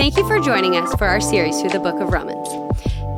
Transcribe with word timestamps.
Thank 0.00 0.16
you 0.16 0.26
for 0.26 0.40
joining 0.40 0.78
us 0.78 0.94
for 0.94 1.04
our 1.04 1.20
series 1.20 1.60
through 1.60 1.68
the 1.68 1.78
book 1.78 2.00
of 2.00 2.10
Romans. 2.10 2.48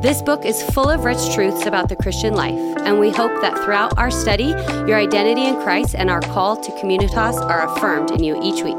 This 0.01 0.21
book 0.21 0.43
is 0.43 0.61
full 0.61 0.89
of 0.89 1.05
rich 1.05 1.33
truths 1.33 1.65
about 1.65 1.87
the 1.87 1.95
Christian 1.95 2.33
life, 2.33 2.59
and 2.79 2.99
we 2.99 3.09
hope 3.09 3.31
that 3.39 3.57
throughout 3.63 3.97
our 3.97 4.11
study, 4.11 4.47
your 4.85 4.97
identity 4.97 5.45
in 5.45 5.55
Christ 5.61 5.95
and 5.95 6.09
our 6.09 6.19
call 6.19 6.57
to 6.57 6.71
communitas 6.73 7.41
are 7.41 7.73
affirmed 7.73 8.11
in 8.11 8.21
you 8.21 8.37
each 8.43 8.63
week. 8.63 8.75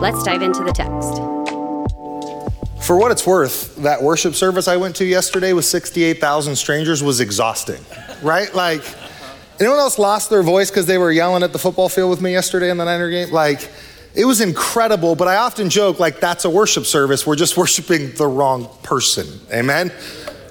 Let's 0.00 0.24
dive 0.24 0.42
into 0.42 0.64
the 0.64 0.72
text. 0.72 1.18
For 2.84 2.98
what 2.98 3.12
it's 3.12 3.24
worth, 3.24 3.76
that 3.76 4.02
worship 4.02 4.34
service 4.34 4.66
I 4.66 4.76
went 4.76 4.96
to 4.96 5.04
yesterday 5.04 5.52
with 5.52 5.66
68,000 5.66 6.56
strangers 6.56 7.00
was 7.00 7.20
exhausting, 7.20 7.84
right? 8.22 8.52
Like, 8.56 8.82
anyone 9.60 9.78
else 9.78 10.00
lost 10.00 10.30
their 10.30 10.42
voice 10.42 10.68
because 10.68 10.86
they 10.86 10.98
were 10.98 11.12
yelling 11.12 11.44
at 11.44 11.52
the 11.52 11.60
football 11.60 11.88
field 11.88 12.10
with 12.10 12.20
me 12.20 12.32
yesterday 12.32 12.70
in 12.70 12.76
the 12.76 12.84
Niner 12.84 13.08
game? 13.08 13.30
Like, 13.30 13.70
it 14.16 14.24
was 14.24 14.40
incredible, 14.40 15.14
but 15.14 15.28
I 15.28 15.36
often 15.36 15.68
joke, 15.68 16.00
like, 16.00 16.20
that's 16.20 16.44
a 16.44 16.50
worship 16.50 16.86
service. 16.86 17.26
We're 17.26 17.36
just 17.36 17.56
worshiping 17.56 18.12
the 18.14 18.26
wrong 18.26 18.68
person. 18.82 19.26
Amen? 19.52 19.92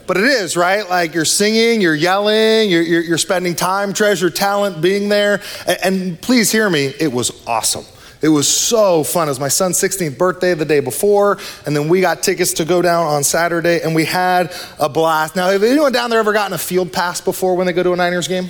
But 0.07 0.17
it 0.17 0.25
is, 0.25 0.55
right? 0.55 0.87
Like 0.87 1.15
you're 1.15 1.25
singing, 1.25 1.81
you're 1.81 1.95
yelling, 1.95 2.69
you're, 2.69 2.83
you're, 2.83 3.01
you're 3.01 3.17
spending 3.17 3.55
time, 3.55 3.91
treasure, 3.91 4.29
talent, 4.29 4.81
being 4.81 5.09
there. 5.09 5.41
And, 5.67 5.77
and 5.83 6.21
please 6.21 6.51
hear 6.51 6.69
me, 6.69 6.93
it 6.99 7.11
was 7.11 7.31
awesome. 7.47 7.85
It 8.21 8.29
was 8.29 8.47
so 8.47 9.03
fun. 9.03 9.27
It 9.27 9.31
was 9.31 9.39
my 9.39 9.49
son's 9.49 9.77
16th 9.79 10.17
birthday 10.17 10.53
the 10.53 10.65
day 10.65 10.79
before, 10.79 11.37
and 11.65 11.75
then 11.75 11.89
we 11.89 12.01
got 12.01 12.23
tickets 12.23 12.53
to 12.53 12.65
go 12.65 12.81
down 12.81 13.05
on 13.05 13.23
Saturday, 13.23 13.81
and 13.81 13.93
we 13.93 14.05
had 14.05 14.55
a 14.79 14.89
blast. 14.89 15.35
Now, 15.35 15.49
have 15.49 15.63
anyone 15.63 15.91
down 15.91 16.09
there 16.09 16.19
ever 16.19 16.33
gotten 16.33 16.53
a 16.53 16.57
field 16.57 16.93
pass 16.93 17.21
before 17.21 17.55
when 17.55 17.67
they 17.67 17.73
go 17.73 17.83
to 17.83 17.93
a 17.93 17.95
Niners 17.95 18.27
game? 18.27 18.49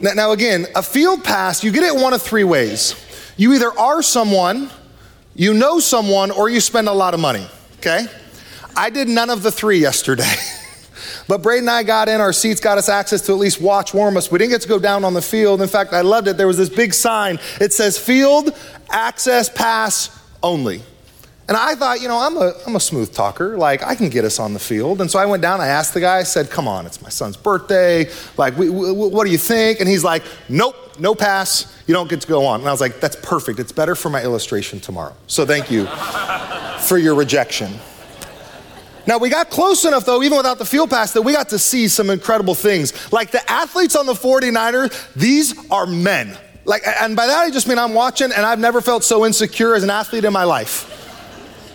Now, 0.00 0.14
now 0.14 0.32
again, 0.32 0.66
a 0.74 0.82
field 0.82 1.22
pass, 1.22 1.62
you 1.62 1.70
get 1.70 1.84
it 1.84 1.94
one 1.94 2.12
of 2.12 2.22
three 2.22 2.44
ways. 2.44 2.94
You 3.36 3.54
either 3.54 3.76
are 3.78 4.02
someone, 4.02 4.70
you 5.34 5.54
know 5.54 5.80
someone, 5.80 6.30
or 6.30 6.48
you 6.48 6.60
spend 6.60 6.88
a 6.88 6.92
lot 6.92 7.14
of 7.14 7.20
money, 7.20 7.46
okay? 7.78 8.06
I 8.76 8.90
did 8.90 9.08
none 9.08 9.30
of 9.30 9.42
the 9.42 9.50
three 9.50 9.78
yesterday. 9.78 10.34
but 11.28 11.42
Braden 11.42 11.68
and 11.68 11.70
I 11.70 11.82
got 11.82 12.08
in, 12.08 12.20
our 12.20 12.32
seats 12.32 12.60
got 12.60 12.78
us 12.78 12.88
access 12.88 13.22
to 13.22 13.32
at 13.32 13.38
least 13.38 13.60
watch 13.60 13.94
warm 13.94 14.16
us. 14.16 14.30
We 14.30 14.38
didn't 14.38 14.52
get 14.52 14.62
to 14.62 14.68
go 14.68 14.78
down 14.78 15.04
on 15.04 15.14
the 15.14 15.22
field. 15.22 15.62
In 15.62 15.68
fact, 15.68 15.92
I 15.92 16.02
loved 16.02 16.28
it. 16.28 16.36
There 16.36 16.46
was 16.46 16.58
this 16.58 16.68
big 16.68 16.94
sign. 16.94 17.38
It 17.60 17.72
says 17.72 17.98
field 17.98 18.54
access 18.90 19.48
pass 19.48 20.18
only. 20.42 20.82
And 21.48 21.56
I 21.56 21.74
thought, 21.74 22.00
you 22.00 22.08
know, 22.08 22.18
I'm 22.18 22.36
a, 22.36 22.52
I'm 22.66 22.76
a 22.76 22.80
smooth 22.80 23.12
talker. 23.12 23.58
Like, 23.58 23.82
I 23.82 23.94
can 23.94 24.08
get 24.08 24.24
us 24.24 24.38
on 24.38 24.54
the 24.54 24.60
field. 24.60 25.00
And 25.00 25.10
so 25.10 25.18
I 25.18 25.26
went 25.26 25.42
down, 25.42 25.60
I 25.60 25.66
asked 25.66 25.92
the 25.92 26.00
guy, 26.00 26.18
I 26.18 26.22
said, 26.22 26.50
come 26.50 26.68
on, 26.68 26.86
it's 26.86 27.02
my 27.02 27.08
son's 27.08 27.36
birthday. 27.36 28.08
Like, 28.36 28.56
we, 28.56 28.70
we, 28.70 28.92
what 28.92 29.24
do 29.24 29.30
you 29.30 29.38
think? 29.38 29.80
And 29.80 29.88
he's 29.88 30.04
like, 30.04 30.22
nope, 30.48 30.76
no 30.98 31.14
pass. 31.14 31.71
You 31.92 31.98
don't 31.98 32.08
get 32.08 32.22
to 32.22 32.26
go 32.26 32.46
on. 32.46 32.60
And 32.60 32.68
I 32.70 32.72
was 32.72 32.80
like, 32.80 33.00
that's 33.00 33.16
perfect. 33.16 33.58
It's 33.58 33.70
better 33.70 33.94
for 33.94 34.08
my 34.08 34.22
illustration 34.22 34.80
tomorrow. 34.80 35.14
So 35.26 35.44
thank 35.44 35.70
you 35.70 35.84
for 36.78 36.96
your 36.96 37.14
rejection. 37.14 37.70
Now, 39.06 39.18
we 39.18 39.28
got 39.28 39.50
close 39.50 39.84
enough, 39.84 40.06
though, 40.06 40.22
even 40.22 40.38
without 40.38 40.56
the 40.56 40.64
field 40.64 40.88
pass, 40.88 41.12
that 41.12 41.20
we 41.20 41.34
got 41.34 41.50
to 41.50 41.58
see 41.58 41.88
some 41.88 42.08
incredible 42.08 42.54
things. 42.54 43.12
Like 43.12 43.30
the 43.30 43.46
athletes 43.50 43.94
on 43.94 44.06
the 44.06 44.14
49ers, 44.14 45.12
these 45.12 45.70
are 45.70 45.84
men. 45.84 46.34
Like, 46.64 46.80
and 46.86 47.14
by 47.14 47.26
that 47.26 47.42
I 47.42 47.50
just 47.50 47.68
mean 47.68 47.78
I'm 47.78 47.92
watching 47.92 48.32
and 48.32 48.46
I've 48.46 48.58
never 48.58 48.80
felt 48.80 49.04
so 49.04 49.26
insecure 49.26 49.74
as 49.74 49.82
an 49.82 49.90
athlete 49.90 50.24
in 50.24 50.32
my 50.32 50.44
life. 50.44 51.01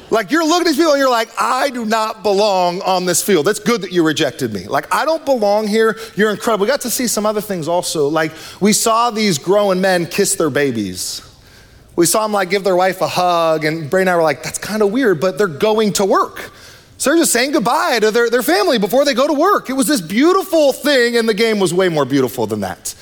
Like 0.09 0.31
you're 0.31 0.45
looking 0.45 0.61
at 0.61 0.67
these 0.67 0.77
people 0.77 0.93
and 0.93 0.99
you're 0.99 1.09
like, 1.09 1.29
I 1.39 1.69
do 1.69 1.85
not 1.85 2.23
belong 2.23 2.81
on 2.81 3.05
this 3.05 3.21
field. 3.21 3.45
That's 3.45 3.59
good 3.59 3.81
that 3.81 3.91
you 3.91 4.03
rejected 4.05 4.53
me. 4.53 4.67
Like 4.67 4.93
I 4.93 5.05
don't 5.05 5.25
belong 5.25 5.67
here. 5.67 5.97
You're 6.15 6.31
incredible. 6.31 6.65
We 6.65 6.67
got 6.67 6.81
to 6.81 6.89
see 6.89 7.07
some 7.07 7.25
other 7.25 7.41
things 7.41 7.67
also. 7.67 8.07
Like 8.07 8.31
we 8.61 8.73
saw 8.73 9.11
these 9.11 9.37
growing 9.37 9.81
men 9.81 10.05
kiss 10.05 10.35
their 10.35 10.49
babies. 10.49 11.21
We 11.97 12.05
saw 12.05 12.21
them 12.21 12.31
like 12.31 12.51
give 12.51 12.63
their 12.63 12.75
wife 12.75 13.01
a 13.01 13.07
hug, 13.07 13.65
and 13.65 13.89
Bray 13.89 14.01
and 14.01 14.09
I 14.09 14.15
were 14.15 14.21
like, 14.21 14.43
that's 14.43 14.59
kind 14.59 14.83
of 14.83 14.91
weird, 14.91 15.19
but 15.19 15.39
they're 15.39 15.47
going 15.47 15.93
to 15.93 16.05
work. 16.05 16.51
So 16.99 17.09
they're 17.09 17.19
just 17.19 17.33
saying 17.33 17.51
goodbye 17.51 17.99
to 18.01 18.11
their, 18.11 18.29
their 18.29 18.43
family 18.43 18.77
before 18.77 19.03
they 19.03 19.15
go 19.15 19.25
to 19.25 19.33
work. 19.33 19.69
It 19.69 19.73
was 19.73 19.87
this 19.87 19.99
beautiful 19.99 20.73
thing, 20.73 21.17
and 21.17 21.27
the 21.27 21.33
game 21.33 21.59
was 21.59 21.73
way 21.73 21.89
more 21.89 22.05
beautiful 22.05 22.45
than 22.45 22.59
that. 22.59 22.93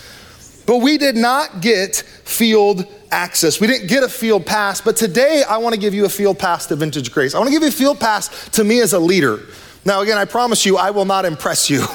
But 0.66 0.78
we 0.78 0.98
did 0.98 1.16
not 1.16 1.62
get 1.62 1.96
field 1.96 2.88
access. 3.12 3.60
We 3.60 3.68
didn't 3.68 3.88
get 3.88 4.04
a 4.04 4.10
field 4.10 4.46
pass. 4.46 4.82
But 4.82 4.96
today, 4.96 5.44
I 5.48 5.58
want 5.58 5.76
to 5.76 5.80
give 5.80 5.94
you 5.94 6.06
a 6.06 6.10
field 6.10 6.40
pass 6.40 6.66
to 6.68 6.76
Vintage 6.76 7.12
Grace. 7.12 7.36
I 7.36 7.40
want 7.40 7.50
to 7.50 7.54
give 7.54 7.62
you 7.62 7.70
a 7.70 7.72
field 7.72 8.00
pass 8.00 8.50
to 8.50 8.64
me 8.64 8.82
as 8.82 8.94
a 8.94 9.00
leader. 9.00 9.42
Now, 9.86 10.02
again, 10.02 10.18
I 10.18 10.26
promise 10.26 10.66
you, 10.66 10.78
I 10.78 10.90
will 10.90 11.06
not 11.06 11.26
impress 11.26 11.70
you. 11.70 11.86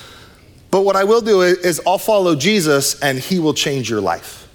but 0.70 0.82
what 0.82 0.94
I 0.94 1.04
will 1.04 1.20
do 1.20 1.42
is 1.42 1.80
I'll 1.86 1.98
follow 1.98 2.36
Jesus, 2.36 3.00
and 3.00 3.18
he 3.18 3.38
will 3.38 3.54
change 3.54 3.90
your 3.90 4.00
life. 4.00 4.48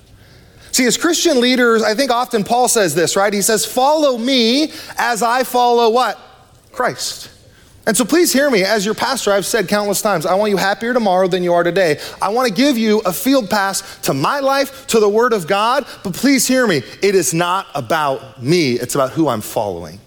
See, 0.72 0.85
as 0.85 0.95
Christian 0.95 1.41
leaders, 1.41 1.83
I 1.83 1.94
think 1.95 2.12
often 2.12 2.45
Paul 2.45 2.69
says 2.69 2.95
this, 2.95 3.18
right? 3.18 3.33
He 3.33 3.41
says, 3.41 3.66
Follow 3.66 4.18
me 4.18 4.72
as 4.97 5.22
I 5.22 5.44
follow 5.44 5.89
what? 5.89 6.18
Christ. 6.72 7.29
And 7.88 7.97
so 7.97 8.06
please 8.06 8.31
hear 8.31 8.50
me. 8.52 8.64
As 8.64 8.86
your 8.86 8.94
pastor, 8.94 9.31
I've 9.31 9.46
said 9.46 9.68
countless 9.68 10.02
times, 10.02 10.25
I 10.25 10.36
want 10.36 10.52
you 10.52 10.58
happier 10.58 10.94
tomorrow 10.94 11.28
than 11.28 11.44
you 11.44 11.53
are 11.53 11.64
today. 11.64 12.00
I 12.22 12.30
want 12.30 12.47
to 12.47 12.53
give 12.53 12.78
you 12.78 13.00
a 13.00 13.14
field 13.14 13.50
pass 13.50 14.00
to 14.02 14.14
my 14.14 14.40
life, 14.40 14.86
to 14.88 15.00
the 15.00 15.09
Word 15.09 15.34
of 15.34 15.47
God, 15.47 15.86
but 16.03 16.14
please 16.14 16.47
hear 16.47 16.68
me. 16.68 16.84
It 17.02 17.16
is 17.16 17.34
not 17.34 17.68
about 17.74 18.42
me, 18.42 18.74
it's 18.74 18.94
about 18.94 19.12
who 19.12 19.28
I'm 19.28 19.42
following. 19.42 20.00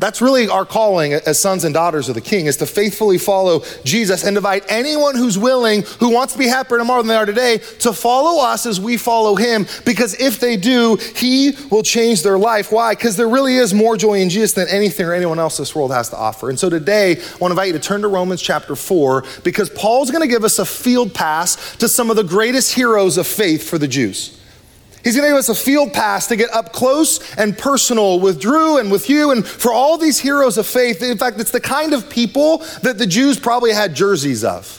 That's 0.00 0.22
really 0.22 0.48
our 0.48 0.64
calling 0.64 1.12
as 1.12 1.38
sons 1.38 1.64
and 1.64 1.74
daughters 1.74 2.08
of 2.08 2.14
the 2.14 2.22
King 2.22 2.46
is 2.46 2.56
to 2.56 2.66
faithfully 2.66 3.18
follow 3.18 3.62
Jesus 3.84 4.24
and 4.24 4.34
invite 4.34 4.64
anyone 4.68 5.14
who's 5.14 5.38
willing, 5.38 5.82
who 5.98 6.08
wants 6.08 6.32
to 6.32 6.38
be 6.38 6.46
happier 6.46 6.78
tomorrow 6.78 7.02
than 7.02 7.08
they 7.08 7.16
are 7.16 7.26
today, 7.26 7.58
to 7.80 7.92
follow 7.92 8.42
us 8.42 8.64
as 8.64 8.80
we 8.80 8.96
follow 8.96 9.36
him. 9.36 9.66
Because 9.84 10.18
if 10.18 10.40
they 10.40 10.56
do, 10.56 10.96
he 11.16 11.52
will 11.70 11.82
change 11.82 12.22
their 12.22 12.38
life. 12.38 12.72
Why? 12.72 12.94
Because 12.94 13.18
there 13.18 13.28
really 13.28 13.56
is 13.56 13.74
more 13.74 13.94
joy 13.98 14.20
in 14.20 14.30
Jesus 14.30 14.54
than 14.54 14.68
anything 14.68 15.04
or 15.04 15.12
anyone 15.12 15.38
else 15.38 15.58
this 15.58 15.74
world 15.74 15.92
has 15.92 16.08
to 16.08 16.16
offer. 16.16 16.48
And 16.48 16.58
so 16.58 16.70
today, 16.70 17.12
I 17.12 17.36
want 17.38 17.50
to 17.50 17.50
invite 17.50 17.66
you 17.66 17.74
to 17.74 17.78
turn 17.78 18.00
to 18.00 18.08
Romans 18.08 18.40
chapter 18.40 18.76
4 18.76 19.22
because 19.44 19.68
Paul's 19.68 20.10
going 20.10 20.22
to 20.22 20.28
give 20.28 20.44
us 20.44 20.58
a 20.58 20.64
field 20.64 21.12
pass 21.12 21.76
to 21.76 21.90
some 21.90 22.08
of 22.08 22.16
the 22.16 22.24
greatest 22.24 22.72
heroes 22.74 23.18
of 23.18 23.26
faith 23.26 23.68
for 23.68 23.76
the 23.76 23.88
Jews. 23.88 24.39
He's 25.02 25.16
going 25.16 25.26
to 25.26 25.30
give 25.30 25.38
us 25.38 25.48
a 25.48 25.54
field 25.54 25.92
pass 25.92 26.26
to 26.28 26.36
get 26.36 26.50
up 26.50 26.72
close 26.72 27.34
and 27.36 27.56
personal 27.56 28.20
with 28.20 28.40
Drew 28.40 28.78
and 28.78 28.92
with 28.92 29.08
you 29.08 29.30
and 29.30 29.46
for 29.46 29.72
all 29.72 29.96
these 29.96 30.18
heroes 30.18 30.58
of 30.58 30.66
faith. 30.66 31.02
In 31.02 31.16
fact, 31.16 31.40
it's 31.40 31.50
the 31.50 31.60
kind 31.60 31.94
of 31.94 32.10
people 32.10 32.58
that 32.82 32.98
the 32.98 33.06
Jews 33.06 33.38
probably 33.38 33.72
had 33.72 33.94
jerseys 33.94 34.44
of. 34.44 34.76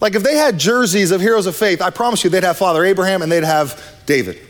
Like 0.00 0.14
if 0.14 0.22
they 0.22 0.36
had 0.36 0.58
jerseys 0.58 1.12
of 1.12 1.20
heroes 1.20 1.46
of 1.46 1.54
faith, 1.54 1.80
I 1.80 1.90
promise 1.90 2.24
you 2.24 2.30
they'd 2.30 2.42
have 2.42 2.58
Father 2.58 2.84
Abraham 2.84 3.22
and 3.22 3.30
they'd 3.30 3.44
have 3.44 3.80
David. 4.06 4.40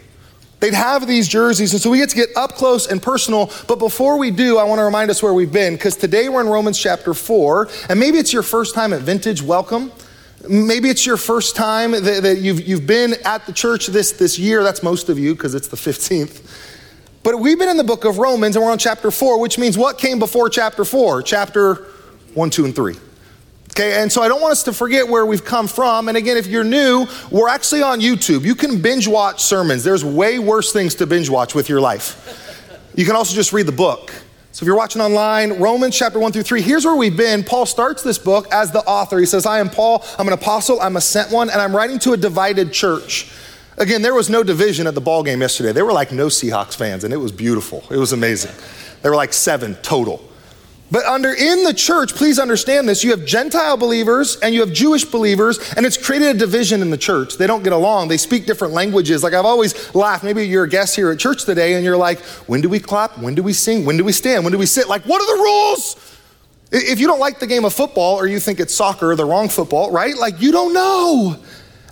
They'd 0.61 0.73
have 0.73 1.07
these 1.07 1.29
jerseys, 1.29 1.75
and 1.75 1.83
so 1.83 1.91
we 1.91 1.99
get 1.99 2.09
to 2.09 2.17
get 2.17 2.31
up 2.37 2.53
close 2.53 2.87
and 2.87 3.03
personal. 3.03 3.53
But 3.69 3.79
before 3.79 4.17
we 4.17 4.31
do, 4.31 4.57
I 4.57 4.65
want 4.65 4.79
to 4.79 4.85
remind 4.85 5.11
us 5.11 5.23
where 5.23 5.35
we've 5.35 5.53
been, 5.53 5.75
because 5.75 5.95
today 5.95 6.31
we're 6.31 6.41
in 6.41 6.47
Romans 6.47 6.79
chapter 6.79 7.13
4, 7.13 7.69
and 7.91 8.01
maybe 8.01 8.17
it's 8.17 8.33
your 8.33 8.43
first 8.43 8.75
time 8.75 8.95
at 8.95 9.03
Vintage. 9.03 9.43
Welcome. 9.43 9.93
Maybe 10.49 10.89
it's 10.89 11.07
your 11.07 11.17
first 11.17 11.57
time 11.57 11.93
that, 11.93 12.23
that 12.23 12.39
you've, 12.39 12.67
you've 12.67 12.87
been 12.87 13.15
at 13.25 13.47
the 13.47 13.53
church 13.53 13.87
this, 13.87 14.13
this 14.13 14.39
year. 14.39 14.63
That's 14.63 14.83
most 14.83 15.09
of 15.09 15.19
you 15.19 15.35
because 15.35 15.55
it's 15.55 15.69
the 15.69 15.77
15th. 15.77 16.43
But 17.23 17.41
we've 17.41 17.59
been 17.59 17.71
in 17.71 17.79
the 17.79 17.85
book 17.85 18.05
of 18.05 18.19
Romans 18.19 18.55
and 18.55 18.65
we're 18.65 18.71
on 18.71 18.79
chapter 18.79 19.11
4, 19.11 19.41
which 19.41 19.59
means 19.59 19.79
what 19.79 19.97
came 19.97 20.19
before 20.19 20.51
chapter 20.51 20.85
4? 20.85 21.23
Chapter 21.23 21.87
1, 22.35 22.51
2, 22.51 22.65
and 22.67 22.77
3. 22.77 22.95
Okay, 23.71 24.01
and 24.01 24.13
so 24.13 24.23
I 24.23 24.29
don't 24.29 24.41
want 24.41 24.53
us 24.53 24.63
to 24.65 24.73
forget 24.73 25.09
where 25.09 25.27
we've 25.27 25.45
come 25.45 25.67
from. 25.67 26.09
And 26.09 26.17
again, 26.17 26.37
if 26.37 26.47
you're 26.47 26.63
new, 26.63 27.07
we're 27.31 27.49
actually 27.49 27.83
on 27.83 28.01
YouTube. 28.01 28.45
You 28.45 28.55
can 28.55 28.81
binge 28.81 29.09
watch 29.09 29.43
sermons. 29.43 29.83
There's 29.83 30.05
way 30.05 30.39
worse 30.39 30.73
things 30.73 30.95
to 30.97 31.07
binge 31.07 31.29
watch 31.29 31.55
with 31.55 31.69
your 31.69 31.81
life. 31.81 32.91
You 32.95 33.05
can 33.05 33.17
also 33.17 33.35
just 33.35 33.53
read 33.53 33.67
the 33.67 33.73
book. 33.73 34.13
So 34.55 34.63
if 34.63 34.69
you're 34.69 34.77
watching 34.77 35.03
online, 35.03 35.55
Romans 35.55 35.99
chapter 35.99 36.21
1 36.21 36.31
through 36.31 36.45
3, 36.45 36.63
here's 36.63 36.85
where 36.85 36.95
we've 36.95 37.17
been. 37.17 37.43
Paul 37.43 37.67
starts 37.67 38.05
this 38.05 38.19
book 38.19 38.47
as 38.53 38.71
the 38.71 38.85
author. 38.85 39.19
He 39.19 39.27
says, 39.27 39.47
I 39.47 39.59
am 39.59 39.69
Paul, 39.69 40.05
I'm 40.17 40.29
an 40.29 40.33
apostle, 40.33 40.81
I'm 40.81 40.95
a 40.95 41.01
sent 41.01 41.33
one, 41.33 41.51
and 41.51 41.61
I'm 41.61 41.75
writing 41.75 41.99
to 41.99 42.13
a 42.13 42.17
divided 42.17 42.73
church. 42.73 43.33
Again, 43.79 44.01
there 44.01 44.15
was 44.15 44.31
no 44.31 44.45
division 44.45 44.87
at 44.87 44.95
the 44.95 45.01
ball 45.01 45.25
game 45.25 45.41
yesterday. 45.41 45.73
There 45.73 45.85
were 45.85 45.93
like 45.93 46.13
no 46.13 46.29
Seahawks 46.29 46.77
fans, 46.77 47.03
and 47.03 47.13
it 47.13 47.17
was 47.17 47.33
beautiful. 47.33 47.83
It 47.91 47.97
was 47.97 48.13
amazing. 48.13 48.53
There 49.03 49.11
were 49.11 49.17
like 49.17 49.33
seven 49.33 49.75
total. 49.83 50.23
But 50.95 51.07
under 51.07 51.35
in 51.35 51.65
the 51.65 51.75
church, 51.75 52.15
please 52.15 52.39
understand 52.39 52.89
this, 52.89 53.03
you 53.03 53.11
have 53.11 53.27
Gentile 53.27 53.77
believers 53.77 54.37
and 54.37 54.55
you 54.55 54.61
have 54.61 54.73
Jewish 54.73 55.05
believers, 55.05 55.59
and 55.77 55.85
it's 55.85 55.97
created 55.97 56.37
a 56.37 56.39
division 56.39 56.83
in 56.83 56.91
the 56.91 56.97
church. 56.97 57.37
They 57.37 57.49
don't 57.49 57.65
get 57.65 57.73
along. 57.73 58.07
They 58.07 58.17
speak 58.17 58.47
different 58.47 58.75
languages. 58.75 59.25
Like 59.25 59.35
I've 59.35 59.45
always 59.45 59.93
laughed. 59.93 60.23
Maybe 60.23 60.47
you're 60.47 60.63
a 60.63 60.69
guest 60.69 60.95
here 60.95 61.11
at 61.11 61.19
church 61.19 61.47
today 61.47 61.75
and 61.75 61.85
you're 61.85 61.97
like, 61.97 62.21
when 62.47 62.61
do 62.61 62.69
we 62.69 62.79
clap? 62.79 63.19
When 63.19 63.35
do 63.35 63.43
we 63.43 63.53
sing? 63.53 63.85
When 63.85 63.97
do 63.97 64.05
we 64.05 64.13
stand? 64.13 64.45
When 64.45 64.53
do 64.53 64.59
we 64.59 64.67
sit? 64.67 64.87
Like, 64.87 65.03
what 65.03 65.21
are 65.21 65.37
the 65.37 65.43
rules? 65.43 66.21
If 66.71 67.01
you 67.01 67.09
don't 67.09 67.19
like 67.19 67.41
the 67.41 67.49
game 67.49 67.65
of 67.65 67.73
football 67.73 68.15
or 68.15 68.29
you 68.29 68.39
think 68.39 68.61
it's 68.61 68.73
soccer, 68.73 69.17
the 69.17 69.25
wrong 69.25 69.49
football, 69.49 69.91
right? 69.91 70.17
Like 70.17 70.41
you 70.41 70.53
don't 70.53 70.73
know. 70.73 71.37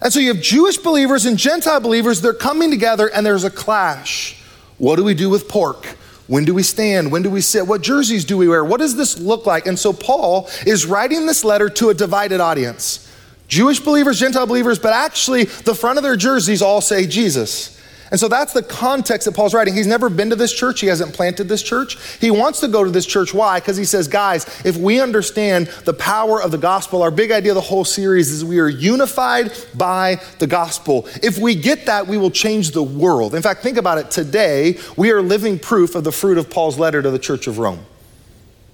And 0.00 0.12
so 0.12 0.20
you 0.20 0.32
have 0.32 0.40
Jewish 0.40 0.76
believers 0.76 1.26
and 1.26 1.36
Gentile 1.36 1.80
believers, 1.80 2.20
they're 2.20 2.32
coming 2.32 2.70
together 2.70 3.10
and 3.12 3.26
there's 3.26 3.42
a 3.42 3.50
clash. 3.50 4.40
What 4.78 4.94
do 4.94 5.02
we 5.02 5.14
do 5.14 5.28
with 5.28 5.48
pork? 5.48 5.96
When 6.32 6.46
do 6.46 6.54
we 6.54 6.62
stand? 6.62 7.12
When 7.12 7.20
do 7.20 7.28
we 7.28 7.42
sit? 7.42 7.66
What 7.66 7.82
jerseys 7.82 8.24
do 8.24 8.38
we 8.38 8.48
wear? 8.48 8.64
What 8.64 8.80
does 8.80 8.96
this 8.96 9.18
look 9.18 9.44
like? 9.44 9.66
And 9.66 9.78
so 9.78 9.92
Paul 9.92 10.48
is 10.66 10.86
writing 10.86 11.26
this 11.26 11.44
letter 11.44 11.68
to 11.68 11.90
a 11.90 11.94
divided 11.94 12.40
audience 12.40 13.06
Jewish 13.48 13.80
believers, 13.80 14.18
Gentile 14.18 14.46
believers, 14.46 14.78
but 14.78 14.94
actually 14.94 15.44
the 15.44 15.74
front 15.74 15.98
of 15.98 16.02
their 16.02 16.16
jerseys 16.16 16.62
all 16.62 16.80
say 16.80 17.06
Jesus. 17.06 17.71
And 18.12 18.20
so 18.20 18.28
that's 18.28 18.52
the 18.52 18.62
context 18.62 19.24
that 19.24 19.34
Paul's 19.34 19.54
writing. 19.54 19.74
He's 19.74 19.86
never 19.86 20.10
been 20.10 20.28
to 20.30 20.36
this 20.36 20.52
church. 20.52 20.80
He 20.80 20.86
hasn't 20.86 21.14
planted 21.14 21.48
this 21.48 21.62
church. 21.62 21.96
He 22.18 22.30
wants 22.30 22.60
to 22.60 22.68
go 22.68 22.84
to 22.84 22.90
this 22.90 23.06
church. 23.06 23.32
Why? 23.32 23.58
Because 23.58 23.78
he 23.78 23.86
says, 23.86 24.06
guys, 24.06 24.44
if 24.66 24.76
we 24.76 25.00
understand 25.00 25.68
the 25.86 25.94
power 25.94 26.40
of 26.40 26.50
the 26.50 26.58
gospel, 26.58 27.02
our 27.02 27.10
big 27.10 27.32
idea 27.32 27.52
of 27.52 27.56
the 27.56 27.62
whole 27.62 27.86
series 27.86 28.30
is 28.30 28.44
we 28.44 28.60
are 28.60 28.68
unified 28.68 29.50
by 29.74 30.20
the 30.40 30.46
gospel. 30.46 31.08
If 31.22 31.38
we 31.38 31.54
get 31.54 31.86
that, 31.86 32.06
we 32.06 32.18
will 32.18 32.30
change 32.30 32.72
the 32.72 32.82
world. 32.82 33.34
In 33.34 33.40
fact, 33.40 33.62
think 33.62 33.78
about 33.78 33.96
it. 33.96 34.10
Today, 34.10 34.78
we 34.94 35.10
are 35.10 35.22
living 35.22 35.58
proof 35.58 35.94
of 35.94 36.04
the 36.04 36.12
fruit 36.12 36.36
of 36.36 36.50
Paul's 36.50 36.78
letter 36.78 37.00
to 37.00 37.10
the 37.10 37.18
church 37.18 37.46
of 37.46 37.58
Rome. 37.58 37.86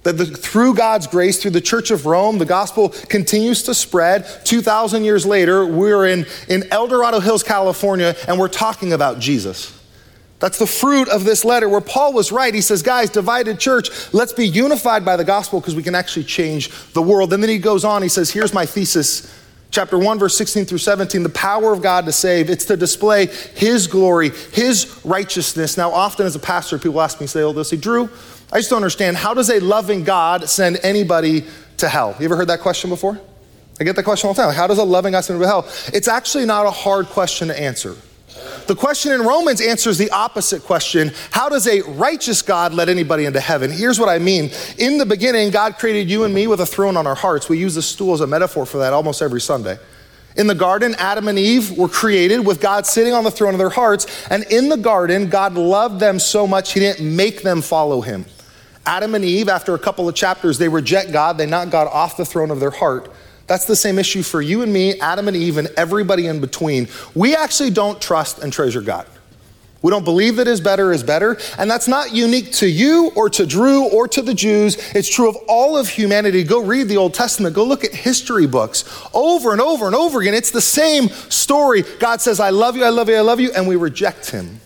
That 0.03 0.13
the, 0.13 0.25
through 0.25 0.75
God's 0.75 1.07
grace, 1.07 1.41
through 1.41 1.51
the 1.51 1.61
Church 1.61 1.91
of 1.91 2.05
Rome, 2.05 2.37
the 2.37 2.45
gospel 2.45 2.89
continues 2.89 3.63
to 3.63 3.73
spread. 3.73 4.25
2,000 4.45 5.03
years 5.03 5.25
later, 5.25 5.65
we're 5.65 6.05
in, 6.05 6.25
in 6.47 6.63
El 6.71 6.87
Dorado 6.87 7.19
Hills, 7.19 7.43
California, 7.43 8.15
and 8.27 8.39
we're 8.39 8.47
talking 8.47 8.93
about 8.93 9.19
Jesus. 9.19 9.77
That's 10.39 10.57
the 10.57 10.65
fruit 10.65 11.09
of 11.09 11.25
this 11.25 11.43
letter 11.43 11.67
where 11.67 11.81
Paul 11.81 12.13
was 12.13 12.31
right. 12.31 12.53
He 12.53 12.61
says, 12.61 12.81
guys, 12.81 13.09
divided 13.09 13.59
church, 13.59 13.89
let's 14.13 14.31
be 14.31 14.47
unified 14.47 15.03
by 15.03 15.17
the 15.17 15.25
gospel 15.25 15.59
because 15.59 15.75
we 15.75 15.83
can 15.83 15.95
actually 15.95 16.23
change 16.23 16.71
the 16.93 17.01
world. 17.01 17.33
And 17.33 17.43
then 17.43 17.49
he 17.49 17.59
goes 17.59 17.83
on, 17.83 18.01
he 18.01 18.09
says, 18.09 18.31
here's 18.31 18.53
my 18.53 18.65
thesis. 18.65 19.35
Chapter 19.71 19.99
1, 19.99 20.17
verse 20.17 20.35
16 20.35 20.65
through 20.65 20.79
17, 20.79 21.21
the 21.21 21.29
power 21.29 21.71
of 21.71 21.81
God 21.83 22.05
to 22.05 22.11
save. 22.11 22.49
It's 22.49 22.65
to 22.65 22.75
display 22.75 23.27
His 23.27 23.85
glory, 23.85 24.31
His 24.51 24.99
righteousness. 25.05 25.77
Now, 25.77 25.91
often 25.91 26.25
as 26.25 26.35
a 26.35 26.39
pastor, 26.39 26.79
people 26.79 26.99
ask 26.99 27.21
me, 27.21 27.27
say, 27.27 27.43
oh, 27.43 27.53
they'll 27.53 27.63
say, 27.63 27.77
Drew, 27.77 28.09
I 28.51 28.57
just 28.57 28.69
don't 28.69 28.77
understand. 28.77 29.17
How 29.17 29.33
does 29.33 29.49
a 29.49 29.59
loving 29.59 30.03
God 30.03 30.49
send 30.49 30.79
anybody 30.83 31.45
to 31.77 31.87
hell? 31.87 32.15
You 32.19 32.25
ever 32.25 32.35
heard 32.35 32.47
that 32.47 32.61
question 32.61 32.89
before? 32.89 33.19
I 33.79 33.83
get 33.83 33.95
that 33.95 34.03
question 34.03 34.27
all 34.27 34.33
the 34.33 34.41
time. 34.41 34.53
How 34.53 34.67
does 34.67 34.79
a 34.79 34.83
loving 34.83 35.11
God 35.11 35.21
send 35.21 35.41
anybody 35.41 35.63
to 35.63 35.69
hell? 35.69 35.91
It's 35.93 36.07
actually 36.07 36.45
not 36.45 36.65
a 36.65 36.71
hard 36.71 37.07
question 37.07 37.47
to 37.49 37.59
answer. 37.59 37.95
The 38.67 38.75
question 38.75 39.11
in 39.11 39.21
Romans 39.21 39.61
answers 39.61 39.97
the 39.97 40.11
opposite 40.11 40.63
question 40.63 41.11
How 41.31 41.49
does 41.49 41.67
a 41.67 41.81
righteous 41.81 42.41
God 42.41 42.73
let 42.73 42.89
anybody 42.89 43.25
into 43.25 43.39
heaven? 43.39 43.71
Here's 43.71 43.99
what 43.99 44.09
I 44.09 44.19
mean. 44.19 44.51
In 44.77 44.97
the 44.97 45.05
beginning, 45.05 45.51
God 45.51 45.77
created 45.77 46.09
you 46.09 46.23
and 46.23 46.33
me 46.33 46.47
with 46.47 46.61
a 46.61 46.65
throne 46.65 46.97
on 46.97 47.07
our 47.07 47.15
hearts. 47.15 47.49
We 47.49 47.57
use 47.57 47.75
the 47.75 47.81
stool 47.81 48.13
as 48.13 48.21
a 48.21 48.27
metaphor 48.27 48.65
for 48.65 48.79
that 48.79 48.93
almost 48.93 49.21
every 49.21 49.41
Sunday. 49.41 49.77
In 50.37 50.47
the 50.47 50.55
garden, 50.55 50.95
Adam 50.97 51.27
and 51.27 51.39
Eve 51.39 51.77
were 51.77 51.89
created 51.89 52.45
with 52.45 52.61
God 52.61 52.85
sitting 52.85 53.13
on 53.13 53.23
the 53.23 53.31
throne 53.31 53.53
of 53.53 53.57
their 53.57 53.69
hearts. 53.69 54.05
And 54.29 54.43
in 54.45 54.69
the 54.69 54.77
garden, 54.77 55.29
God 55.29 55.55
loved 55.55 55.99
them 55.99 56.19
so 56.19 56.45
much, 56.45 56.73
He 56.73 56.79
didn't 56.79 57.15
make 57.15 57.41
them 57.41 57.61
follow 57.61 58.01
Him. 58.01 58.25
Adam 58.89 59.13
and 59.13 59.23
Eve, 59.23 59.49
after 59.49 59.75
a 59.75 59.79
couple 59.79 60.09
of 60.09 60.15
chapters, 60.15 60.57
they 60.57 60.67
reject 60.67 61.11
God, 61.11 61.37
they 61.37 61.45
knock 61.45 61.69
God 61.69 61.87
off 61.93 62.17
the 62.17 62.25
throne 62.25 62.49
of 62.49 62.59
their 62.59 62.71
heart. 62.71 63.11
That's 63.45 63.65
the 63.65 63.75
same 63.75 63.99
issue 63.99 64.23
for 64.23 64.41
you 64.41 64.63
and 64.63 64.73
me, 64.73 64.99
Adam 64.99 65.27
and 65.27 65.37
Eve, 65.37 65.57
and 65.57 65.67
everybody 65.77 66.25
in 66.25 66.41
between. 66.41 66.87
We 67.13 67.35
actually 67.35 67.69
don't 67.69 68.01
trust 68.01 68.39
and 68.39 68.51
treasure 68.51 68.81
God. 68.81 69.05
We 69.83 69.91
don't 69.91 70.03
believe 70.03 70.37
that 70.37 70.47
his 70.47 70.59
better 70.59 70.91
is 70.91 71.03
better. 71.03 71.37
And 71.59 71.69
that's 71.69 71.87
not 71.87 72.15
unique 72.15 72.51
to 72.53 72.67
you 72.67 73.11
or 73.15 73.29
to 73.29 73.45
Drew 73.45 73.87
or 73.89 74.07
to 74.07 74.23
the 74.23 74.33
Jews. 74.33 74.75
It's 74.95 75.07
true 75.07 75.29
of 75.29 75.37
all 75.47 75.77
of 75.77 75.87
humanity. 75.87 76.43
Go 76.43 76.63
read 76.63 76.87
the 76.87 76.97
Old 76.97 77.13
Testament. 77.13 77.55
Go 77.55 77.65
look 77.65 77.85
at 77.85 77.93
history 77.93 78.47
books 78.47 78.85
over 79.13 79.51
and 79.51 79.61
over 79.61 79.85
and 79.85 79.95
over 79.95 80.19
again. 80.19 80.33
It's 80.33 80.51
the 80.51 80.61
same 80.61 81.09
story. 81.09 81.83
God 81.99 82.21
says, 82.21 82.39
I 82.39 82.49
love 82.49 82.75
you, 82.75 82.83
I 82.83 82.89
love 82.89 83.07
you, 83.07 83.17
I 83.17 83.21
love 83.21 83.39
you. 83.39 83.51
And 83.55 83.67
we 83.67 83.75
reject 83.75 84.31
him. 84.31 84.59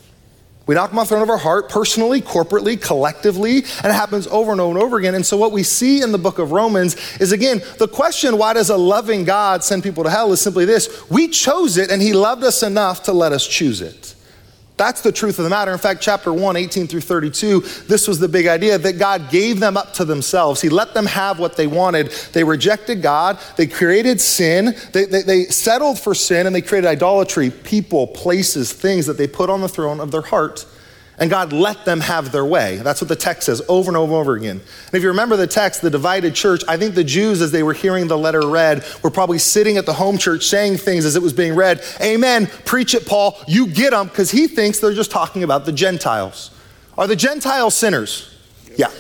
We 0.66 0.76
knock 0.76 0.92
them 0.92 1.00
off 1.00 1.10
the 1.10 1.16
throne 1.16 1.24
of 1.24 1.30
our 1.30 1.38
heart, 1.38 1.68
personally, 1.68 2.22
corporately, 2.22 2.82
collectively, 2.82 3.58
and 3.58 3.86
it 3.86 3.94
happens 3.94 4.28
over 4.28 4.54
and 4.54 4.62
over 4.62 4.72
and 4.72 4.82
over 4.82 4.98
again. 4.98 5.14
And 5.14 5.26
so, 5.26 5.36
what 5.36 5.52
we 5.52 5.62
see 5.62 6.02
in 6.02 6.14
the 6.14 6.18
book 6.18 6.40
of 6.40 6.54
Romans 6.54 6.96
is 7.20 7.34
again, 7.34 7.62
the 7.80 7.88
question, 7.88 8.38
why 8.38 8.54
does 8.54 8.70
a 8.70 8.78
loving 8.78 9.26
God 9.26 9.64
send 9.64 9.84
people 9.84 10.06
to 10.06 10.10
hell, 10.10 10.32
is 10.32 10.40
simply 10.40 10.64
this 10.64 11.10
we 11.10 11.28
chose 11.28 11.78
it, 11.78 11.92
and 11.92 12.02
He 12.02 12.14
loved 12.14 12.44
us 12.44 12.64
enough 12.64 13.04
to 13.04 13.14
let 13.14 13.34
us 13.34 13.46
choose 13.46 13.82
it. 13.82 14.13
That's 14.76 15.02
the 15.02 15.12
truth 15.12 15.38
of 15.38 15.44
the 15.44 15.50
matter. 15.50 15.72
In 15.72 15.78
fact, 15.78 16.02
chapter 16.02 16.34
1, 16.34 16.56
18 16.56 16.88
through 16.88 17.02
32, 17.02 17.60
this 17.88 18.08
was 18.08 18.20
the 18.20 18.28
big 18.28 18.48
idea 18.48 18.78
that 18.78 18.98
God 18.98 19.30
gave 19.30 19.60
them 19.60 19.78
up 19.78 19.94
to 19.94 20.06
themselves. 20.06 20.62
He 20.62 20.70
let 20.70 20.96
them 20.96 21.06
have 21.06 21.38
what 21.38 21.56
they 21.56 21.68
wanted. 21.68 22.08
They 22.34 22.44
rejected 22.44 23.02
God, 23.02 23.38
they 23.56 23.68
created 23.68 24.20
sin, 24.20 24.76
they, 24.92 25.06
they, 25.06 25.22
they, 25.22 25.44
settled 25.46 26.00
for 26.00 26.16
sin, 26.16 26.48
and 26.48 26.56
they 26.56 26.62
created 26.62 26.88
idolatry, 26.88 27.52
people, 27.52 28.08
places, 28.08 28.74
things 28.74 29.06
that 29.06 29.18
they 29.18 29.28
put 29.28 29.50
on 29.50 29.62
the 29.62 29.70
throne 29.70 30.00
of 30.00 30.12
their 30.12 30.22
heart 30.22 30.66
and 31.20 31.30
God 31.30 31.54
let 31.54 31.86
them 31.86 32.00
have 32.00 32.32
their 32.32 32.46
way. 32.46 32.78
That's 32.78 33.02
what 33.02 33.08
the 33.08 33.16
text 33.16 33.46
says 33.46 33.62
over 33.68 33.90
and 33.90 33.98
over 33.98 34.14
and 34.14 34.22
over 34.22 34.36
again. 34.36 34.60
And 34.60 34.94
if 34.94 35.04
you 35.04 35.10
remember 35.10 35.36
the 35.38 35.48
text, 35.48 35.82
the 35.82 35.90
divided 35.90 36.34
church, 36.34 36.64
I 36.68 36.78
think 36.78 36.96
the 36.96 37.04
Jews, 37.04 37.42
as 37.42 37.52
they 37.52 37.64
were 37.64 37.74
hearing 37.74 38.08
the 38.08 38.18
letter 38.18 38.48
read, 38.48 38.84
were 39.04 39.12
probably 39.12 39.38
sitting 39.38 39.78
at 39.78 39.86
the 39.86 39.94
home 39.94 40.18
church 40.18 40.46
saying 40.46 40.78
things 40.78 41.06
as 41.06 41.16
it 41.16 41.22
was 41.22 41.34
being 41.34 41.56
read. 41.56 41.84
Amen. 42.02 42.48
Preach 42.66 42.96
it, 42.96 43.06
Paul. 43.06 43.38
You 43.48 43.68
get 43.68 43.92
them, 43.92 44.08
because 44.08 44.32
he 44.32 44.48
thinks 44.48 44.80
they're 44.80 44.94
just 44.94 45.12
talking 45.12 45.44
about 45.44 45.66
the 45.66 45.72
Gentiles. 45.72 46.52
Are 46.98 47.08
the 47.08 47.16
Gentiles 47.16 47.76
sinners? 47.76 48.36
Yeah. 48.76 48.92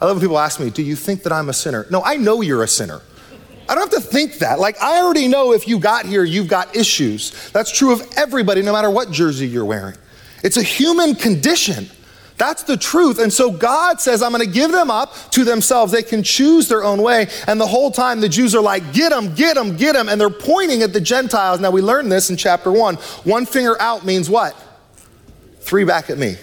I 0.00 0.06
love 0.06 0.16
when 0.16 0.22
people 0.22 0.38
ask 0.38 0.58
me, 0.58 0.70
Do 0.70 0.82
you 0.82 0.96
think 0.96 1.22
that 1.22 1.32
I'm 1.32 1.48
a 1.48 1.52
sinner? 1.52 1.86
No, 1.90 2.02
I 2.04 2.16
know 2.16 2.40
you're 2.40 2.64
a 2.64 2.68
sinner. 2.68 3.02
I 3.68 3.74
don't 3.74 3.92
have 3.92 4.02
to 4.02 4.06
think 4.06 4.40
that. 4.40 4.58
Like, 4.58 4.80
I 4.82 5.00
already 5.00 5.28
know 5.28 5.52
if 5.52 5.68
you 5.68 5.78
got 5.78 6.04
here, 6.04 6.24
you've 6.24 6.48
got 6.48 6.74
issues. 6.74 7.50
That's 7.52 7.70
true 7.70 7.92
of 7.92 8.02
everybody, 8.16 8.62
no 8.62 8.72
matter 8.72 8.90
what 8.90 9.12
jersey 9.12 9.46
you're 9.46 9.64
wearing. 9.64 9.94
It's 10.42 10.56
a 10.56 10.62
human 10.62 11.14
condition. 11.14 11.88
That's 12.38 12.64
the 12.64 12.76
truth. 12.76 13.18
And 13.18 13.32
so 13.32 13.52
God 13.52 14.00
says, 14.00 14.22
I'm 14.22 14.32
going 14.32 14.44
to 14.44 14.50
give 14.50 14.72
them 14.72 14.90
up 14.90 15.14
to 15.30 15.44
themselves. 15.44 15.92
They 15.92 16.02
can 16.02 16.22
choose 16.22 16.66
their 16.68 16.82
own 16.82 17.00
way. 17.00 17.28
And 17.46 17.60
the 17.60 17.66
whole 17.66 17.90
time 17.90 18.20
the 18.20 18.28
Jews 18.28 18.54
are 18.54 18.62
like, 18.62 18.92
get 18.92 19.10
them, 19.10 19.34
get 19.34 19.54
them, 19.54 19.76
get 19.76 19.92
them. 19.92 20.08
And 20.08 20.20
they're 20.20 20.30
pointing 20.30 20.82
at 20.82 20.92
the 20.92 21.00
Gentiles. 21.00 21.60
Now 21.60 21.70
we 21.70 21.82
learned 21.82 22.10
this 22.10 22.30
in 22.30 22.36
chapter 22.36 22.72
one. 22.72 22.96
One 23.24 23.46
finger 23.46 23.80
out 23.80 24.04
means 24.04 24.28
what? 24.28 24.56
Three 25.60 25.84
back 25.84 26.10
at 26.10 26.18
me. 26.18 26.36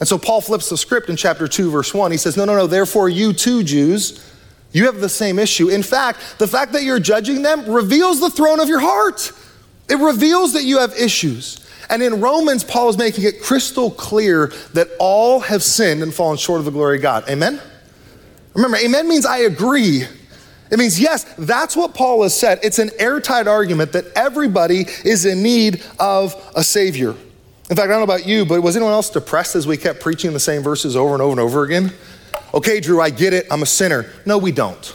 And 0.00 0.08
so 0.08 0.18
Paul 0.18 0.40
flips 0.40 0.68
the 0.68 0.76
script 0.76 1.08
in 1.08 1.16
chapter 1.16 1.48
2, 1.48 1.70
verse 1.70 1.94
1. 1.94 2.10
He 2.10 2.18
says, 2.18 2.36
No, 2.36 2.44
no, 2.44 2.54
no, 2.54 2.66
therefore 2.66 3.08
you 3.08 3.32
too, 3.32 3.62
Jews, 3.62 4.22
you 4.72 4.86
have 4.86 5.00
the 5.00 5.08
same 5.08 5.38
issue. 5.38 5.68
In 5.68 5.82
fact, 5.82 6.38
the 6.38 6.48
fact 6.48 6.72
that 6.72 6.82
you're 6.82 7.00
judging 7.00 7.42
them 7.42 7.66
reveals 7.70 8.20
the 8.20 8.28
throne 8.28 8.60
of 8.60 8.68
your 8.68 8.80
heart. 8.80 9.32
It 9.88 9.94
reveals 9.94 10.52
that 10.54 10.64
you 10.64 10.80
have 10.80 10.92
issues. 10.94 11.63
And 11.94 12.02
in 12.02 12.20
Romans, 12.20 12.64
Paul 12.64 12.88
is 12.88 12.98
making 12.98 13.22
it 13.22 13.40
crystal 13.40 13.88
clear 13.88 14.48
that 14.72 14.88
all 14.98 15.38
have 15.38 15.62
sinned 15.62 16.02
and 16.02 16.12
fallen 16.12 16.36
short 16.36 16.58
of 16.58 16.64
the 16.64 16.72
glory 16.72 16.96
of 16.96 17.02
God. 17.02 17.30
Amen? 17.30 17.60
Remember, 18.52 18.76
amen 18.78 19.08
means 19.08 19.24
I 19.24 19.38
agree. 19.38 20.02
It 20.72 20.78
means, 20.80 20.98
yes, 20.98 21.22
that's 21.38 21.76
what 21.76 21.94
Paul 21.94 22.24
has 22.24 22.36
said. 22.36 22.58
It's 22.64 22.80
an 22.80 22.90
airtight 22.98 23.46
argument 23.46 23.92
that 23.92 24.06
everybody 24.16 24.86
is 25.04 25.24
in 25.24 25.44
need 25.44 25.84
of 26.00 26.34
a 26.56 26.64
Savior. 26.64 27.10
In 27.10 27.76
fact, 27.76 27.82
I 27.82 27.86
don't 27.86 27.98
know 27.98 28.02
about 28.02 28.26
you, 28.26 28.44
but 28.44 28.60
was 28.60 28.74
anyone 28.74 28.92
else 28.92 29.08
depressed 29.08 29.54
as 29.54 29.64
we 29.64 29.76
kept 29.76 30.00
preaching 30.00 30.32
the 30.32 30.40
same 30.40 30.64
verses 30.64 30.96
over 30.96 31.12
and 31.12 31.22
over 31.22 31.30
and 31.30 31.40
over 31.40 31.62
again? 31.62 31.92
Okay, 32.52 32.80
Drew, 32.80 33.00
I 33.00 33.10
get 33.10 33.32
it. 33.32 33.46
I'm 33.52 33.62
a 33.62 33.66
sinner. 33.66 34.10
No, 34.26 34.36
we 34.36 34.50
don't. 34.50 34.92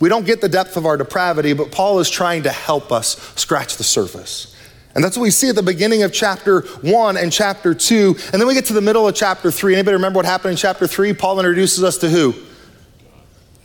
We 0.00 0.08
don't 0.08 0.24
get 0.24 0.40
the 0.40 0.48
depth 0.48 0.78
of 0.78 0.86
our 0.86 0.96
depravity, 0.96 1.52
but 1.52 1.70
Paul 1.70 1.98
is 2.00 2.08
trying 2.08 2.44
to 2.44 2.50
help 2.50 2.92
us 2.92 3.18
scratch 3.36 3.76
the 3.76 3.84
surface. 3.84 4.51
And 4.94 5.02
that's 5.02 5.16
what 5.16 5.22
we 5.22 5.30
see 5.30 5.48
at 5.48 5.54
the 5.54 5.62
beginning 5.62 6.02
of 6.02 6.12
chapter 6.12 6.62
one 6.82 7.16
and 7.16 7.32
chapter 7.32 7.74
two. 7.74 8.16
And 8.32 8.40
then 8.40 8.46
we 8.46 8.54
get 8.54 8.66
to 8.66 8.72
the 8.72 8.80
middle 8.80 9.08
of 9.08 9.14
chapter 9.14 9.50
three. 9.50 9.74
Anybody 9.74 9.94
remember 9.94 10.18
what 10.18 10.26
happened 10.26 10.52
in 10.52 10.56
chapter 10.56 10.86
three? 10.86 11.12
Paul 11.12 11.38
introduces 11.38 11.82
us 11.82 11.98
to 11.98 12.10
who? 12.10 12.34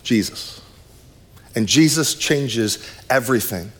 Jesus. 0.03 0.61
And 1.55 1.67
Jesus 1.67 2.13
changes 2.15 2.77
everything. 3.09 3.71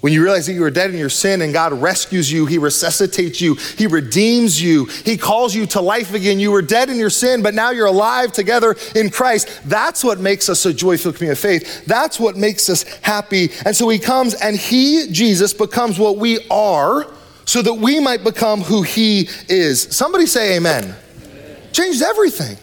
When 0.00 0.12
you 0.12 0.22
realize 0.22 0.46
that 0.46 0.52
you 0.52 0.62
are 0.62 0.70
dead 0.70 0.90
in 0.90 0.96
your 0.96 1.08
sin 1.08 1.42
and 1.42 1.52
God 1.52 1.72
rescues 1.72 2.30
you, 2.30 2.46
He 2.46 2.58
resuscitates 2.58 3.40
you, 3.40 3.54
He 3.54 3.88
redeems 3.88 4.62
you, 4.62 4.84
He 4.84 5.16
calls 5.16 5.56
you 5.56 5.66
to 5.66 5.80
life 5.80 6.14
again. 6.14 6.38
You 6.38 6.52
were 6.52 6.62
dead 6.62 6.88
in 6.88 6.96
your 6.96 7.10
sin, 7.10 7.42
but 7.42 7.54
now 7.54 7.70
you're 7.70 7.86
alive 7.86 8.30
together 8.30 8.76
in 8.94 9.10
Christ. 9.10 9.60
That's 9.64 10.04
what 10.04 10.20
makes 10.20 10.48
us 10.48 10.64
a 10.66 10.72
joyful 10.72 11.12
community 11.12 11.32
of 11.32 11.38
faith. 11.40 11.84
That's 11.86 12.20
what 12.20 12.36
makes 12.36 12.70
us 12.70 12.84
happy. 12.98 13.50
And 13.64 13.74
so 13.74 13.88
He 13.88 13.98
comes 13.98 14.34
and 14.34 14.56
He, 14.56 15.08
Jesus, 15.10 15.52
becomes 15.52 15.98
what 15.98 16.16
we 16.16 16.46
are 16.48 17.06
so 17.44 17.60
that 17.62 17.74
we 17.74 17.98
might 17.98 18.22
become 18.22 18.60
who 18.60 18.82
He 18.82 19.28
is. 19.48 19.82
Somebody 19.82 20.26
say 20.26 20.56
amen. 20.56 20.94
amen. 21.24 21.56
Changed 21.72 22.02
everything. 22.02 22.56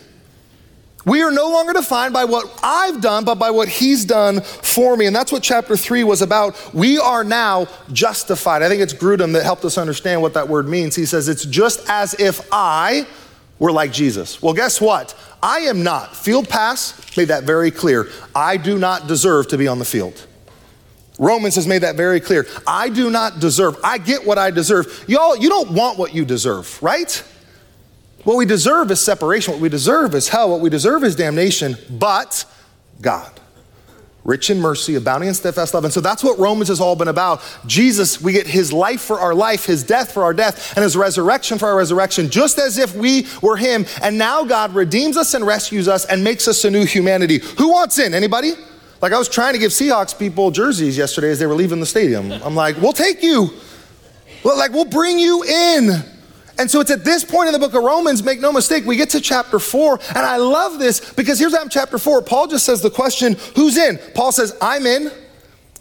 We 1.06 1.22
are 1.22 1.32
no 1.32 1.50
longer 1.50 1.74
defined 1.74 2.14
by 2.14 2.26
what 2.26 2.60
I've 2.64 3.00
done, 3.00 3.26
but 3.26 3.36
by 3.36 3.52
what 3.52 3.70
He's 3.70 4.06
done 4.06 4.42
for 4.42 4.98
me. 4.98 5.06
And 5.06 5.16
that's 5.16 5.32
what 5.32 5.44
chapter 5.44 5.78
three 5.78 6.04
was 6.04 6.22
about. 6.22 6.74
We 6.74 6.98
are 6.98 7.24
now 7.24 7.68
justified. 7.94 8.64
I 8.64 8.70
think 8.70 8.82
it's 8.82 8.94
Grudem 8.94 9.34
that 9.34 9.44
helped 9.44 9.64
us 9.66 9.78
understand 9.78 10.22
what 10.22 10.34
that 10.34 10.50
word 10.50 10.68
means. 10.68 10.96
He 10.96 11.06
says, 11.06 11.30
It's 11.30 11.46
just 11.46 11.88
as 11.88 12.16
if 12.20 12.42
I 12.52 13.06
were 13.60 13.72
like 13.72 13.94
Jesus. 13.94 14.42
Well, 14.42 14.54
guess 14.54 14.82
what? 14.82 15.16
I 15.42 15.60
am 15.60 15.84
not. 15.84 16.16
Field 16.16 16.50
pass 16.50 17.00
made 17.16 17.26
that 17.26 17.44
very 17.44 17.72
clear. 17.72 18.10
I 18.34 18.58
do 18.58 18.78
not 18.78 19.08
deserve 19.08 19.48
to 19.50 19.58
be 19.58 19.68
on 19.68 19.80
the 19.80 19.86
field. 19.86 20.26
Romans 21.18 21.56
has 21.56 21.66
made 21.68 21.80
that 21.84 21.96
very 21.96 22.20
clear. 22.20 22.46
I 22.68 22.90
do 22.90 23.10
not 23.10 23.40
deserve. 23.40 23.78
I 23.84 24.00
get 24.00 24.26
what 24.26 24.38
I 24.38 24.52
deserve. 24.52 25.06
Y'all, 25.08 25.38
you 25.38 25.48
don't 25.48 25.72
want 25.72 25.98
what 25.98 26.14
you 26.14 26.26
deserve, 26.26 26.82
right? 26.84 27.24
What 28.26 28.36
we 28.36 28.46
deserve 28.46 28.92
is 28.92 29.00
separation. 29.00 29.54
What 29.54 29.62
we 29.62 29.70
deserve 29.70 30.14
is 30.14 30.28
hell. 30.28 30.50
What 30.50 30.60
we 30.60 30.70
deserve 30.70 31.04
is 31.06 31.16
damnation, 31.16 31.78
but 31.90 32.44
God. 33.02 33.32
rich 34.26 34.50
in 34.50 34.60
mercy, 34.60 34.96
abounding 34.96 35.30
in 35.30 35.36
steadfast 35.36 35.74
love. 35.74 35.86
And 35.86 35.94
so 35.94 36.02
that's 36.02 36.24
what 36.24 36.38
Romans 36.40 36.68
has 36.70 36.82
all 36.82 36.96
been 36.96 37.08
about. 37.08 37.42
Jesus, 37.68 38.20
we 38.20 38.34
get 38.34 38.48
his 38.48 38.74
life 38.74 39.00
for 39.00 39.20
our 39.20 39.36
life, 39.36 39.66
his 39.66 39.84
death 39.84 40.12
for 40.12 40.24
our 40.24 40.34
death, 40.34 40.76
and 40.76 40.84
his 40.84 40.98
resurrection 40.98 41.60
for 41.60 41.68
our 41.68 41.78
resurrection, 41.78 42.30
just 42.30 42.58
as 42.58 42.78
if 42.80 42.96
we 42.96 43.28
were 43.42 43.56
him. 43.56 43.86
And 44.02 44.18
now 44.18 44.44
God 44.44 44.74
redeems 44.74 45.16
us 45.16 45.36
and 45.36 45.46
rescues 45.46 45.88
us 45.88 46.06
and 46.06 46.24
makes 46.24 46.48
us 46.48 46.66
a 46.66 46.72
new 46.72 46.86
humanity. 46.86 47.40
Who 47.60 47.70
wants 47.70 48.00
in? 48.00 48.14
Anybody? 48.14 48.54
Like 49.02 49.14
I 49.14 49.20
was 49.20 49.30
trying 49.30 49.54
to 49.54 49.60
give 49.60 49.72
Seahawks 49.72 50.18
people 50.18 50.50
jerseys 50.50 50.98
yesterday 50.98 51.30
as 51.30 51.38
they 51.38 51.46
were 51.46 51.54
leaving 51.54 51.80
the 51.80 51.86
stadium. 51.86 52.32
I'm 52.32 52.56
like, 52.56 52.78
we'll 52.78 52.94
take 52.94 53.22
you. 53.22 53.52
Like, 54.44 54.72
we'll 54.74 54.86
bring 54.86 55.18
you 55.18 55.44
in. 55.44 55.90
And 56.58 56.72
so 56.72 56.80
it's 56.80 56.92
at 56.92 57.04
this 57.04 57.24
point 57.24 57.48
in 57.48 57.54
the 57.54 57.60
book 57.60 57.74
of 57.74 57.84
Romans, 57.84 58.24
make 58.24 58.40
no 58.40 58.52
mistake, 58.52 58.86
we 58.86 58.96
get 58.96 59.10
to 59.12 59.22
chapter 59.22 59.60
four. 59.60 60.00
And 60.10 60.20
I 60.20 60.38
love 60.38 60.80
this 60.80 61.14
because 61.14 61.40
here's 61.40 61.56
chapter 61.70 61.98
four. 61.98 62.22
Paul 62.22 62.48
just 62.48 62.66
says 62.66 62.82
the 62.82 62.90
question, 62.90 63.36
who's 63.56 63.78
in? 63.78 64.00
Paul 64.14 64.32
says, 64.32 64.56
I'm 64.62 64.86
in. 64.86 65.12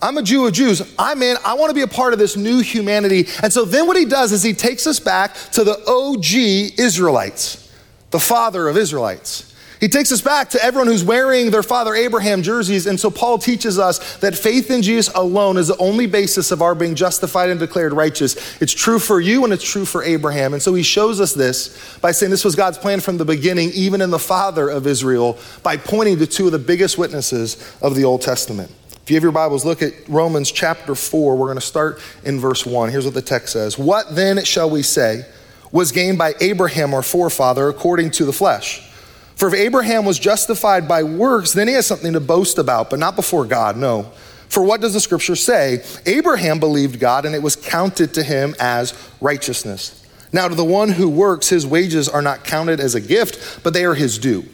I'm 0.03 0.19
a 0.19 0.23
Jew 0.23 0.47
of 0.47 0.53
Jews. 0.53 0.83
I'm 0.99 1.23
in. 1.23 1.37
I 1.45 1.55
want 1.55 1.71
to 1.71 1.75
be 1.75 1.81
a 1.81 1.87
part 1.87 2.13
of 2.13 2.19
this 2.19 2.37
new 2.37 2.61
humanity. 2.61 3.27
And 3.43 3.53
so 3.53 3.65
then 3.65 3.87
what 3.87 3.97
he 3.97 4.05
does 4.05 4.33
is 4.33 4.43
he 4.43 4.53
takes 4.53 4.87
us 4.87 5.01
back 5.01 5.35
to 5.53 5.65
the 5.65 5.79
OG 5.87 6.79
Israelites, 6.79 7.73
the 8.11 8.21
father 8.21 8.69
of 8.69 8.77
Israelites. 8.77 9.54
He 9.85 9.89
takes 9.89 10.11
us 10.13 10.23
back 10.23 10.49
to 10.49 10.65
everyone 10.65 10.87
who's 10.87 11.05
wearing 11.05 11.51
their 11.51 11.63
father 11.63 11.95
Abraham 11.95 12.43
jerseys. 12.43 12.87
And 12.87 12.99
so 12.99 13.11
Paul 13.11 13.37
teaches 13.37 13.79
us 13.79 14.17
that 14.17 14.35
faith 14.35 14.71
in 14.71 14.81
Jesus 14.81 15.15
alone 15.15 15.59
is 15.59 15.69
the 15.69 15.77
only 15.77 16.07
basis 16.07 16.51
of 16.53 16.63
our 16.63 16.75
being 16.75 16.95
justified 16.95 17.51
and 17.51 17.61
declared 17.61 17.93
righteous. 17.93 18.63
It's 18.63 18.73
true 18.73 18.99
for 18.99 19.21
you 19.21 19.45
and 19.45 19.53
it's 19.53 19.63
true 19.63 19.85
for 19.85 20.03
Abraham. 20.03 20.55
And 20.55 20.63
so 20.63 20.73
he 20.73 20.83
shows 20.83 21.21
us 21.21 21.35
this 21.35 21.99
by 21.99 22.13
saying 22.13 22.31
this 22.31 22.47
was 22.47 22.55
God's 22.55 22.79
plan 22.79 23.01
from 23.01 23.19
the 23.19 23.27
beginning, 23.27 23.73
even 23.75 24.01
in 24.01 24.09
the 24.09 24.19
father 24.19 24.71
of 24.71 24.87
Israel, 24.87 25.39
by 25.63 25.77
pointing 25.77 26.17
to 26.17 26.27
two 26.27 26.47
of 26.47 26.53
the 26.53 26.59
biggest 26.59 26.97
witnesses 26.97 27.77
of 27.83 27.95
the 27.95 28.05
Old 28.05 28.23
Testament. 28.23 28.71
If 29.03 29.11
you 29.11 29.17
have 29.17 29.23
your 29.23 29.33
Bibles, 29.33 29.67
look 29.67 29.83
at 29.83 29.93
Romans 30.09 30.51
chapter 30.51 30.95
4. 30.95 31.37
We're 31.37 31.45
going 31.45 31.59
to 31.59 31.61
start 31.61 32.01
in 32.25 32.41
verse 32.41 32.65
1. 32.65 32.89
Here's 32.89 33.05
what 33.05 33.13
the 33.13 33.21
text 33.21 33.53
says 33.53 33.79
What 33.79 34.17
then 34.17 34.43
shall 34.45 34.71
we 34.71 34.81
say 34.81 35.27
was 35.73 35.93
gained 35.93 36.17
by 36.17 36.37
Abraham, 36.41 36.95
our 36.95 37.03
forefather, 37.03 37.69
according 37.69 38.13
to 38.13 38.25
the 38.25 38.33
flesh? 38.33 38.91
For 39.37 39.49
if 39.49 39.55
Abraham 39.55 40.05
was 40.05 40.19
justified 40.19 40.87
by 40.87 41.03
works, 41.03 41.53
then 41.53 41.69
he 41.69 41.75
has 41.75 41.87
something 41.87 42.13
to 42.13 42.21
boast 42.21 42.59
about, 42.59 42.91
but 42.91 42.99
not 42.99 43.17
before 43.17 43.45
God, 43.45 43.77
no. 43.77 44.13
For 44.49 44.63
what 44.63 44.81
does 44.81 44.95
the 44.95 45.01
scripture 45.01 45.37
say? 45.37 45.83
Abraham 46.07 46.61
believed 46.61 47.01
God, 47.01 47.27
and 47.27 47.35
it 47.35 47.43
was 47.43 47.57
counted 47.57 48.15
to 48.15 48.23
him 48.23 48.55
as 48.61 48.95
righteousness. 49.21 50.01
Now, 50.33 50.49
to 50.49 50.55
the 50.55 50.65
one 50.65 50.91
who 50.91 51.09
works, 51.09 51.49
his 51.49 51.67
wages 51.67 52.09
are 52.09 52.23
not 52.23 52.45
counted 52.45 52.79
as 52.79 52.95
a 52.95 53.01
gift, 53.01 53.63
but 53.65 53.73
they 53.73 53.85
are 53.85 53.95
his 53.95 54.19
due. 54.19 54.45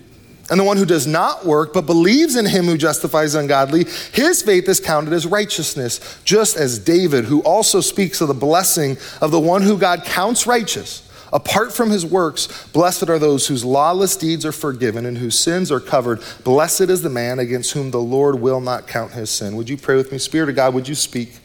And 0.50 0.58
the 0.58 0.64
one 0.64 0.78
who 0.78 0.86
does 0.86 1.06
not 1.06 1.46
work, 1.46 1.72
but 1.72 1.86
believes 1.86 2.34
in 2.34 2.44
him 2.46 2.64
who 2.64 2.76
justifies 2.76 3.34
ungodly, 3.34 3.84
his 4.12 4.42
faith 4.42 4.68
is 4.68 4.80
counted 4.80 5.12
as 5.12 5.26
righteousness, 5.26 6.20
just 6.24 6.56
as 6.56 6.78
David, 6.78 7.26
who 7.26 7.40
also 7.42 7.80
speaks 7.80 8.20
of 8.20 8.28
the 8.28 8.34
blessing 8.34 8.96
of 9.20 9.30
the 9.30 9.38
one 9.38 9.62
who 9.62 9.78
God 9.78 10.04
counts 10.04 10.46
righteous 10.46 11.08
Apart 11.32 11.72
from 11.72 11.90
his 11.90 12.04
works, 12.04 12.66
blessed 12.68 13.08
are 13.08 13.18
those 13.18 13.46
whose 13.46 13.64
lawless 13.64 14.16
deeds 14.16 14.44
are 14.44 14.52
forgiven 14.52 15.06
and 15.06 15.18
whose 15.18 15.38
sins 15.38 15.70
are 15.70 15.80
covered. 15.80 16.20
Blessed 16.42 16.82
is 16.82 17.02
the 17.02 17.10
man 17.10 17.38
against 17.38 17.72
whom 17.72 17.90
the 17.90 18.00
Lord 18.00 18.40
will 18.40 18.60
not 18.60 18.86
count 18.86 19.12
his 19.12 19.30
sin. 19.30 19.56
Would 19.56 19.68
you 19.68 19.76
pray 19.76 19.96
with 19.96 20.10
me? 20.10 20.18
Spirit 20.18 20.48
of 20.48 20.56
God, 20.56 20.74
would 20.74 20.88
you 20.88 20.94
speak? 20.94 21.38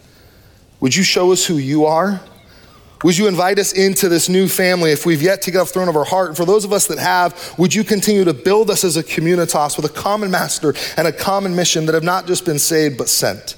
Would 0.79 0.95
you 0.95 1.03
show 1.03 1.31
us 1.31 1.45
who 1.45 1.57
you 1.57 1.85
are? 1.85 2.21
Would 3.03 3.17
you 3.17 3.27
invite 3.27 3.59
us 3.59 3.73
into 3.73 4.09
this 4.09 4.29
new 4.29 4.47
family 4.47 4.91
if 4.91 5.05
we've 5.05 5.21
yet 5.21 5.43
to 5.43 5.51
get 5.51 5.59
off 5.59 5.67
the 5.67 5.73
throne 5.73 5.89
of 5.89 5.95
our 5.95 6.05
heart? 6.05 6.29
And 6.29 6.37
for 6.37 6.45
those 6.45 6.65
of 6.65 6.73
us 6.73 6.87
that 6.87 6.97
have, 6.97 7.53
would 7.59 7.75
you 7.75 7.83
continue 7.83 8.23
to 8.23 8.33
build 8.33 8.71
us 8.71 8.83
as 8.83 8.97
a 8.97 9.03
communitas 9.03 9.77
with 9.77 9.85
a 9.85 9.93
common 9.93 10.31
master 10.31 10.73
and 10.97 11.07
a 11.07 11.11
common 11.11 11.55
mission 11.55 11.85
that 11.85 11.93
have 11.93 12.03
not 12.03 12.25
just 12.25 12.45
been 12.45 12.57
saved, 12.57 12.97
but 12.97 13.07
sent? 13.07 13.57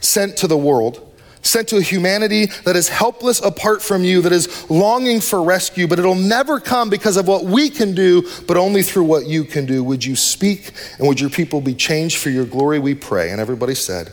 Sent 0.00 0.36
to 0.38 0.48
the 0.48 0.56
world 0.56 1.11
sent 1.42 1.68
to 1.68 1.76
a 1.76 1.82
humanity 1.82 2.46
that 2.64 2.76
is 2.76 2.88
helpless 2.88 3.40
apart 3.40 3.82
from 3.82 4.04
you, 4.04 4.22
that 4.22 4.32
is 4.32 4.70
longing 4.70 5.20
for 5.20 5.42
rescue, 5.42 5.86
but 5.86 5.98
it'll 5.98 6.14
never 6.14 6.60
come 6.60 6.88
because 6.88 7.16
of 7.16 7.28
what 7.28 7.44
we 7.44 7.68
can 7.68 7.94
do, 7.94 8.28
but 8.46 8.56
only 8.56 8.82
through 8.82 9.04
what 9.04 9.26
you 9.26 9.44
can 9.44 9.66
do. 9.66 9.84
Would 9.84 10.04
you 10.04 10.16
speak 10.16 10.72
and 10.98 11.06
would 11.08 11.20
your 11.20 11.30
people 11.30 11.60
be 11.60 11.74
changed 11.74 12.18
for 12.18 12.30
your 12.30 12.46
glory, 12.46 12.78
we 12.78 12.94
pray? 12.94 13.30
And 13.30 13.40
everybody 13.40 13.74
said, 13.74 14.12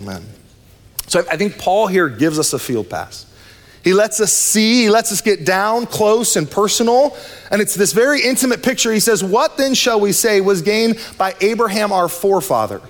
Amen. 0.00 0.24
So 1.06 1.24
I 1.30 1.36
think 1.36 1.58
Paul 1.58 1.86
here 1.86 2.08
gives 2.08 2.38
us 2.38 2.52
a 2.52 2.58
field 2.58 2.90
pass. 2.90 3.24
He 3.82 3.94
lets 3.94 4.20
us 4.20 4.32
see, 4.32 4.82
he 4.82 4.90
lets 4.90 5.12
us 5.12 5.20
get 5.20 5.46
down 5.46 5.86
close 5.86 6.36
and 6.36 6.50
personal. 6.50 7.16
And 7.50 7.62
it's 7.62 7.74
this 7.74 7.92
very 7.92 8.20
intimate 8.20 8.62
picture. 8.62 8.92
He 8.92 9.00
says, 9.00 9.24
What 9.24 9.56
then 9.56 9.74
shall 9.74 10.00
we 10.00 10.12
say 10.12 10.40
was 10.40 10.62
gained 10.62 10.98
by 11.16 11.34
Abraham, 11.40 11.92
our 11.92 12.08
forefather? 12.08 12.82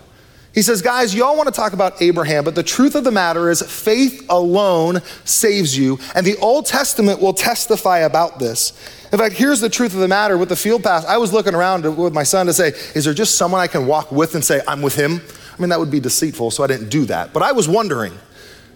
He 0.54 0.62
says, 0.62 0.82
guys, 0.82 1.14
y'all 1.14 1.36
want 1.36 1.46
to 1.46 1.54
talk 1.54 1.72
about 1.72 2.00
Abraham, 2.02 2.42
but 2.42 2.54
the 2.54 2.62
truth 2.62 2.94
of 2.94 3.04
the 3.04 3.10
matter 3.10 3.50
is 3.50 3.62
faith 3.62 4.24
alone 4.28 5.02
saves 5.24 5.76
you. 5.76 5.98
And 6.14 6.26
the 6.26 6.36
Old 6.38 6.66
Testament 6.66 7.20
will 7.20 7.34
testify 7.34 7.98
about 7.98 8.38
this. 8.38 8.72
In 9.12 9.18
fact, 9.18 9.34
here's 9.36 9.60
the 9.60 9.68
truth 9.68 9.94
of 9.94 10.00
the 10.00 10.08
matter 10.08 10.36
with 10.36 10.48
the 10.48 10.56
field 10.56 10.82
pass. 10.82 11.04
I 11.04 11.16
was 11.18 11.32
looking 11.32 11.54
around 11.54 11.84
with 11.96 12.12
my 12.12 12.22
son 12.22 12.46
to 12.46 12.52
say, 12.52 12.68
is 12.94 13.04
there 13.04 13.14
just 13.14 13.36
someone 13.36 13.60
I 13.60 13.66
can 13.66 13.86
walk 13.86 14.10
with 14.10 14.34
and 14.34 14.44
say, 14.44 14.60
I'm 14.66 14.82
with 14.82 14.96
him? 14.96 15.20
I 15.56 15.60
mean, 15.60 15.70
that 15.70 15.78
would 15.78 15.90
be 15.90 16.00
deceitful, 16.00 16.50
so 16.50 16.64
I 16.64 16.66
didn't 16.66 16.88
do 16.88 17.04
that. 17.06 17.32
But 17.32 17.42
I 17.42 17.52
was 17.52 17.68
wondering, 17.68 18.12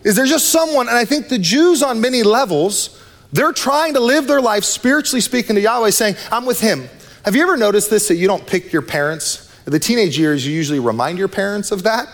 is 0.05 0.17
there 0.17 0.27
just 0.27 0.51
someone, 0.51 0.89
and 0.89 0.97
I 0.97 1.05
think 1.05 1.29
the 1.29 1.39
Jews 1.39 1.83
on 1.83 2.01
many 2.01 2.23
levels, 2.23 3.01
they're 3.33 3.53
trying 3.53 3.95
to 3.95 4.01
live 4.01 4.27
their 4.27 4.41
life 4.41 4.65
spiritually 4.65 5.21
speaking 5.21 5.57
to 5.57 5.61
Yahweh, 5.61 5.91
saying, 5.91 6.17
I'm 6.31 6.45
with 6.45 6.61
him. 6.61 6.89
Have 7.25 7.37
you 7.37 7.43
ever 7.43 7.57
noticed 7.57 7.89
this 7.89 8.09
that 8.09 8.17
you 8.17 8.27
don't 8.27 8.47
pick 8.47 8.73
your 8.73 8.83
parents? 8.83 9.49
The 9.65 9.79
teenage 9.79 10.19
years, 10.19 10.47
you 10.47 10.53
usually 10.53 10.81
remind 10.81 11.19
your 11.19 11.29
parents 11.29 11.71
of 11.71 11.83
that. 11.85 12.09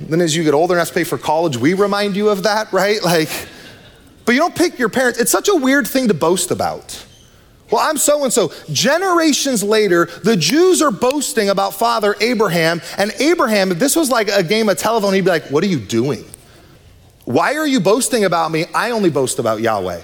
Then 0.00 0.20
as 0.20 0.36
you 0.36 0.44
get 0.44 0.54
older 0.54 0.74
and 0.74 0.78
have 0.78 0.88
to 0.88 0.94
pay 0.94 1.04
for 1.04 1.18
college, 1.18 1.56
we 1.56 1.74
remind 1.74 2.16
you 2.16 2.28
of 2.28 2.42
that, 2.42 2.72
right? 2.72 3.02
Like, 3.02 3.30
but 4.24 4.32
you 4.32 4.40
don't 4.40 4.54
pick 4.54 4.78
your 4.78 4.88
parents. 4.88 5.18
It's 5.18 5.30
such 5.30 5.48
a 5.48 5.54
weird 5.54 5.86
thing 5.86 6.08
to 6.08 6.14
boast 6.14 6.50
about. 6.50 7.04
Well, 7.70 7.80
I'm 7.80 7.96
so 7.96 8.22
and 8.22 8.32
so. 8.32 8.52
Generations 8.70 9.62
later, 9.62 10.06
the 10.22 10.36
Jews 10.36 10.82
are 10.82 10.90
boasting 10.90 11.48
about 11.48 11.74
Father 11.74 12.14
Abraham. 12.20 12.80
And 12.98 13.12
Abraham, 13.18 13.72
if 13.72 13.78
this 13.78 13.96
was 13.96 14.10
like 14.10 14.28
a 14.28 14.42
game 14.42 14.68
of 14.68 14.78
telephone, 14.78 15.14
he'd 15.14 15.22
be 15.22 15.30
like, 15.30 15.50
What 15.50 15.64
are 15.64 15.68
you 15.68 15.80
doing? 15.80 16.24
Why 17.24 17.56
are 17.56 17.66
you 17.66 17.80
boasting 17.80 18.24
about 18.24 18.52
me? 18.52 18.66
I 18.72 18.92
only 18.92 19.10
boast 19.10 19.40
about 19.40 19.60
Yahweh. 19.60 20.00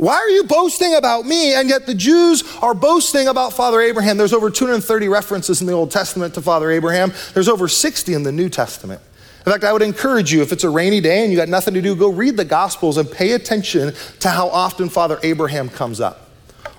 Why 0.00 0.14
are 0.14 0.30
you 0.30 0.44
boasting 0.44 0.94
about 0.94 1.26
me? 1.26 1.52
And 1.52 1.68
yet 1.68 1.84
the 1.84 1.92
Jews 1.92 2.42
are 2.62 2.72
boasting 2.72 3.28
about 3.28 3.52
Father 3.52 3.82
Abraham. 3.82 4.16
There's 4.16 4.32
over 4.32 4.48
230 4.48 5.08
references 5.08 5.60
in 5.60 5.66
the 5.66 5.74
Old 5.74 5.90
Testament 5.90 6.32
to 6.34 6.40
Father 6.40 6.70
Abraham, 6.70 7.12
there's 7.34 7.50
over 7.50 7.68
60 7.68 8.14
in 8.14 8.22
the 8.22 8.32
New 8.32 8.48
Testament. 8.48 9.02
In 9.44 9.52
fact, 9.52 9.62
I 9.62 9.74
would 9.74 9.82
encourage 9.82 10.32
you, 10.32 10.40
if 10.40 10.52
it's 10.52 10.64
a 10.64 10.70
rainy 10.70 11.02
day 11.02 11.22
and 11.22 11.30
you 11.30 11.36
got 11.36 11.50
nothing 11.50 11.74
to 11.74 11.82
do, 11.82 11.94
go 11.94 12.08
read 12.08 12.38
the 12.38 12.46
Gospels 12.46 12.96
and 12.96 13.10
pay 13.10 13.32
attention 13.32 13.92
to 14.20 14.30
how 14.30 14.48
often 14.48 14.88
Father 14.88 15.20
Abraham 15.22 15.68
comes 15.68 16.00
up. 16.00 16.30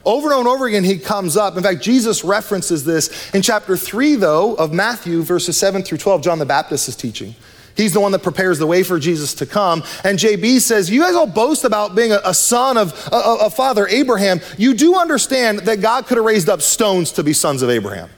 Over 0.04 0.34
and 0.34 0.48
over 0.48 0.66
again, 0.66 0.84
he 0.84 0.98
comes 0.98 1.38
up. 1.38 1.56
In 1.56 1.62
fact, 1.62 1.80
Jesus 1.80 2.24
references 2.24 2.86
this 2.86 3.36
in 3.36 3.44
chapter 3.44 3.78
3, 3.78 4.16
though, 4.16 4.56
of 4.56 4.74
Matthew, 4.74 5.22
verses 5.22 5.58
7 5.58 5.84
through 5.84 6.00
12. 6.00 6.24
John 6.24 6.40
the 6.40 6.46
Baptist 6.48 6.90
is 6.90 6.96
teaching. 6.96 7.36
He's 7.76 7.94
the 7.94 8.00
one 8.00 8.12
that 8.12 8.24
prepares 8.24 8.60
the 8.60 8.68
way 8.68 8.84
for 8.84 9.00
Jesus 9.00 9.34
to 9.36 9.46
come. 9.46 9.84
And 10.04 10.18
JB 10.18 10.60
says, 10.62 10.90
You 10.90 11.02
guys 11.02 11.16
all 11.16 11.28
boast 11.28 11.64
about 11.64 11.96
being 11.96 12.12
a, 12.12 12.22
a 12.26 12.34
son 12.34 12.78
of 12.78 12.94
a, 13.12 13.46
a 13.46 13.50
father 13.50 13.88
Abraham. 13.88 14.42
You 14.58 14.74
do 14.74 14.98
understand 14.98 15.60
that 15.60 15.82
God 15.82 16.06
could 16.06 16.18
have 16.18 16.26
raised 16.26 16.50
up 16.50 16.62
stones 16.62 17.12
to 17.14 17.24
be 17.24 17.34
sons 17.34 17.62
of 17.62 17.70
Abraham. 17.70 18.10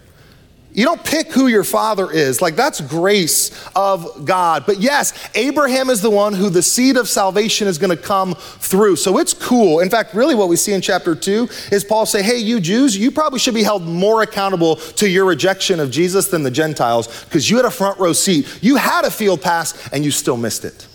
You 0.74 0.86
don't 0.86 1.04
pick 1.04 1.32
who 1.32 1.48
your 1.48 1.64
father 1.64 2.12
is. 2.12 2.42
Like, 2.42 2.56
that's 2.56 2.82
grace 2.82 3.52
of 3.76 4.26
God. 4.26 4.66
But 4.66 4.80
yes, 4.80 5.14
Abraham 5.36 5.90
is 5.90 6.02
the 6.02 6.10
one 6.10 6.34
who 6.34 6.50
the 6.50 6.64
seed 6.64 6.98
of 6.98 7.08
salvation 7.08 7.68
is 7.68 7.78
going 7.78 7.96
to 7.96 8.02
come 8.02 8.34
through. 8.36 8.96
So 8.96 9.20
it's 9.20 9.34
cool. 9.34 9.82
In 9.82 9.90
fact, 9.90 10.16
really, 10.16 10.34
what 10.34 10.50
we 10.50 10.56
see 10.56 10.74
in 10.74 10.82
chapter 10.82 11.14
two 11.14 11.48
is 11.72 11.84
Paul 11.84 12.06
say, 12.06 12.24
Hey, 12.24 12.38
you 12.38 12.60
Jews, 12.60 12.98
you 12.98 13.12
probably 13.12 13.40
should 13.40 13.54
be 13.54 13.64
held 13.64 13.84
more 13.84 14.24
accountable 14.24 14.78
to 14.78 15.08
your 15.08 15.26
rejection 15.26 15.80
of 15.80 15.92
Jesus 15.92 16.28
than 16.28 16.44
the 16.44 16.52
Gentiles 16.52 17.24
because 17.26 17.50
you 17.50 17.58
had 17.58 17.66
a 17.66 17.72
front 17.72 18.00
row 18.00 18.14
seat. 18.14 18.60
You 18.62 18.78
had 18.78 19.06
a 19.06 19.12
field 19.12 19.42
pass 19.42 19.90
and 19.90 20.04
you 20.04 20.12
still 20.12 20.38
missed 20.38 20.66
it. 20.66 20.88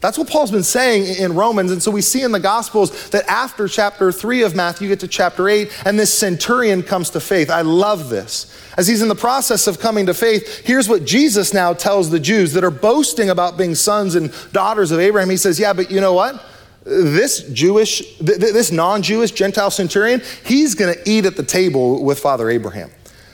That's 0.00 0.16
what 0.16 0.30
Paul's 0.30 0.50
been 0.50 0.62
saying 0.62 1.14
in 1.16 1.34
Romans. 1.34 1.70
And 1.72 1.82
so 1.82 1.90
we 1.90 2.00
see 2.00 2.22
in 2.22 2.32
the 2.32 2.40
Gospels 2.40 3.10
that 3.10 3.28
after 3.28 3.68
chapter 3.68 4.10
three 4.10 4.42
of 4.42 4.56
Matthew, 4.56 4.88
you 4.88 4.92
get 4.92 5.00
to 5.00 5.08
chapter 5.08 5.48
eight, 5.48 5.70
and 5.84 5.98
this 5.98 6.12
centurion 6.12 6.82
comes 6.82 7.10
to 7.10 7.20
faith. 7.20 7.50
I 7.50 7.60
love 7.60 8.08
this. 8.08 8.56
As 8.78 8.88
he's 8.88 9.02
in 9.02 9.08
the 9.08 9.14
process 9.14 9.66
of 9.66 9.78
coming 9.78 10.06
to 10.06 10.14
faith, 10.14 10.64
here's 10.64 10.88
what 10.88 11.04
Jesus 11.04 11.52
now 11.52 11.74
tells 11.74 12.08
the 12.08 12.20
Jews 12.20 12.54
that 12.54 12.64
are 12.64 12.70
boasting 12.70 13.28
about 13.28 13.58
being 13.58 13.74
sons 13.74 14.14
and 14.14 14.32
daughters 14.52 14.90
of 14.90 15.00
Abraham. 15.00 15.28
He 15.28 15.36
says, 15.36 15.60
Yeah, 15.60 15.74
but 15.74 15.90
you 15.90 16.00
know 16.00 16.14
what? 16.14 16.42
This 16.84 17.42
Jewish, 17.50 18.16
this 18.18 18.72
non 18.72 19.02
Jewish 19.02 19.32
Gentile 19.32 19.70
centurion, 19.70 20.22
he's 20.44 20.74
going 20.74 20.94
to 20.94 21.10
eat 21.10 21.26
at 21.26 21.36
the 21.36 21.42
table 21.42 22.02
with 22.02 22.18
Father 22.18 22.48
Abraham. 22.48 22.90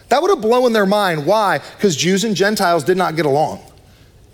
That 0.08 0.20
would 0.20 0.30
have 0.30 0.40
blown 0.40 0.72
their 0.72 0.86
mind. 0.86 1.26
Why? 1.26 1.58
Because 1.58 1.96
Jews 1.96 2.24
and 2.24 2.34
Gentiles 2.34 2.82
did 2.82 2.96
not 2.96 3.14
get 3.14 3.26
along. 3.26 3.60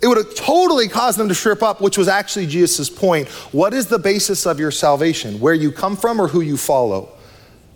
It 0.03 0.07
would 0.07 0.17
have 0.17 0.35
totally 0.35 0.89
caused 0.89 1.17
them 1.17 1.29
to 1.29 1.35
trip 1.35 1.63
up, 1.63 1.79
which 1.79 1.97
was 1.97 2.09
actually 2.09 2.45
Jesus' 2.45 2.89
point. 2.89 3.29
What 3.53 3.73
is 3.73 3.87
the 3.87 3.97
basis 3.97 4.45
of 4.45 4.59
your 4.59 4.69
salvation? 4.69 5.39
Where 5.39 5.53
you 5.53 5.71
come 5.71 5.95
from 5.95 6.19
or 6.19 6.27
who 6.27 6.41
you 6.41 6.57
follow? 6.57 7.09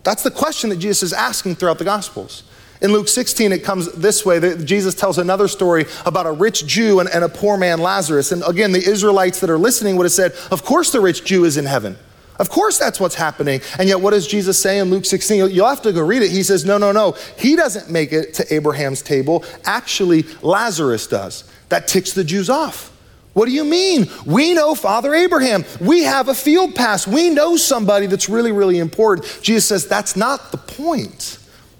That's 0.02 0.22
the 0.22 0.30
question 0.30 0.68
that 0.68 0.76
Jesus 0.76 1.04
is 1.04 1.12
asking 1.14 1.54
throughout 1.54 1.78
the 1.78 1.86
Gospels. 1.86 2.42
In 2.82 2.92
Luke 2.92 3.08
16, 3.08 3.50
it 3.52 3.64
comes 3.64 3.90
this 3.92 4.26
way. 4.26 4.56
Jesus 4.62 4.94
tells 4.94 5.16
another 5.16 5.48
story 5.48 5.86
about 6.04 6.26
a 6.26 6.32
rich 6.32 6.66
Jew 6.66 7.00
and, 7.00 7.08
and, 7.08 7.24
a 7.24 7.30
poor 7.30 7.56
man, 7.56 7.80
Lazarus. 7.80 8.30
And 8.30 8.42
again, 8.46 8.72
the 8.72 8.86
Israelites 8.86 9.40
that 9.40 9.48
are 9.48 9.58
listening 9.58 9.96
would 9.96 10.04
have 10.04 10.12
said, 10.12 10.32
Of 10.50 10.64
course, 10.64 10.92
the 10.92 11.00
rich 11.00 11.24
Jew 11.24 11.46
is 11.46 11.56
in 11.56 11.64
heaven. 11.64 11.96
Of 12.38 12.50
course, 12.50 12.78
that's 12.78 13.00
what's 13.00 13.14
happening. 13.16 13.62
And 13.78 13.88
yet, 13.88 14.02
what 14.02 14.10
does 14.10 14.26
Jesus 14.26 14.60
say 14.60 14.78
in 14.78 14.90
Luke 14.90 15.06
16? 15.06 15.50
You'll 15.50 15.66
have 15.66 15.82
to 15.82 15.92
go 15.92 16.02
read 16.04 16.22
it. 16.22 16.30
He 16.30 16.42
says, 16.42 16.66
No, 16.66 16.76
no, 16.76 16.92
no. 16.92 17.16
He 17.38 17.56
doesn't 17.56 17.90
make 17.90 18.12
it 18.12 18.34
to 18.34 18.54
Abraham's 18.54 19.00
table. 19.00 19.44
Actually, 19.64 20.24
Lazarus 20.42 21.06
does. 21.06 21.44
That 21.68 21.88
ticks 21.88 22.12
the 22.12 22.24
Jews 22.24 22.48
off. 22.50 22.94
What 23.34 23.46
do 23.46 23.52
you 23.52 23.64
mean? 23.64 24.08
We 24.26 24.54
know 24.54 24.74
Father 24.74 25.14
Abraham. 25.14 25.64
We 25.80 26.02
have 26.02 26.28
a 26.28 26.34
field 26.34 26.74
pass. 26.74 27.06
We 27.06 27.30
know 27.30 27.56
somebody 27.56 28.06
that's 28.06 28.28
really, 28.28 28.52
really 28.52 28.78
important. 28.78 29.28
Jesus 29.42 29.66
says, 29.66 29.86
That's 29.86 30.16
not 30.16 30.50
the 30.50 30.58
point. 30.58 31.38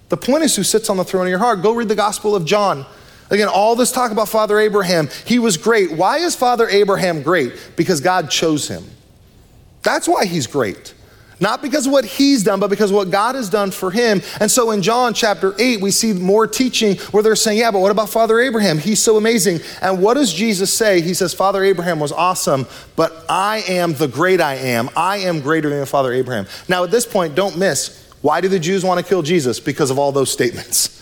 The 0.08 0.16
point 0.16 0.44
is 0.44 0.54
who 0.56 0.62
sits 0.62 0.88
on 0.88 0.96
the 0.96 1.04
throne 1.04 1.24
of 1.24 1.30
your 1.30 1.38
heart. 1.38 1.62
Go 1.62 1.74
read 1.74 1.88
the 1.88 1.94
Gospel 1.94 2.34
of 2.34 2.44
John. 2.44 2.86
Again, 3.30 3.48
all 3.48 3.76
this 3.76 3.92
talk 3.92 4.10
about 4.10 4.28
Father 4.28 4.58
Abraham, 4.58 5.08
he 5.26 5.38
was 5.38 5.56
great. 5.56 5.92
Why 5.92 6.18
is 6.18 6.34
Father 6.34 6.68
Abraham 6.68 7.22
great? 7.22 7.52
Because 7.76 8.00
God 8.00 8.30
chose 8.30 8.68
him. 8.68 8.84
That's 9.82 10.08
why 10.08 10.24
he's 10.24 10.46
great. 10.46 10.94
Not 11.40 11.62
because 11.62 11.86
of 11.86 11.92
what 11.92 12.04
he's 12.04 12.42
done, 12.42 12.60
but 12.60 12.68
because 12.68 12.92
what 12.92 13.10
God 13.10 13.34
has 13.34 13.48
done 13.48 13.70
for 13.70 13.90
him. 13.90 14.22
And 14.40 14.50
so 14.50 14.70
in 14.72 14.82
John 14.82 15.14
chapter 15.14 15.54
8, 15.58 15.80
we 15.80 15.90
see 15.90 16.12
more 16.12 16.46
teaching 16.46 16.96
where 17.12 17.22
they're 17.22 17.36
saying, 17.36 17.58
Yeah, 17.58 17.70
but 17.70 17.80
what 17.80 17.90
about 17.90 18.08
Father 18.08 18.40
Abraham? 18.40 18.78
He's 18.78 19.02
so 19.02 19.16
amazing. 19.16 19.60
And 19.80 20.02
what 20.02 20.14
does 20.14 20.32
Jesus 20.32 20.72
say? 20.72 21.00
He 21.00 21.14
says, 21.14 21.32
Father 21.32 21.62
Abraham 21.62 22.00
was 22.00 22.12
awesome, 22.12 22.66
but 22.96 23.24
I 23.28 23.62
am 23.68 23.94
the 23.94 24.08
great 24.08 24.40
I 24.40 24.54
am. 24.54 24.90
I 24.96 25.18
am 25.18 25.40
greater 25.40 25.70
than 25.70 25.86
Father 25.86 26.12
Abraham. 26.12 26.46
Now, 26.68 26.84
at 26.84 26.90
this 26.90 27.06
point, 27.06 27.34
don't 27.34 27.56
miss 27.56 28.04
why 28.20 28.40
do 28.40 28.48
the 28.48 28.58
Jews 28.58 28.84
want 28.84 28.98
to 28.98 29.06
kill 29.06 29.22
Jesus? 29.22 29.60
Because 29.60 29.90
of 29.90 29.98
all 29.98 30.12
those 30.12 30.30
statements. 30.30 30.97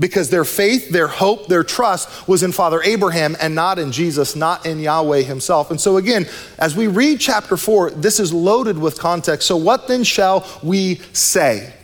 Because 0.00 0.30
their 0.30 0.44
faith, 0.44 0.90
their 0.90 1.06
hope, 1.06 1.46
their 1.46 1.62
trust 1.62 2.26
was 2.26 2.42
in 2.42 2.50
Father 2.50 2.82
Abraham 2.82 3.36
and 3.40 3.54
not 3.54 3.78
in 3.78 3.92
Jesus, 3.92 4.34
not 4.34 4.66
in 4.66 4.80
Yahweh 4.80 5.22
himself. 5.22 5.70
And 5.70 5.80
so, 5.80 5.98
again, 5.98 6.26
as 6.58 6.74
we 6.74 6.88
read 6.88 7.20
chapter 7.20 7.56
4, 7.56 7.90
this 7.92 8.18
is 8.18 8.32
loaded 8.32 8.78
with 8.78 8.98
context. 8.98 9.46
So, 9.46 9.56
what 9.56 9.86
then 9.86 10.02
shall 10.02 10.48
we 10.62 10.96
say? 11.12 11.74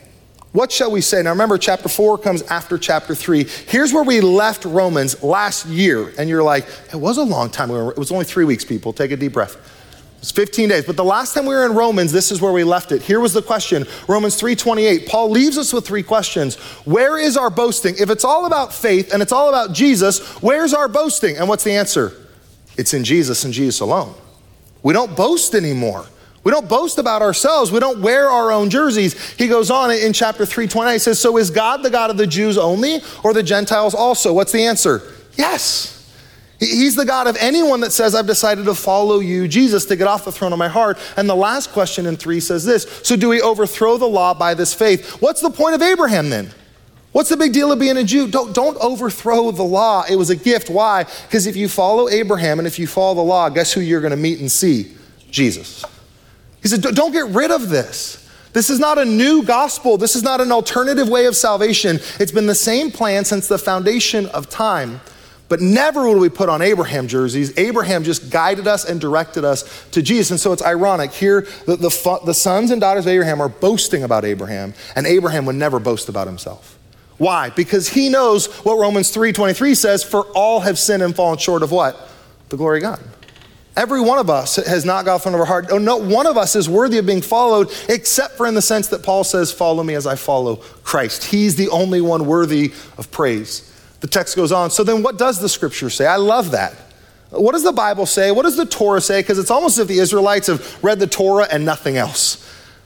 What 0.51 0.71
shall 0.71 0.89
we 0.89 1.01
say? 1.01 1.21
Now, 1.21 1.29
remember, 1.29 1.59
chapter 1.59 1.87
4 1.87 2.17
comes 2.17 2.41
after 2.43 2.79
chapter 2.79 3.13
3. 3.13 3.43
Here's 3.67 3.93
where 3.93 4.03
we 4.03 4.21
left 4.21 4.65
Romans 4.65 5.21
last 5.21 5.67
year. 5.67 6.11
And 6.17 6.27
you're 6.27 6.41
like, 6.41 6.65
it 6.91 6.95
was 6.95 7.17
a 7.17 7.23
long 7.23 7.51
time. 7.51 7.69
It 7.69 7.97
was 7.97 8.11
only 8.11 8.25
three 8.25 8.45
weeks, 8.45 8.65
people. 8.65 8.91
Take 8.91 9.11
a 9.11 9.17
deep 9.17 9.33
breath. 9.33 9.76
It's 10.19 10.31
15 10.31 10.69
days. 10.69 10.85
But 10.85 10.97
the 10.97 11.03
last 11.03 11.33
time 11.33 11.45
we 11.45 11.53
were 11.53 11.65
in 11.65 11.73
Romans, 11.73 12.11
this 12.11 12.31
is 12.31 12.41
where 12.41 12.51
we 12.51 12.63
left 12.63 12.91
it. 12.91 13.03
Here 13.03 13.19
was 13.19 13.33
the 13.33 13.41
question. 13.41 13.85
Romans 14.07 14.35
3:28. 14.35 15.07
Paul 15.07 15.29
leaves 15.29 15.57
us 15.57 15.71
with 15.71 15.85
three 15.85 16.03
questions. 16.03 16.55
Where 16.85 17.17
is 17.17 17.37
our 17.37 17.49
boasting? 17.49 17.95
If 17.99 18.09
it's 18.09 18.23
all 18.23 18.45
about 18.45 18.73
faith 18.73 19.13
and 19.13 19.21
it's 19.21 19.31
all 19.31 19.49
about 19.49 19.73
Jesus, 19.73 20.19
where's 20.41 20.73
our 20.73 20.87
boasting? 20.87 21.37
And 21.37 21.47
what's 21.47 21.63
the 21.63 21.73
answer? 21.73 22.13
It's 22.77 22.93
in 22.93 23.03
Jesus 23.03 23.43
and 23.43 23.53
Jesus 23.53 23.79
alone. 23.79 24.13
We 24.81 24.93
don't 24.93 25.15
boast 25.15 25.53
anymore. 25.53 26.05
We 26.43 26.51
don't 26.51 26.69
boast 26.69 26.97
about 26.97 27.21
ourselves. 27.21 27.71
We 27.71 27.79
don't 27.79 27.99
wear 27.99 28.29
our 28.29 28.51
own 28.51 28.69
jerseys. 28.69 29.15
He 29.37 29.47
goes 29.47 29.69
on 29.69 29.91
in 29.91 30.13
chapter 30.13 30.45
3:28. 30.45 30.93
He 30.93 30.99
says, 30.99 31.19
"So 31.19 31.37
is 31.37 31.49
God 31.49 31.83
the 31.83 31.89
God 31.89 32.09
of 32.09 32.17
the 32.17 32.27
Jews 32.27 32.57
only 32.57 33.03
or 33.21 33.33
the 33.33 33.43
Gentiles 33.43 33.93
also?" 33.93 34.33
What's 34.33 34.51
the 34.53 34.65
answer? 34.65 35.03
Yes. 35.35 35.96
He's 36.59 36.95
the 36.95 37.05
God 37.05 37.27
of 37.27 37.37
anyone 37.39 37.81
that 37.81 37.91
says, 37.91 38.15
I've 38.15 38.25
decided 38.25 38.65
to 38.65 38.73
follow 38.73 39.19
you, 39.19 39.47
Jesus, 39.47 39.85
to 39.85 39.95
get 39.95 40.07
off 40.07 40.25
the 40.25 40.31
throne 40.31 40.53
of 40.53 40.59
my 40.59 40.67
heart. 40.67 40.97
And 41.15 41.29
the 41.29 41.35
last 41.35 41.71
question 41.71 42.07
in 42.07 42.17
three 42.17 42.39
says 42.39 42.65
this 42.65 42.83
So, 43.03 43.15
do 43.15 43.29
we 43.29 43.41
overthrow 43.41 43.97
the 43.97 44.07
law 44.07 44.33
by 44.33 44.55
this 44.55 44.73
faith? 44.73 45.21
What's 45.21 45.41
the 45.41 45.51
point 45.51 45.75
of 45.75 45.83
Abraham 45.83 46.29
then? 46.29 46.51
What's 47.11 47.29
the 47.29 47.37
big 47.37 47.53
deal 47.53 47.71
of 47.71 47.79
being 47.79 47.97
a 47.97 48.03
Jew? 48.03 48.27
Don't, 48.27 48.53
don't 48.53 48.77
overthrow 48.77 49.51
the 49.51 49.63
law. 49.63 50.03
It 50.09 50.15
was 50.15 50.29
a 50.29 50.35
gift. 50.35 50.69
Why? 50.69 51.03
Because 51.03 51.47
if 51.47 51.55
you 51.55 51.69
follow 51.69 52.09
Abraham 52.09 52.59
and 52.59 52.67
if 52.67 52.77
you 52.77 52.87
follow 52.87 53.15
the 53.15 53.21
law, 53.21 53.49
guess 53.49 53.73
who 53.73 53.81
you're 53.81 54.01
going 54.01 54.11
to 54.11 54.17
meet 54.17 54.39
and 54.39 54.51
see? 54.51 54.95
Jesus. 55.29 55.85
He 56.61 56.67
said, 56.67 56.81
Don't 56.81 57.11
get 57.11 57.27
rid 57.27 57.51
of 57.51 57.69
this. 57.69 58.27
This 58.53 58.71
is 58.71 58.79
not 58.79 58.97
a 58.97 59.05
new 59.05 59.43
gospel. 59.43 59.97
This 59.97 60.15
is 60.15 60.23
not 60.23 60.41
an 60.41 60.51
alternative 60.51 61.07
way 61.07 61.27
of 61.27 61.35
salvation. 61.35 61.99
It's 62.19 62.31
been 62.31 62.47
the 62.47 62.55
same 62.55 62.91
plan 62.91 63.25
since 63.25 63.47
the 63.47 63.59
foundation 63.59 64.25
of 64.27 64.49
time. 64.49 64.99
But 65.49 65.61
never 65.61 66.09
would 66.09 66.19
we 66.19 66.29
put 66.29 66.49
on 66.49 66.61
Abraham 66.61 67.07
jerseys. 67.07 67.57
Abraham 67.57 68.03
just 68.03 68.29
guided 68.29 68.67
us 68.67 68.83
and 68.83 68.99
directed 68.99 69.45
us 69.45 69.87
to 69.91 70.01
Jesus. 70.01 70.31
And 70.31 70.39
so 70.39 70.51
it's 70.51 70.63
ironic. 70.63 71.13
Here, 71.13 71.47
the, 71.65 71.77
the, 71.77 72.19
the, 72.25 72.33
sons 72.33 72.69
and 72.71 72.81
daughters 72.81 73.05
of 73.05 73.11
Abraham 73.11 73.41
are 73.41 73.47
boasting 73.47 74.03
about 74.03 74.25
Abraham, 74.25 74.73
and 74.95 75.07
Abraham 75.07 75.45
would 75.45 75.55
never 75.55 75.79
boast 75.79 76.09
about 76.09 76.27
himself. 76.27 76.77
Why? 77.17 77.49
Because 77.49 77.89
he 77.89 78.09
knows 78.09 78.47
what 78.63 78.77
Romans 78.77 79.15
3.23 79.15 79.75
says, 79.75 80.03
for 80.03 80.25
all 80.35 80.59
have 80.59 80.77
sinned 80.77 81.01
and 81.01 81.15
fallen 81.15 81.37
short 81.37 81.63
of 81.63 81.71
what? 81.71 82.09
The 82.49 82.57
glory 82.57 82.79
of 82.79 82.83
God. 82.83 82.99
Every 83.75 84.01
one 84.01 84.17
of 84.17 84.29
us 84.29 84.55
has 84.55 84.85
not 84.85 85.05
got 85.05 85.21
front 85.21 85.35
of 85.35 85.39
our 85.39 85.45
heart. 85.45 85.67
Oh, 85.69 85.77
no 85.77 85.97
one 85.97 86.25
of 86.25 86.35
us 86.35 86.55
is 86.55 86.67
worthy 86.67 86.97
of 86.97 87.05
being 87.05 87.21
followed, 87.21 87.71
except 87.87 88.35
for 88.35 88.47
in 88.47 88.55
the 88.55 88.61
sense 88.61 88.87
that 88.87 89.03
Paul 89.03 89.23
says, 89.23 89.51
Follow 89.51 89.83
me 89.83 89.93
as 89.93 90.07
I 90.07 90.15
follow 90.15 90.57
Christ. 90.83 91.25
He's 91.25 91.55
the 91.55 91.69
only 91.69 92.01
one 92.01 92.25
worthy 92.25 92.73
of 92.97 93.11
praise. 93.11 93.71
The 93.99 94.07
text 94.07 94.35
goes 94.35 94.51
on. 94.51 94.69
So 94.71 94.83
then, 94.83 95.03
what 95.03 95.17
does 95.17 95.39
the 95.39 95.49
scripture 95.49 95.89
say? 95.89 96.05
I 96.05 96.17
love 96.17 96.51
that. 96.51 96.73
What 97.29 97.53
does 97.53 97.63
the 97.63 97.73
Bible 97.73 98.05
say? 98.05 98.31
What 98.31 98.43
does 98.43 98.55
the 98.55 98.65
Torah 98.65 99.01
say? 99.01 99.19
Because 99.19 99.37
it's 99.37 99.51
almost 99.51 99.77
as 99.77 99.83
if 99.83 99.87
the 99.89 99.99
Israelites 99.99 100.47
have 100.47 100.83
read 100.83 100.99
the 100.99 101.07
Torah 101.07 101.47
and 101.51 101.65
nothing 101.65 101.97
else. 101.97 102.43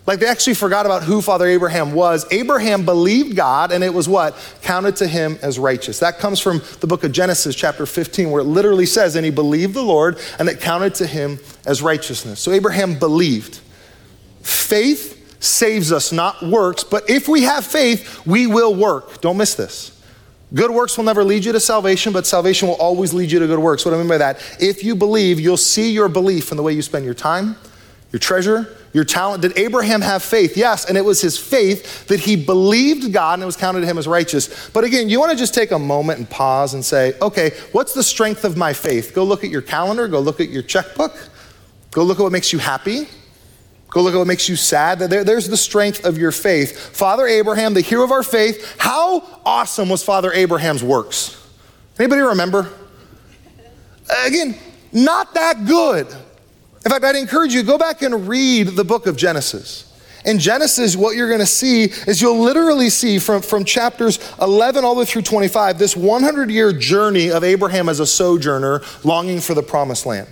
Like 0.08 0.20
they 0.20 0.26
actually 0.26 0.56
forgot 0.56 0.88
about 0.88 1.04
who 1.04 1.22
Father 1.22 1.46
Abraham 1.46 1.94
was. 1.94 2.26
Abraham 2.32 2.86
believed 2.86 3.36
God, 3.36 3.72
and 3.72 3.84
it 3.84 3.94
was 3.94 4.10
what? 4.10 4.36
Counted 4.64 4.96
to 4.98 5.08
him 5.08 5.38
as 5.44 5.60
righteous. 5.60 6.00
That 6.00 6.18
comes 6.18 6.40
from 6.40 6.62
the 6.80 6.88
book 6.88 7.04
of 7.04 7.12
Genesis, 7.12 7.56
chapter 7.56 7.86
15, 7.86 8.32
where 8.32 8.42
it 8.42 8.46
literally 8.46 8.88
says, 8.88 9.16
And 9.16 9.24
he 9.24 9.32
believed 9.32 9.76
the 9.76 9.84
Lord, 9.84 10.20
and 10.40 10.50
it 10.50 10.60
counted 10.60 10.96
to 10.96 11.08
him 11.08 11.40
as 11.66 11.84
righteousness. 11.84 12.40
So 12.40 12.52
Abraham 12.52 12.98
believed. 12.98 13.60
Faith 14.42 15.44
saves 15.44 15.92
us, 15.92 16.12
not 16.12 16.42
works, 16.42 16.84
but 16.84 17.08
if 17.10 17.28
we 17.28 17.44
have 17.44 17.66
faith, 17.66 18.26
we 18.26 18.48
will 18.48 18.74
work. 18.74 19.22
Don't 19.22 19.38
miss 19.38 19.54
this. 19.54 20.01
Good 20.54 20.72
works 20.72 20.98
will 20.98 21.06
never 21.06 21.24
lead 21.24 21.46
you 21.46 21.54
to 21.54 21.60
salvation, 21.60 22.12
but 22.12 22.28
salvation 22.28 22.68
will 22.68 22.76
always 22.76 23.14
lead 23.14 23.32
you 23.32 23.40
to 23.40 23.48
good 23.48 23.60
works. 23.60 23.86
What 23.86 23.94
I 23.94 23.98
mean 23.98 24.10
by 24.10 24.18
that? 24.18 24.58
If 24.60 24.84
you 24.84 24.96
believe, 24.96 25.40
you'll 25.40 25.56
see 25.56 25.92
your 25.92 26.10
belief 26.10 26.52
in 26.52 26.58
the 26.58 26.64
way 26.64 26.74
you 26.74 26.82
spend 26.82 27.06
your 27.06 27.14
time, 27.14 27.56
your 28.12 28.20
treasure, 28.20 28.78
your 28.92 29.06
talent. 29.06 29.42
Did 29.42 29.58
Abraham 29.58 30.02
have 30.02 30.22
faith? 30.22 30.58
Yes, 30.58 30.84
and 30.86 30.98
it 30.98 31.06
was 31.06 31.22
his 31.22 31.38
faith 31.38 32.08
that 32.08 32.20
he 32.20 32.36
believed 32.36 33.14
God 33.14 33.36
and 33.36 33.44
it 33.44 33.46
was 33.46 33.56
counted 33.56 33.80
to 33.80 33.86
him 33.86 33.98
as 33.98 34.08
righteous. 34.10 34.70
But 34.72 34.84
again, 34.84 35.08
you 35.08 35.22
want 35.22 35.32
to 35.32 35.38
just 35.38 35.54
take 35.54 35.72
a 35.72 35.80
moment 35.80 36.20
and 36.20 36.30
pause 36.30 36.74
and 36.74 36.84
say, 36.84 37.14
okay, 37.22 37.52
what's 37.72 37.94
the 37.94 38.04
strength 38.04 38.44
of 38.44 38.58
my 38.58 38.74
faith? 38.74 39.14
Go 39.16 39.24
look 39.24 39.46
at 39.46 39.50
your 39.50 39.62
calendar, 39.62 40.10
go 40.10 40.20
look 40.20 40.42
at 40.42 40.50
your 40.50 40.64
checkbook, 40.64 41.16
go 41.92 42.04
look 42.04 42.20
at 42.20 42.24
what 42.24 42.34
makes 42.34 42.52
you 42.52 42.60
happy. 42.60 43.08
Go 43.92 44.02
look 44.02 44.16
at 44.16 44.18
what 44.18 44.28
makes 44.28 44.48
you 44.48 44.56
sad. 44.56 45.00
There, 45.00 45.26
there's 45.26 45.50
the 45.50 45.58
strength 45.58 46.06
of 46.06 46.18
your 46.18 46.32
faith. 46.32 46.80
Father 46.96 47.28
Abraham, 47.28 47.74
the 47.74 47.82
hero 47.82 48.06
of 48.06 48.12
our 48.12 48.24
faith, 48.24 48.76
how 48.80 49.22
awesome 49.46 49.90
was 49.90 50.02
Father 50.02 50.32
Abraham's 50.32 50.82
works? 50.82 51.38
Anybody 52.00 52.22
remember? 52.22 52.70
Again, 54.26 54.58
not 54.94 55.34
that 55.34 55.66
good. 55.66 56.08
In 56.08 56.90
fact, 56.90 57.04
I'd 57.04 57.18
encourage 57.18 57.54
you 57.54 57.64
go 57.64 57.78
back 57.78 58.02
and 58.02 58.30
read 58.30 58.68
the 58.68 58.86
book 58.86 59.08
of 59.08 59.18
Genesis. 59.18 59.94
In 60.24 60.40
Genesis, 60.40 60.96
what 60.96 61.18
you're 61.18 61.28
going 61.28 61.42
to 61.42 61.46
see 61.46 61.84
is 61.84 62.22
you'll 62.22 62.40
literally 62.40 62.90
see 62.90 63.20
from, 63.20 63.42
from 63.42 63.66
chapters 63.66 64.20
11 64.42 64.86
all 64.86 64.94
the 64.96 65.00
way 65.00 65.06
through 65.06 65.24
25 65.24 65.78
this 65.78 65.98
100 65.98 66.50
year 66.50 66.72
journey 66.72 67.30
of 67.30 67.44
Abraham 67.44 67.90
as 67.90 68.00
a 68.00 68.06
sojourner 68.06 68.82
longing 69.04 69.42
for 69.42 69.54
the 69.54 69.64
promised 69.64 70.06
land. 70.06 70.30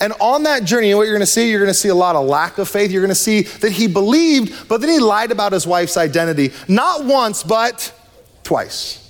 And 0.00 0.12
on 0.20 0.42
that 0.42 0.64
journey, 0.64 0.94
what 0.94 1.04
you're 1.04 1.14
going 1.14 1.20
to 1.20 1.26
see, 1.26 1.50
you're 1.50 1.60
going 1.60 1.70
to 1.70 1.74
see 1.74 1.88
a 1.88 1.94
lot 1.94 2.16
of 2.16 2.26
lack 2.26 2.58
of 2.58 2.68
faith. 2.68 2.90
You're 2.90 3.02
going 3.02 3.08
to 3.08 3.14
see 3.14 3.42
that 3.42 3.72
he 3.72 3.86
believed, 3.86 4.68
but 4.68 4.80
then 4.80 4.90
he 4.90 4.98
lied 4.98 5.30
about 5.30 5.52
his 5.52 5.66
wife's 5.66 5.96
identity. 5.96 6.52
Not 6.68 7.04
once, 7.04 7.42
but 7.42 7.92
twice. 8.44 9.02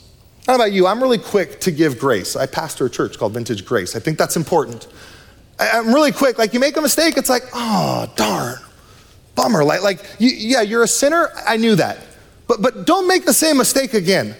How 0.46 0.54
about 0.54 0.70
you? 0.70 0.86
I'm 0.86 1.02
really 1.02 1.18
quick 1.18 1.60
to 1.62 1.72
give 1.72 1.98
grace. 1.98 2.36
I 2.36 2.46
pastor 2.46 2.86
a 2.86 2.90
church 2.90 3.18
called 3.18 3.34
Vintage 3.34 3.64
Grace. 3.64 3.96
I 3.96 3.98
think 3.98 4.16
that's 4.16 4.36
important. 4.36 4.86
I'm 5.58 5.92
really 5.92 6.12
quick. 6.12 6.38
Like 6.38 6.54
you 6.54 6.60
make 6.60 6.76
a 6.76 6.80
mistake, 6.80 7.16
it's 7.16 7.28
like, 7.28 7.42
oh, 7.52 8.10
darn, 8.14 8.58
bummer. 9.34 9.64
Like, 9.64 9.82
like 9.82 10.04
you, 10.20 10.30
yeah, 10.30 10.60
you're 10.60 10.84
a 10.84 10.88
sinner. 10.88 11.30
I 11.46 11.56
knew 11.56 11.74
that. 11.76 11.98
But, 12.46 12.62
but 12.62 12.86
don't 12.86 13.08
make 13.08 13.24
the 13.24 13.34
same 13.34 13.56
mistake 13.56 13.92
again. 13.94 14.36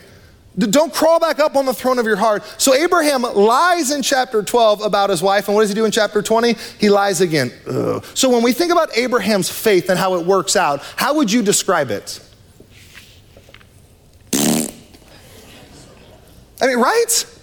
Don't 0.59 0.92
crawl 0.92 1.21
back 1.21 1.38
up 1.38 1.55
on 1.55 1.66
the 1.66 1.75
throne 1.75 1.99
of 1.99 2.07
your 2.07 2.16
heart. 2.16 2.42
So 2.57 2.73
Abraham 2.73 3.23
lies 3.23 3.90
in 3.90 4.01
chapter 4.01 4.42
12 4.42 4.81
about 4.81 5.11
his 5.11 5.21
wife, 5.21 5.49
and 5.49 5.55
what 5.55 5.61
does 5.62 5.69
he 5.69 5.75
do 5.75 5.85
in 5.85 5.90
chapter 5.90 6.23
20? 6.23 6.55
He 6.79 6.88
lies 6.88 7.21
again. 7.21 7.53
Ugh. 7.66 8.03
So 8.14 8.31
when 8.31 8.42
we 8.42 8.53
think 8.53 8.73
about 8.73 8.97
Abraham's 8.97 9.51
faith 9.51 9.90
and 9.90 9.99
how 9.99 10.14
it 10.14 10.25
works 10.25 10.57
out, 10.57 10.81
how 10.97 11.14
would 11.16 11.31
you 11.31 11.42
describe 11.42 11.90
it? 11.90 12.21
I 16.59 16.66
mean, 16.66 16.79
right? 16.79 17.36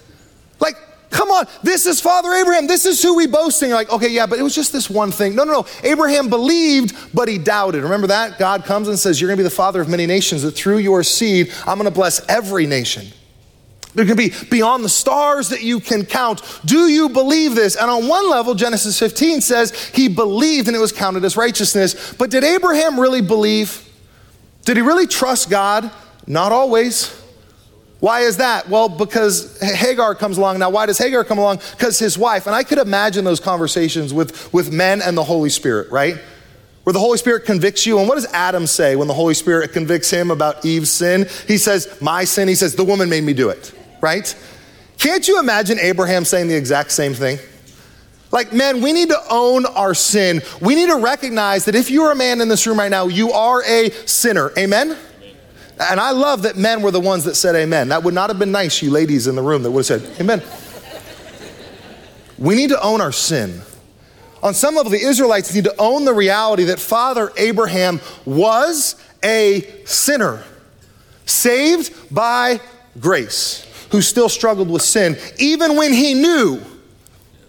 Come 1.14 1.30
on, 1.30 1.46
this 1.62 1.86
is 1.86 2.00
Father 2.00 2.32
Abraham. 2.32 2.66
This 2.66 2.86
is 2.86 3.00
who 3.00 3.14
we 3.14 3.28
boasting. 3.28 3.70
Like, 3.70 3.88
okay, 3.88 4.08
yeah, 4.08 4.26
but 4.26 4.40
it 4.40 4.42
was 4.42 4.52
just 4.52 4.72
this 4.72 4.90
one 4.90 5.12
thing. 5.12 5.36
No, 5.36 5.44
no, 5.44 5.52
no. 5.52 5.66
Abraham 5.84 6.28
believed, 6.28 7.14
but 7.14 7.28
he 7.28 7.38
doubted. 7.38 7.84
Remember 7.84 8.08
that? 8.08 8.36
God 8.36 8.64
comes 8.64 8.88
and 8.88 8.98
says, 8.98 9.20
You're 9.20 9.28
going 9.28 9.36
to 9.36 9.44
be 9.44 9.48
the 9.48 9.54
father 9.54 9.80
of 9.80 9.88
many 9.88 10.06
nations, 10.06 10.42
that 10.42 10.56
through 10.56 10.78
your 10.78 11.04
seed, 11.04 11.52
I'm 11.68 11.78
going 11.78 11.84
to 11.84 11.94
bless 11.94 12.28
every 12.28 12.66
nation. 12.66 13.06
There 13.94 14.04
can 14.04 14.16
be 14.16 14.32
beyond 14.50 14.84
the 14.84 14.88
stars 14.88 15.50
that 15.50 15.62
you 15.62 15.78
can 15.78 16.04
count. 16.04 16.42
Do 16.64 16.88
you 16.88 17.08
believe 17.08 17.54
this? 17.54 17.76
And 17.76 17.88
on 17.88 18.08
one 18.08 18.28
level, 18.28 18.56
Genesis 18.56 18.98
15 18.98 19.40
says 19.40 19.72
he 19.94 20.08
believed 20.08 20.66
and 20.66 20.76
it 20.76 20.80
was 20.80 20.90
counted 20.90 21.24
as 21.24 21.36
righteousness. 21.36 22.12
But 22.14 22.30
did 22.30 22.42
Abraham 22.42 22.98
really 22.98 23.22
believe? 23.22 23.88
Did 24.64 24.78
he 24.78 24.82
really 24.82 25.06
trust 25.06 25.48
God? 25.48 25.92
Not 26.26 26.50
always. 26.50 27.23
Why 28.00 28.20
is 28.20 28.36
that? 28.36 28.68
Well, 28.68 28.88
because 28.88 29.58
Hagar 29.60 30.14
comes 30.14 30.36
along. 30.36 30.58
Now, 30.58 30.70
why 30.70 30.86
does 30.86 30.98
Hagar 30.98 31.24
come 31.24 31.38
along? 31.38 31.60
Because 31.70 31.98
his 31.98 32.18
wife, 32.18 32.46
and 32.46 32.54
I 32.54 32.62
could 32.62 32.78
imagine 32.78 33.24
those 33.24 33.40
conversations 33.40 34.12
with, 34.12 34.52
with 34.52 34.72
men 34.72 35.00
and 35.00 35.16
the 35.16 35.24
Holy 35.24 35.48
Spirit, 35.48 35.90
right? 35.90 36.18
Where 36.82 36.92
the 36.92 37.00
Holy 37.00 37.16
Spirit 37.16 37.46
convicts 37.46 37.86
you. 37.86 37.98
And 37.98 38.06
what 38.06 38.16
does 38.16 38.26
Adam 38.34 38.66
say 38.66 38.94
when 38.94 39.08
the 39.08 39.14
Holy 39.14 39.32
Spirit 39.32 39.72
convicts 39.72 40.10
him 40.10 40.30
about 40.30 40.66
Eve's 40.66 40.90
sin? 40.90 41.26
He 41.48 41.56
says, 41.56 41.96
My 42.02 42.24
sin. 42.24 42.46
He 42.46 42.54
says, 42.54 42.74
The 42.74 42.84
woman 42.84 43.08
made 43.08 43.24
me 43.24 43.32
do 43.32 43.48
it 43.48 43.72
right? 44.04 44.36
Can't 44.98 45.26
you 45.26 45.40
imagine 45.40 45.78
Abraham 45.80 46.26
saying 46.26 46.48
the 46.48 46.54
exact 46.54 46.92
same 46.92 47.14
thing? 47.14 47.38
Like, 48.30 48.52
man, 48.52 48.82
we 48.82 48.92
need 48.92 49.08
to 49.08 49.18
own 49.30 49.64
our 49.64 49.94
sin. 49.94 50.42
We 50.60 50.74
need 50.74 50.88
to 50.88 50.96
recognize 50.96 51.64
that 51.64 51.74
if 51.74 51.90
you're 51.90 52.12
a 52.12 52.16
man 52.16 52.42
in 52.42 52.48
this 52.48 52.66
room 52.66 52.78
right 52.78 52.90
now, 52.90 53.06
you 53.06 53.32
are 53.32 53.62
a 53.64 53.90
sinner. 54.06 54.52
Amen? 54.58 54.96
And 55.78 55.98
I 55.98 56.12
love 56.12 56.42
that 56.42 56.56
men 56.56 56.82
were 56.82 56.90
the 56.90 57.00
ones 57.00 57.24
that 57.24 57.34
said 57.34 57.56
amen. 57.56 57.88
That 57.88 58.04
would 58.04 58.14
not 58.14 58.30
have 58.30 58.38
been 58.38 58.52
nice, 58.52 58.80
you 58.82 58.90
ladies 58.90 59.26
in 59.26 59.34
the 59.34 59.42
room 59.42 59.62
that 59.64 59.70
would 59.70 59.86
have 59.86 60.02
said 60.02 60.20
amen. 60.20 60.42
we 62.38 62.54
need 62.54 62.70
to 62.70 62.80
own 62.80 63.00
our 63.00 63.12
sin. 63.12 63.60
On 64.42 64.54
some 64.54 64.76
level, 64.76 64.90
the 64.90 64.98
Israelites 64.98 65.54
need 65.54 65.64
to 65.64 65.74
own 65.78 66.04
the 66.04 66.12
reality 66.12 66.64
that 66.64 66.78
Father 66.78 67.32
Abraham 67.36 68.00
was 68.24 68.94
a 69.22 69.62
sinner, 69.86 70.44
saved 71.24 72.14
by 72.14 72.60
grace 73.00 73.66
who 73.90 74.02
still 74.02 74.28
struggled 74.28 74.68
with 74.68 74.82
sin, 74.82 75.16
even 75.38 75.76
when 75.76 75.92
he 75.92 76.14
knew, 76.14 76.60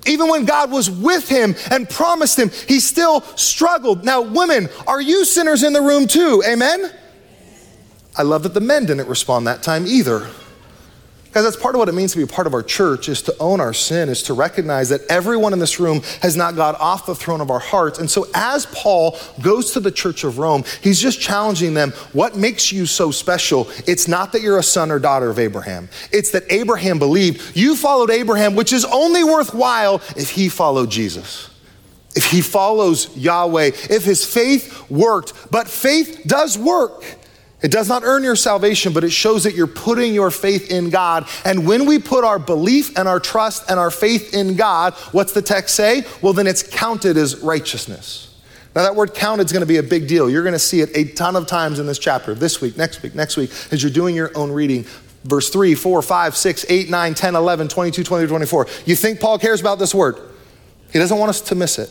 even 0.06 0.30
when 0.30 0.46
God 0.46 0.72
was 0.72 0.90
with 0.90 1.28
him 1.28 1.56
and 1.72 1.90
promised 1.90 2.40
him, 2.40 2.50
he 2.68 2.80
still 2.80 3.22
struggled. 3.36 4.06
Now, 4.06 4.22
women, 4.22 4.70
are 4.88 5.02
you 5.02 5.26
sinners 5.26 5.64
in 5.64 5.74
the 5.74 5.82
room 5.82 6.08
too? 6.08 6.44
Amen? 6.48 6.92
I 8.18 8.24
love 8.24 8.44
that 8.44 8.54
the 8.54 8.62
men 8.62 8.86
didn't 8.86 9.08
respond 9.08 9.48
that 9.48 9.62
time 9.62 9.86
either. 9.86 10.28
Guys, 11.36 11.44
that's 11.44 11.58
part 11.58 11.76
of 11.76 11.80
what 11.80 11.90
it 11.90 11.92
means 11.92 12.14
to 12.14 12.18
be 12.18 12.24
a 12.24 12.28
part 12.28 12.48
of 12.48 12.54
our 12.54 12.64
church 12.64 13.10
is 13.10 13.22
to 13.24 13.36
own 13.42 13.60
our 13.60 13.74
sin, 13.74 14.08
is 14.08 14.24
to 14.24 14.34
recognize 14.34 14.88
that 14.88 15.02
everyone 15.10 15.52
in 15.52 15.60
this 15.60 15.82
room 15.82 16.02
has 16.22 16.38
not 16.38 16.56
got 16.56 16.80
off 16.80 17.06
the 17.06 17.14
throne 17.14 17.42
of 17.42 17.52
our 17.52 17.60
hearts. 17.60 18.00
And 18.00 18.10
so 18.10 18.26
as 18.34 18.68
Paul 18.68 19.18
goes 19.42 19.72
to 19.72 19.82
the 19.82 19.92
church 19.92 20.24
of 20.24 20.38
Rome, 20.38 20.64
he's 20.82 20.98
just 20.98 21.20
challenging 21.20 21.74
them, 21.74 21.92
what 22.14 22.38
makes 22.38 22.72
you 22.72 22.86
so 22.86 23.12
special? 23.12 23.68
It's 23.86 24.08
not 24.08 24.32
that 24.32 24.44
you're 24.44 24.60
a 24.60 24.64
son 24.64 24.92
or 24.92 24.98
daughter 24.98 25.30
of 25.30 25.38
Abraham. 25.38 25.90
It's 26.10 26.32
that 26.32 26.44
Abraham 26.50 27.00
believed. 27.00 27.54
You 27.54 27.76
followed 27.76 28.12
Abraham, 28.12 28.56
which 28.56 28.72
is 28.72 28.86
only 28.86 29.26
worthwhile 29.26 29.96
if 30.16 30.30
he 30.30 30.48
followed 30.48 30.90
Jesus 30.90 31.50
if 32.16 32.32
he 32.32 32.40
follows 32.40 33.14
Yahweh, 33.18 33.72
if 33.90 34.06
his 34.06 34.24
faith 34.24 34.90
worked. 34.90 35.34
But 35.52 35.68
faith 35.68 36.22
does 36.26 36.58
work. 36.58 37.04
It 37.62 37.72
does 37.72 37.88
not 37.88 38.04
earn 38.04 38.24
your 38.24 38.36
salvation, 38.36 38.94
but 38.94 39.04
it 39.04 39.12
shows 39.12 39.44
that 39.46 39.56
you're 39.56 39.66
putting 39.66 40.14
your 40.14 40.30
faith 40.30 40.70
in 40.70 40.90
God. 40.90 41.28
And 41.46 41.66
when 41.66 41.86
we 41.86 42.00
put 42.00 42.24
our 42.24 42.38
belief 42.38 42.98
and 42.98 43.08
our 43.08 43.20
trust 43.20 43.70
and 43.70 43.80
our 43.80 43.90
faith 43.92 44.34
in 44.34 44.56
God, 44.56 44.94
what's 45.14 45.32
the 45.34 45.42
text 45.42 45.74
say? 45.76 46.04
Well, 46.22 46.34
then 46.34 46.48
it's 46.48 46.64
counted 46.64 47.18
as 47.18 47.40
righteousness. 47.40 48.36
Now, 48.76 48.84
that 48.84 48.96
word 48.96 49.14
counted 49.14 49.46
is 49.46 49.54
going 49.54 49.62
to 49.62 49.68
be 49.68 49.78
a 49.78 49.84
big 49.84 50.06
deal. 50.08 50.30
You're 50.30 50.44
going 50.44 50.54
to 50.54 50.60
see 50.60 50.82
it 50.82 50.90
a 50.96 51.06
ton 51.06 51.38
of 51.38 51.48
times 51.48 51.80
in 51.80 51.88
this 51.88 51.98
chapter, 51.98 52.36
this 52.36 52.60
week, 52.60 52.76
next 52.76 53.02
week, 53.02 53.16
next 53.16 53.38
week, 53.38 53.50
as 53.72 53.82
you're 53.82 53.92
doing 53.92 54.16
your 54.16 54.32
own 54.36 54.52
reading. 54.52 54.86
Verse 55.24 55.50
3, 55.50 55.76
4, 55.76 56.02
5, 56.02 56.36
6, 56.36 56.66
8, 56.68 56.90
9, 56.90 57.14
10, 57.14 57.36
11, 57.36 57.68
22, 57.70 58.04
23, 58.04 58.28
24. 58.28 58.68
You 58.86 58.96
think 58.98 59.22
Paul 59.22 59.40
cares 59.40 59.62
about 59.62 59.80
this 59.80 59.96
word? 59.96 60.18
He 60.92 61.00
doesn't 61.00 61.18
want 61.18 61.30
us 61.30 61.40
to 61.42 61.56
miss 61.56 61.80
it. 61.80 61.90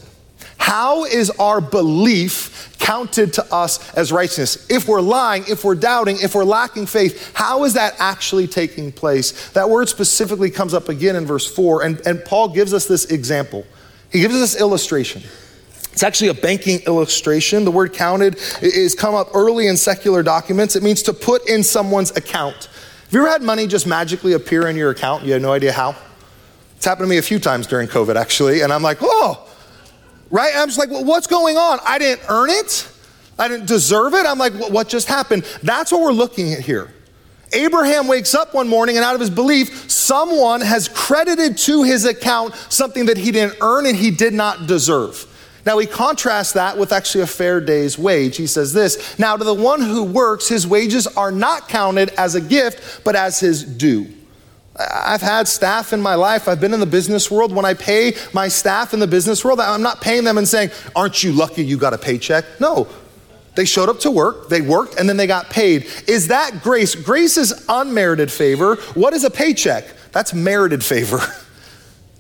How 0.65 1.05
is 1.05 1.29
our 1.33 1.61
belief 1.61 2.75
counted 2.79 3.35
to 3.35 3.55
us 3.55 3.93
as 3.93 4.11
righteousness? 4.11 4.67
If 4.71 4.89
we're 4.89 5.03
lying, 5.03 5.45
if 5.47 5.63
we're 5.63 5.75
doubting, 5.75 6.17
if 6.23 6.35
we're 6.35 6.45
lacking 6.45 6.87
faith, 6.87 7.35
how 7.35 7.65
is 7.65 7.75
that 7.75 7.97
actually 7.99 8.47
taking 8.47 8.91
place? 8.91 9.51
That 9.51 9.69
word 9.69 9.91
specifically 9.91 10.49
comes 10.49 10.73
up 10.73 10.89
again 10.89 11.17
in 11.17 11.27
verse 11.27 11.55
4, 11.55 11.83
and, 11.83 12.01
and 12.07 12.25
Paul 12.25 12.49
gives 12.49 12.73
us 12.73 12.87
this 12.87 13.05
example. 13.05 13.67
He 14.11 14.21
gives 14.21 14.35
us 14.35 14.41
this 14.41 14.59
illustration. 14.59 15.21
It's 15.93 16.03
actually 16.03 16.29
a 16.29 16.35
banking 16.35 16.81
illustration. 16.87 17.67
The 17.67 17.71
word 17.71 17.93
counted 17.93 18.39
is 18.63 18.95
come 18.95 19.15
up 19.15 19.29
early 19.35 19.67
in 19.67 19.77
secular 19.77 20.23
documents. 20.23 20.77
It 20.77 20.83
means 20.83 21.03
to 21.03 21.13
put 21.13 21.47
in 21.47 21.63
someone's 21.63 22.17
account. 22.17 22.71
Have 23.05 23.13
you 23.13 23.21
ever 23.21 23.29
had 23.29 23.43
money 23.43 23.67
just 23.67 23.87
magically 23.87 24.33
appear 24.33 24.67
in 24.69 24.77
your 24.77 24.93
account? 24.93 25.25
You 25.25 25.35
have 25.35 25.43
no 25.43 25.53
idea 25.53 25.73
how? 25.73 25.95
It's 26.77 26.87
happened 26.87 27.05
to 27.05 27.11
me 27.11 27.19
a 27.19 27.23
few 27.23 27.39
times 27.39 27.67
during 27.67 27.87
COVID, 27.87 28.17
actually, 28.17 28.63
and 28.63 28.73
I'm 28.73 28.83
like, 28.83 29.01
oh, 29.03 29.47
right? 30.31 30.53
I'm 30.55 30.69
just 30.69 30.79
like, 30.79 30.91
well, 30.91 31.05
what's 31.05 31.27
going 31.27 31.57
on? 31.57 31.79
I 31.85 31.99
didn't 31.99 32.29
earn 32.29 32.51
it. 32.51 32.89
I 33.39 33.49
didn't 33.49 33.67
deserve 33.67 34.15
it. 34.15 34.27
I'm 34.27 34.39
like, 34.39 34.53
what 34.55 34.89
just 34.89 35.09
happened? 35.09 35.45
That's 35.63 35.91
what 35.91 36.03
we're 36.03 36.13
looking 36.13 36.53
at 36.53 36.61
here. 36.61 36.93
Abraham 37.53 38.09
wakes 38.09 38.35
up 38.35 38.55
one 38.55 38.69
morning 38.69 38.97
and 38.97 39.05
out 39.05 39.15
of 39.15 39.21
his 39.21 39.31
belief, 39.31 39.91
someone 39.91 40.61
has 40.61 40.89
credited 40.89 41.57
to 41.59 41.83
his 41.85 42.05
account 42.05 42.55
something 42.69 43.07
that 43.07 43.17
he 43.17 43.31
didn't 43.31 43.59
earn 43.61 43.87
and 43.87 43.97
he 43.97 44.11
did 44.11 44.35
not 44.35 44.67
deserve. 44.67 45.31
Now 45.65 45.79
he 45.79 45.87
contrasts 45.87 46.53
that 46.53 46.77
with 46.77 46.93
actually 46.93 47.23
a 47.23 47.27
fair 47.27 47.61
day's 47.61 47.99
wage. 47.99 48.37
He 48.37 48.47
says 48.47 48.73
this 48.73 49.19
Now 49.19 49.37
to 49.37 49.45
the 49.45 49.55
one 49.55 49.81
who 49.81 50.03
works, 50.03 50.49
his 50.49 50.67
wages 50.67 51.07
are 51.07 51.31
not 51.31 51.69
counted 51.69 52.11
as 52.11 52.35
a 52.35 52.41
gift, 52.41 53.05
but 53.05 53.17
as 53.17 53.41
his 53.41 53.65
due. 53.65 54.09
I've 54.77 55.23
had 55.23 55.47
staff 55.47 55.93
in 55.93 56.01
my 56.01 56.17
life. 56.17 56.49
I've 56.49 56.61
been 56.61 56.75
in 56.75 56.81
the 56.81 56.87
business 56.87 57.31
world. 57.31 57.55
When 57.55 57.65
I 57.65 57.75
pay 57.75 58.15
my 58.33 58.49
staff 58.49 58.93
in 58.93 59.01
the 59.01 59.07
business 59.07 59.45
world, 59.45 59.61
I'm 59.61 59.83
not 59.83 60.01
paying 60.01 60.25
them 60.25 60.37
and 60.37 60.49
saying, 60.49 60.71
Aren't 60.97 61.23
you 61.23 61.33
lucky 61.33 61.65
you 61.65 61.77
got 61.77 61.95
a 61.95 61.99
paycheck? 61.99 62.45
No. 62.61 62.89
They 63.55 63.65
showed 63.65 63.89
up 63.89 64.01
to 64.01 64.11
work, 64.11 64.49
they 64.49 64.61
worked, 64.61 64.99
and 64.99 65.09
then 65.09 65.17
they 65.17 65.29
got 65.29 65.49
paid. 65.49 65.87
Is 66.09 66.29
that 66.29 66.61
grace? 66.63 66.97
Grace 66.97 67.37
is 67.37 67.65
unmerited 67.69 68.33
favor. 68.33 68.77
What 68.95 69.15
is 69.15 69.23
a 69.23 69.31
paycheck? 69.31 69.85
That's 70.11 70.35
merited 70.35 70.85
favor. 70.85 71.21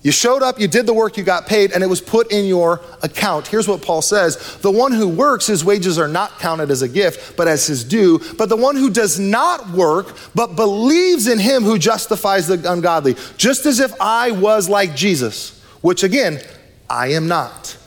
You 0.05 0.13
showed 0.13 0.43
up, 0.43 0.61
you 0.61 0.69
did 0.69 0.85
the 0.85 0.93
work, 0.93 1.17
you 1.17 1.25
got 1.25 1.47
paid, 1.47 1.73
and 1.73 1.83
it 1.83 1.87
was 1.87 2.03
put 2.03 2.31
in 2.31 2.45
your 2.45 2.83
account. 3.03 3.47
Here's 3.47 3.67
what 3.67 3.81
Paul 3.81 4.03
says 4.03 4.59
The 4.59 4.71
one 4.71 4.93
who 4.93 5.09
works, 5.09 5.47
his 5.47 5.65
wages 5.65 5.99
are 5.99 6.07
not 6.07 6.39
counted 6.39 6.71
as 6.71 6.83
a 6.83 6.89
gift, 6.89 7.39
but 7.39 7.49
as 7.49 7.67
his 7.67 7.83
due. 7.83 8.21
But 8.37 8.51
the 8.51 8.57
one 8.57 8.77
who 8.77 8.91
does 8.91 9.19
not 9.19 9.71
work, 9.71 10.15
but 10.35 10.57
believes 10.57 11.27
in 11.27 11.39
him 11.39 11.63
who 11.63 11.79
justifies 11.79 12.47
the 12.47 12.71
ungodly, 12.71 13.17
just 13.39 13.65
as 13.65 13.81
if 13.81 13.99
I 13.99 14.31
was 14.31 14.69
like 14.69 14.95
Jesus, 14.95 15.59
which 15.81 16.03
again, 16.03 16.39
I 16.89 17.13
am 17.13 17.27
not. 17.27 17.79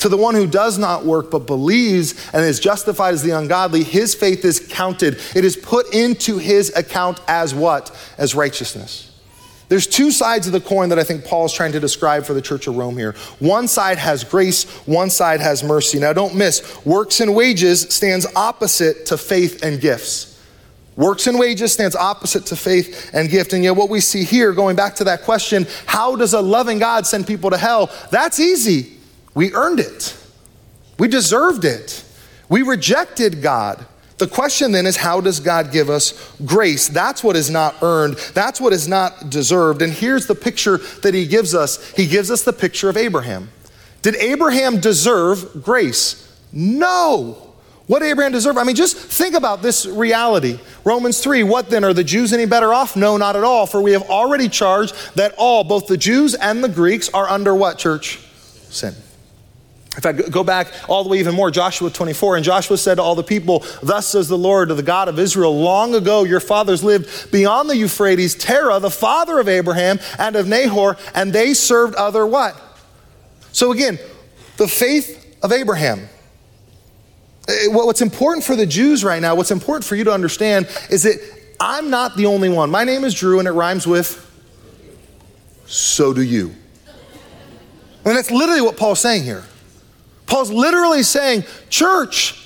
To 0.00 0.08
the 0.08 0.16
one 0.16 0.34
who 0.34 0.48
does 0.48 0.76
not 0.76 1.06
work 1.06 1.30
but 1.30 1.46
believes 1.46 2.30
and 2.32 2.44
is 2.44 2.58
justified 2.58 3.14
as 3.14 3.22
the 3.22 3.30
ungodly, 3.30 3.84
his 3.84 4.12
faith 4.12 4.44
is 4.44 4.58
counted. 4.58 5.20
It 5.36 5.44
is 5.44 5.56
put 5.56 5.94
into 5.94 6.38
his 6.38 6.74
account 6.74 7.20
as 7.28 7.54
what? 7.54 7.96
As 8.18 8.34
righteousness. 8.34 9.13
There's 9.74 9.88
two 9.88 10.12
sides 10.12 10.46
of 10.46 10.52
the 10.52 10.60
coin 10.60 10.90
that 10.90 11.00
I 11.00 11.02
think 11.02 11.24
Paul 11.24 11.46
is 11.46 11.52
trying 11.52 11.72
to 11.72 11.80
describe 11.80 12.24
for 12.24 12.32
the 12.32 12.40
church 12.40 12.68
of 12.68 12.76
Rome 12.76 12.96
here. 12.96 13.16
One 13.40 13.66
side 13.66 13.98
has 13.98 14.22
grace, 14.22 14.70
one 14.86 15.10
side 15.10 15.40
has 15.40 15.64
mercy. 15.64 15.98
Now, 15.98 16.12
don't 16.12 16.36
miss, 16.36 16.86
works 16.86 17.18
and 17.18 17.34
wages 17.34 17.80
stands 17.92 18.24
opposite 18.36 19.06
to 19.06 19.18
faith 19.18 19.64
and 19.64 19.80
gifts. 19.80 20.40
Works 20.94 21.26
and 21.26 21.40
wages 21.40 21.72
stands 21.72 21.96
opposite 21.96 22.46
to 22.46 22.54
faith 22.54 23.10
and 23.14 23.28
gift. 23.28 23.52
And 23.52 23.64
yet, 23.64 23.74
what 23.74 23.90
we 23.90 23.98
see 23.98 24.22
here, 24.22 24.52
going 24.52 24.76
back 24.76 24.94
to 24.94 25.04
that 25.04 25.22
question, 25.22 25.66
how 25.86 26.14
does 26.14 26.34
a 26.34 26.40
loving 26.40 26.78
God 26.78 27.04
send 27.04 27.26
people 27.26 27.50
to 27.50 27.58
hell? 27.58 27.90
That's 28.12 28.38
easy. 28.38 28.92
We 29.34 29.52
earned 29.54 29.80
it, 29.80 30.16
we 31.00 31.08
deserved 31.08 31.64
it. 31.64 32.04
We 32.48 32.62
rejected 32.62 33.42
God. 33.42 33.84
The 34.18 34.26
question 34.28 34.70
then 34.70 34.86
is 34.86 34.96
how 34.96 35.20
does 35.20 35.40
God 35.40 35.72
give 35.72 35.90
us 35.90 36.32
grace? 36.44 36.88
That's 36.88 37.24
what 37.24 37.34
is 37.34 37.50
not 37.50 37.74
earned. 37.82 38.16
That's 38.32 38.60
what 38.60 38.72
is 38.72 38.86
not 38.86 39.28
deserved. 39.28 39.82
And 39.82 39.92
here's 39.92 40.26
the 40.26 40.36
picture 40.36 40.78
that 41.02 41.14
he 41.14 41.26
gives 41.26 41.54
us 41.54 41.92
He 41.92 42.06
gives 42.06 42.30
us 42.30 42.42
the 42.42 42.52
picture 42.52 42.88
of 42.88 42.96
Abraham. 42.96 43.50
Did 44.02 44.16
Abraham 44.16 44.80
deserve 44.80 45.64
grace? 45.64 46.20
No. 46.52 47.54
What 47.86 48.02
Abraham 48.02 48.32
deserve? 48.32 48.56
I 48.56 48.64
mean, 48.64 48.76
just 48.76 48.96
think 48.96 49.34
about 49.34 49.60
this 49.60 49.84
reality. 49.84 50.58
Romans 50.84 51.20
3, 51.20 51.42
what 51.42 51.68
then? 51.68 51.84
Are 51.84 51.92
the 51.92 52.04
Jews 52.04 52.32
any 52.32 52.46
better 52.46 52.72
off? 52.72 52.96
No, 52.96 53.16
not 53.16 53.36
at 53.36 53.44
all. 53.44 53.66
For 53.66 53.82
we 53.82 53.92
have 53.92 54.02
already 54.02 54.48
charged 54.48 54.94
that 55.16 55.34
all, 55.36 55.64
both 55.64 55.86
the 55.86 55.96
Jews 55.98 56.34
and 56.34 56.64
the 56.64 56.68
Greeks, 56.68 57.10
are 57.10 57.28
under 57.28 57.54
what, 57.54 57.78
church? 57.78 58.20
Sin. 58.70 58.94
In 59.96 60.00
fact, 60.00 60.30
go 60.30 60.42
back 60.42 60.72
all 60.88 61.04
the 61.04 61.08
way 61.08 61.18
even 61.18 61.34
more, 61.34 61.50
Joshua 61.50 61.90
24. 61.90 62.36
And 62.36 62.44
Joshua 62.44 62.76
said 62.76 62.96
to 62.96 63.02
all 63.02 63.14
the 63.14 63.22
people, 63.22 63.64
Thus 63.82 64.08
says 64.08 64.28
the 64.28 64.38
Lord, 64.38 64.68
the 64.70 64.82
God 64.82 65.08
of 65.08 65.18
Israel, 65.18 65.56
long 65.56 65.94
ago 65.94 66.24
your 66.24 66.40
fathers 66.40 66.82
lived 66.82 67.30
beyond 67.30 67.70
the 67.70 67.76
Euphrates, 67.76 68.34
Terah, 68.34 68.80
the 68.80 68.90
father 68.90 69.38
of 69.38 69.48
Abraham 69.48 70.00
and 70.18 70.34
of 70.34 70.48
Nahor, 70.48 70.96
and 71.14 71.32
they 71.32 71.54
served 71.54 71.94
other 71.94 72.26
what? 72.26 72.60
So 73.52 73.70
again, 73.70 73.98
the 74.56 74.66
faith 74.66 75.36
of 75.42 75.52
Abraham. 75.52 76.08
Eh, 77.48 77.68
what's 77.68 78.00
important 78.00 78.44
for 78.44 78.56
the 78.56 78.66
Jews 78.66 79.04
right 79.04 79.22
now, 79.22 79.36
what's 79.36 79.50
important 79.52 79.84
for 79.84 79.94
you 79.94 80.04
to 80.04 80.12
understand 80.12 80.66
is 80.90 81.04
that 81.04 81.18
I'm 81.60 81.88
not 81.88 82.16
the 82.16 82.26
only 82.26 82.48
one. 82.48 82.70
My 82.70 82.82
name 82.82 83.04
is 83.04 83.14
Drew, 83.14 83.38
and 83.38 83.46
it 83.46 83.52
rhymes 83.52 83.86
with 83.86 84.20
so 85.66 86.12
do 86.12 86.22
you. 86.22 86.54
And 88.04 88.16
that's 88.16 88.30
literally 88.30 88.60
what 88.60 88.76
Paul's 88.76 89.00
saying 89.00 89.22
here. 89.22 89.44
Paul's 90.26 90.50
literally 90.50 91.02
saying, 91.02 91.44
Church, 91.68 92.40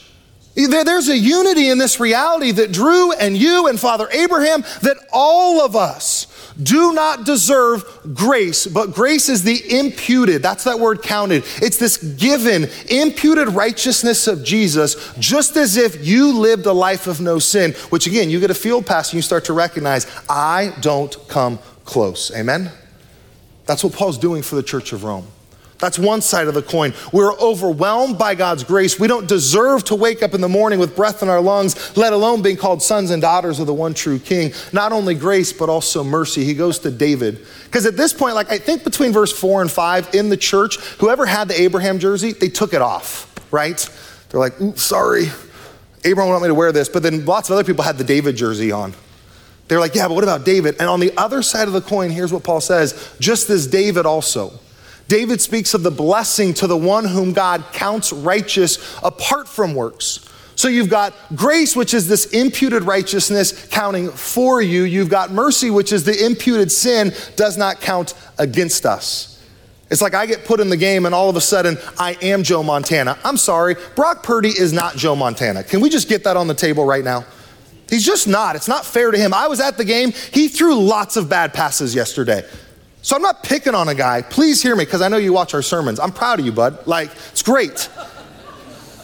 there's 0.54 1.08
a 1.08 1.16
unity 1.16 1.68
in 1.68 1.78
this 1.78 2.00
reality 2.00 2.50
that 2.52 2.72
Drew 2.72 3.12
and 3.12 3.36
you 3.36 3.68
and 3.68 3.78
Father 3.78 4.08
Abraham, 4.10 4.62
that 4.82 4.96
all 5.12 5.60
of 5.60 5.76
us 5.76 6.26
do 6.60 6.92
not 6.92 7.24
deserve 7.24 7.84
grace, 8.14 8.66
but 8.66 8.92
grace 8.92 9.28
is 9.28 9.44
the 9.44 9.78
imputed, 9.78 10.42
that's 10.42 10.64
that 10.64 10.80
word 10.80 11.02
counted. 11.02 11.44
It's 11.62 11.76
this 11.76 11.96
given, 11.96 12.68
imputed 12.90 13.48
righteousness 13.50 14.26
of 14.26 14.42
Jesus, 14.42 15.14
just 15.18 15.56
as 15.56 15.76
if 15.76 16.04
you 16.04 16.36
lived 16.36 16.66
a 16.66 16.72
life 16.72 17.06
of 17.06 17.20
no 17.20 17.38
sin, 17.38 17.72
which 17.90 18.08
again, 18.08 18.28
you 18.28 18.40
get 18.40 18.50
a 18.50 18.54
field 18.54 18.86
pass 18.86 19.10
and 19.10 19.14
you 19.14 19.22
start 19.22 19.44
to 19.44 19.52
recognize, 19.52 20.06
I 20.28 20.74
don't 20.80 21.16
come 21.28 21.60
close. 21.84 22.32
Amen? 22.34 22.72
That's 23.66 23.84
what 23.84 23.92
Paul's 23.92 24.18
doing 24.18 24.42
for 24.42 24.56
the 24.56 24.62
church 24.62 24.92
of 24.92 25.04
Rome. 25.04 25.28
That's 25.78 25.96
one 25.96 26.22
side 26.22 26.48
of 26.48 26.54
the 26.54 26.62
coin. 26.62 26.92
We're 27.12 27.34
overwhelmed 27.34 28.18
by 28.18 28.34
God's 28.34 28.64
grace. 28.64 28.98
We 28.98 29.06
don't 29.06 29.28
deserve 29.28 29.84
to 29.84 29.94
wake 29.94 30.24
up 30.24 30.34
in 30.34 30.40
the 30.40 30.48
morning 30.48 30.80
with 30.80 30.96
breath 30.96 31.22
in 31.22 31.28
our 31.28 31.40
lungs, 31.40 31.96
let 31.96 32.12
alone 32.12 32.42
being 32.42 32.56
called 32.56 32.82
sons 32.82 33.12
and 33.12 33.22
daughters 33.22 33.60
of 33.60 33.68
the 33.68 33.74
one 33.74 33.94
true 33.94 34.18
King. 34.18 34.52
Not 34.72 34.90
only 34.90 35.14
grace, 35.14 35.52
but 35.52 35.68
also 35.68 36.02
mercy. 36.02 36.44
He 36.44 36.54
goes 36.54 36.80
to 36.80 36.90
David. 36.90 37.46
Because 37.64 37.86
at 37.86 37.96
this 37.96 38.12
point, 38.12 38.34
like 38.34 38.50
I 38.50 38.58
think 38.58 38.82
between 38.82 39.12
verse 39.12 39.32
four 39.32 39.62
and 39.62 39.70
five 39.70 40.12
in 40.14 40.30
the 40.30 40.36
church, 40.36 40.78
whoever 40.98 41.26
had 41.26 41.46
the 41.46 41.60
Abraham 41.60 42.00
jersey, 42.00 42.32
they 42.32 42.48
took 42.48 42.74
it 42.74 42.82
off, 42.82 43.32
right? 43.52 43.78
They're 44.30 44.40
like, 44.40 44.54
sorry, 44.74 45.26
Abraham 46.04 46.32
wanted 46.32 46.42
me 46.42 46.48
to 46.48 46.54
wear 46.54 46.72
this. 46.72 46.88
But 46.88 47.04
then 47.04 47.24
lots 47.24 47.50
of 47.50 47.54
other 47.54 47.64
people 47.64 47.84
had 47.84 47.98
the 47.98 48.04
David 48.04 48.36
jersey 48.36 48.72
on. 48.72 48.94
They're 49.68 49.80
like, 49.80 49.94
yeah, 49.94 50.08
but 50.08 50.14
what 50.14 50.24
about 50.24 50.44
David? 50.44 50.76
And 50.80 50.88
on 50.88 50.98
the 50.98 51.12
other 51.16 51.40
side 51.42 51.68
of 51.68 51.74
the 51.74 51.80
coin, 51.82 52.10
here's 52.10 52.32
what 52.32 52.42
Paul 52.42 52.60
says 52.60 53.14
just 53.20 53.48
as 53.48 53.68
David 53.68 54.06
also. 54.06 54.58
David 55.08 55.40
speaks 55.40 55.74
of 55.74 55.82
the 55.82 55.90
blessing 55.90 56.54
to 56.54 56.66
the 56.66 56.76
one 56.76 57.04
whom 57.04 57.32
God 57.32 57.64
counts 57.72 58.12
righteous 58.12 58.98
apart 59.02 59.48
from 59.48 59.74
works. 59.74 60.28
So 60.54 60.68
you've 60.68 60.90
got 60.90 61.14
grace, 61.34 61.76
which 61.76 61.94
is 61.94 62.08
this 62.08 62.26
imputed 62.26 62.82
righteousness 62.82 63.68
counting 63.68 64.10
for 64.10 64.60
you. 64.60 64.82
You've 64.82 65.08
got 65.08 65.30
mercy, 65.30 65.70
which 65.70 65.92
is 65.92 66.04
the 66.04 66.26
imputed 66.26 66.70
sin 66.72 67.12
does 67.36 67.56
not 67.56 67.80
count 67.80 68.14
against 68.38 68.84
us. 68.84 69.40
It's 69.90 70.02
like 70.02 70.14
I 70.14 70.26
get 70.26 70.44
put 70.44 70.60
in 70.60 70.68
the 70.68 70.76
game 70.76 71.06
and 71.06 71.14
all 71.14 71.30
of 71.30 71.36
a 71.36 71.40
sudden 71.40 71.78
I 71.96 72.16
am 72.20 72.42
Joe 72.42 72.62
Montana. 72.62 73.16
I'm 73.24 73.36
sorry, 73.36 73.76
Brock 73.94 74.22
Purdy 74.22 74.48
is 74.48 74.72
not 74.72 74.96
Joe 74.96 75.16
Montana. 75.16 75.62
Can 75.62 75.80
we 75.80 75.88
just 75.88 76.08
get 76.08 76.24
that 76.24 76.36
on 76.36 76.48
the 76.48 76.54
table 76.54 76.84
right 76.84 77.04
now? 77.04 77.24
He's 77.88 78.04
just 78.04 78.28
not. 78.28 78.54
It's 78.54 78.68
not 78.68 78.84
fair 78.84 79.10
to 79.10 79.16
him. 79.16 79.32
I 79.32 79.46
was 79.46 79.60
at 79.60 79.78
the 79.78 79.84
game. 79.84 80.12
He 80.32 80.48
threw 80.48 80.74
lots 80.74 81.16
of 81.16 81.30
bad 81.30 81.54
passes 81.54 81.94
yesterday. 81.94 82.42
So 83.02 83.16
I'm 83.16 83.22
not 83.22 83.42
picking 83.42 83.74
on 83.74 83.88
a 83.88 83.94
guy. 83.94 84.22
Please 84.22 84.62
hear 84.62 84.74
me 84.76 84.84
because 84.84 85.02
I 85.02 85.08
know 85.08 85.16
you 85.16 85.32
watch 85.32 85.54
our 85.54 85.62
sermons. 85.62 86.00
I'm 86.00 86.12
proud 86.12 86.40
of 86.40 86.46
you, 86.46 86.52
bud. 86.52 86.86
Like, 86.86 87.10
it's 87.30 87.42
great. 87.42 87.88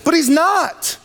But 0.04 0.14
he's 0.14 0.28
not. 0.28 0.98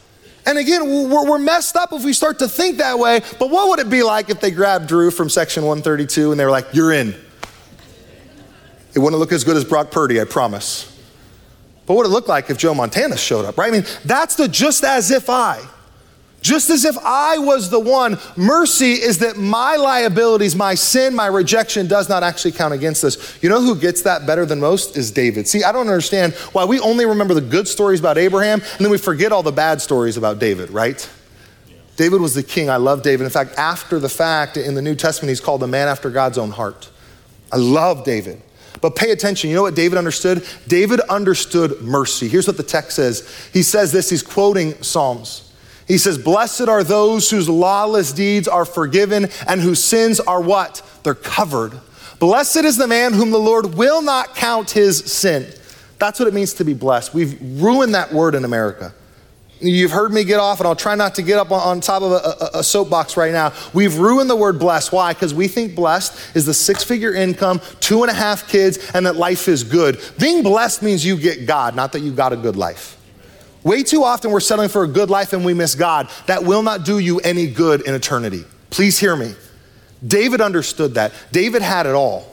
And 0.45 0.57
again, 0.57 1.09
we're, 1.09 1.37
messed 1.37 1.75
up 1.75 1.93
if 1.93 2.03
we 2.03 2.11
start 2.11 2.39
to 2.39 2.47
think 2.47 2.77
that 2.77 2.97
way. 2.97 3.21
But 3.37 3.49
what 3.49 3.69
would 3.69 3.79
it 3.79 3.89
be 3.89 4.03
like 4.03 4.29
if 4.29 4.41
they 4.41 4.51
grabbed 4.51 4.87
Drew 4.87 5.11
from 5.11 5.29
section 5.29 5.63
132 5.63 6.31
and 6.31 6.39
they 6.39 6.43
were 6.43 6.51
like, 6.51 6.65
You're 6.73 6.91
in? 6.91 7.15
It 8.95 8.99
wouldn't 8.99 9.19
look 9.19 9.31
as 9.31 9.43
good 9.43 9.55
as 9.55 9.63
Brock 9.63 9.91
Purdy, 9.91 10.19
I 10.19 10.23
promise. 10.23 10.85
But 11.85 11.93
what 11.93 12.03
would 12.03 12.07
it 12.07 12.13
look 12.13 12.27
like 12.27 12.49
if 12.49 12.57
Joe 12.57 12.73
Montana 12.73 13.15
showed 13.15 13.45
up, 13.45 13.57
right? 13.57 13.67
I 13.67 13.71
mean, 13.71 13.85
that's 14.03 14.35
the 14.35 14.47
just 14.47 14.83
as 14.83 15.11
if 15.11 15.29
I. 15.29 15.63
Just 16.41 16.69
as 16.69 16.85
if 16.85 16.97
I 17.03 17.37
was 17.37 17.69
the 17.69 17.79
one, 17.79 18.17
mercy 18.37 18.93
is 18.93 19.17
that 19.19 19.35
my 19.37 19.75
liabilities, 19.75 20.55
my 20.55 20.73
sin, 20.73 21.13
my 21.13 21.27
rejection 21.27 21.87
does 21.87 22.07
not 22.07 22.23
actually 22.23 22.53
count 22.53 22.73
against 22.73 23.03
us. 23.03 23.41
You 23.43 23.49
know 23.49 23.61
who 23.61 23.75
gets 23.75 24.03
that 24.03 24.25
better 24.25 24.45
than 24.45 24.59
most 24.59 24.95
is 24.95 25.11
David. 25.11 25.47
See, 25.47 25.63
I 25.63 25.73
don't 25.73 25.87
understand 25.87 26.33
why 26.53 26.63
we 26.63 26.79
only 26.79 27.05
remember 27.05 27.33
the 27.33 27.41
good 27.41 27.67
stories 27.67 27.99
about 27.99 28.17
Abraham 28.17 28.61
and 28.61 28.79
then 28.79 28.89
we 28.89 28.97
forget 28.97 29.31
all 29.33 29.43
the 29.43 29.51
bad 29.51 29.81
stories 29.81 30.15
about 30.15 30.39
David, 30.39 30.69
right? 30.69 31.09
David 31.97 32.21
was 32.21 32.33
the 32.33 32.43
king. 32.43 32.69
I 32.69 32.77
love 32.77 33.03
David. 33.03 33.25
In 33.25 33.29
fact, 33.29 33.55
after 33.57 33.99
the 33.99 34.07
fact, 34.07 34.55
in 34.55 34.75
the 34.75 34.81
New 34.81 34.95
Testament, 34.95 35.29
he's 35.29 35.41
called 35.41 35.59
the 35.59 35.67
man 35.67 35.89
after 35.89 36.09
God's 36.09 36.37
own 36.37 36.51
heart. 36.51 36.89
I 37.51 37.57
love 37.57 38.05
David. 38.05 38.41
But 38.79 38.95
pay 38.95 39.11
attention. 39.11 39.49
You 39.49 39.57
know 39.57 39.63
what 39.63 39.75
David 39.75 39.97
understood? 39.97 40.47
David 40.67 41.01
understood 41.01 41.81
mercy. 41.81 42.29
Here's 42.29 42.47
what 42.47 42.55
the 42.55 42.63
text 42.63 42.95
says. 42.95 43.49
He 43.51 43.63
says 43.63 43.91
this, 43.91 44.09
he's 44.09 44.23
quoting 44.23 44.81
Psalms. 44.81 45.48
He 45.89 45.97
says, 45.97 46.19
Blessed 46.19 46.69
are 46.69 46.83
those 46.83 47.31
whose 47.31 47.49
lawless 47.49 48.13
deeds 48.13 48.47
are 48.47 48.63
forgiven 48.63 49.27
and 49.47 49.59
whose 49.59 49.83
sins 49.83 50.19
are 50.19 50.39
what? 50.39 50.83
They're 51.03 51.15
covered. 51.15 51.73
Blessed 52.19 52.57
is 52.57 52.77
the 52.77 52.87
man 52.87 53.11
whom 53.11 53.31
the 53.31 53.39
Lord 53.39 53.73
will 53.73 54.03
not 54.03 54.35
count 54.35 54.69
his 54.69 54.99
sin. 54.99 55.51
That's 55.97 56.19
what 56.19 56.27
it 56.27 56.33
means 56.33 56.53
to 56.55 56.63
be 56.63 56.75
blessed. 56.75 57.13
We've 57.13 57.37
ruined 57.61 57.95
that 57.95 58.13
word 58.13 58.35
in 58.35 58.45
America. 58.45 58.93
You've 59.61 59.91
heard 59.91 60.13
me 60.13 60.23
get 60.23 60.39
off, 60.39 60.59
and 60.59 60.67
I'll 60.67 60.75
try 60.75 60.95
not 60.95 61.15
to 61.15 61.21
get 61.23 61.39
up 61.39 61.51
on 61.51 61.81
top 61.81 62.03
of 62.03 62.11
a, 62.11 62.15
a, 62.15 62.59
a 62.59 62.63
soapbox 62.63 63.17
right 63.17 63.33
now. 63.33 63.51
We've 63.73 63.97
ruined 63.97 64.29
the 64.29 64.35
word 64.35 64.59
blessed. 64.59 64.93
Why? 64.93 65.13
Because 65.13 65.33
we 65.33 65.47
think 65.47 65.75
blessed 65.75 66.35
is 66.35 66.45
the 66.45 66.53
six 66.53 66.83
figure 66.83 67.13
income, 67.13 67.61
two 67.79 68.03
and 68.03 68.11
a 68.11 68.13
half 68.13 68.47
kids, 68.47 68.91
and 68.93 69.07
that 69.07 69.15
life 69.15 69.47
is 69.47 69.63
good. 69.63 69.99
Being 70.19 70.43
blessed 70.43 70.83
means 70.83 71.03
you 71.03 71.17
get 71.17 71.47
God, 71.47 71.75
not 71.75 71.93
that 71.93 72.01
you've 72.01 72.15
got 72.15 72.31
a 72.31 72.37
good 72.37 72.55
life. 72.55 72.98
Way 73.63 73.83
too 73.83 74.03
often 74.03 74.31
we're 74.31 74.39
settling 74.39 74.69
for 74.69 74.83
a 74.83 74.87
good 74.87 75.09
life 75.09 75.33
and 75.33 75.43
we 75.43 75.53
miss 75.53 75.75
God. 75.75 76.09
That 76.27 76.43
will 76.43 76.63
not 76.63 76.85
do 76.85 76.99
you 76.99 77.19
any 77.19 77.47
good 77.47 77.81
in 77.81 77.93
eternity. 77.93 78.45
Please 78.69 78.97
hear 78.97 79.15
me. 79.15 79.33
David 80.05 80.39
understood 80.39 80.95
that. 80.95 81.11
David 81.31 81.61
had 81.61 81.85
it 81.85 81.93
all. 81.93 82.25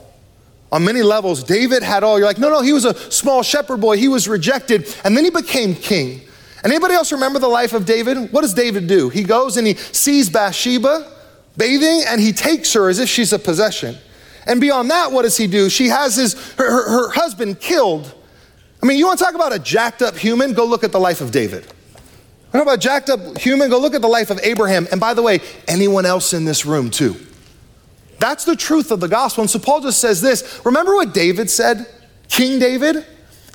On 0.71 0.83
many 0.83 1.01
levels, 1.01 1.43
David 1.43 1.83
had 1.83 2.03
all. 2.03 2.17
You're 2.17 2.27
like, 2.27 2.37
no, 2.37 2.49
no, 2.49 2.61
he 2.61 2.73
was 2.73 2.85
a 2.85 2.93
small 3.11 3.43
shepherd 3.43 3.79
boy. 3.79 3.97
He 3.97 4.07
was 4.07 4.27
rejected, 4.27 4.93
and 5.03 5.15
then 5.15 5.23
he 5.23 5.29
became 5.29 5.75
king. 5.75 6.21
And 6.63 6.73
anybody 6.73 6.93
else 6.93 7.11
remember 7.11 7.39
the 7.39 7.47
life 7.47 7.73
of 7.73 7.85
David? 7.85 8.33
What 8.33 8.41
does 8.41 8.53
David 8.53 8.87
do? 8.87 9.09
He 9.09 9.23
goes 9.23 9.55
and 9.57 9.65
he 9.65 9.75
sees 9.75 10.29
Bathsheba 10.29 11.09
bathing, 11.55 12.03
and 12.07 12.19
he 12.19 12.33
takes 12.33 12.73
her 12.73 12.89
as 12.89 12.99
if 12.99 13.07
she's 13.07 13.31
a 13.31 13.39
possession. 13.39 13.95
And 14.45 14.59
beyond 14.61 14.91
that, 14.91 15.11
what 15.11 15.23
does 15.23 15.37
he 15.37 15.47
do? 15.47 15.69
She 15.69 15.87
has 15.87 16.15
his 16.15 16.33
her, 16.55 16.69
her, 16.69 16.89
her 16.89 17.09
husband 17.11 17.59
killed 17.59 18.13
I 18.81 18.85
mean, 18.85 18.97
you 18.97 19.07
want 19.07 19.19
to 19.19 19.25
talk 19.25 19.35
about 19.35 19.53
a 19.53 19.59
jacked 19.59 20.01
up 20.01 20.15
human? 20.15 20.53
Go 20.53 20.65
look 20.65 20.83
at 20.83 20.91
the 20.91 20.99
life 20.99 21.21
of 21.21 21.31
David. 21.31 21.65
What 22.51 22.61
about 22.61 22.79
jacked 22.79 23.09
up 23.09 23.37
human? 23.37 23.69
Go 23.69 23.79
look 23.79 23.93
at 23.93 24.01
the 24.01 24.07
life 24.07 24.29
of 24.29 24.39
Abraham. 24.43 24.87
And 24.91 24.99
by 24.99 25.13
the 25.13 25.21
way, 25.21 25.41
anyone 25.67 26.05
else 26.05 26.33
in 26.33 26.45
this 26.45 26.65
room 26.65 26.89
too. 26.89 27.15
That's 28.19 28.45
the 28.45 28.55
truth 28.55 28.91
of 28.91 28.99
the 28.99 29.07
gospel. 29.07 29.41
And 29.43 29.49
so 29.49 29.59
Paul 29.59 29.81
just 29.81 29.99
says 29.99 30.21
this. 30.21 30.61
Remember 30.63 30.95
what 30.95 31.13
David 31.13 31.49
said? 31.49 31.85
King 32.29 32.59
David? 32.59 33.05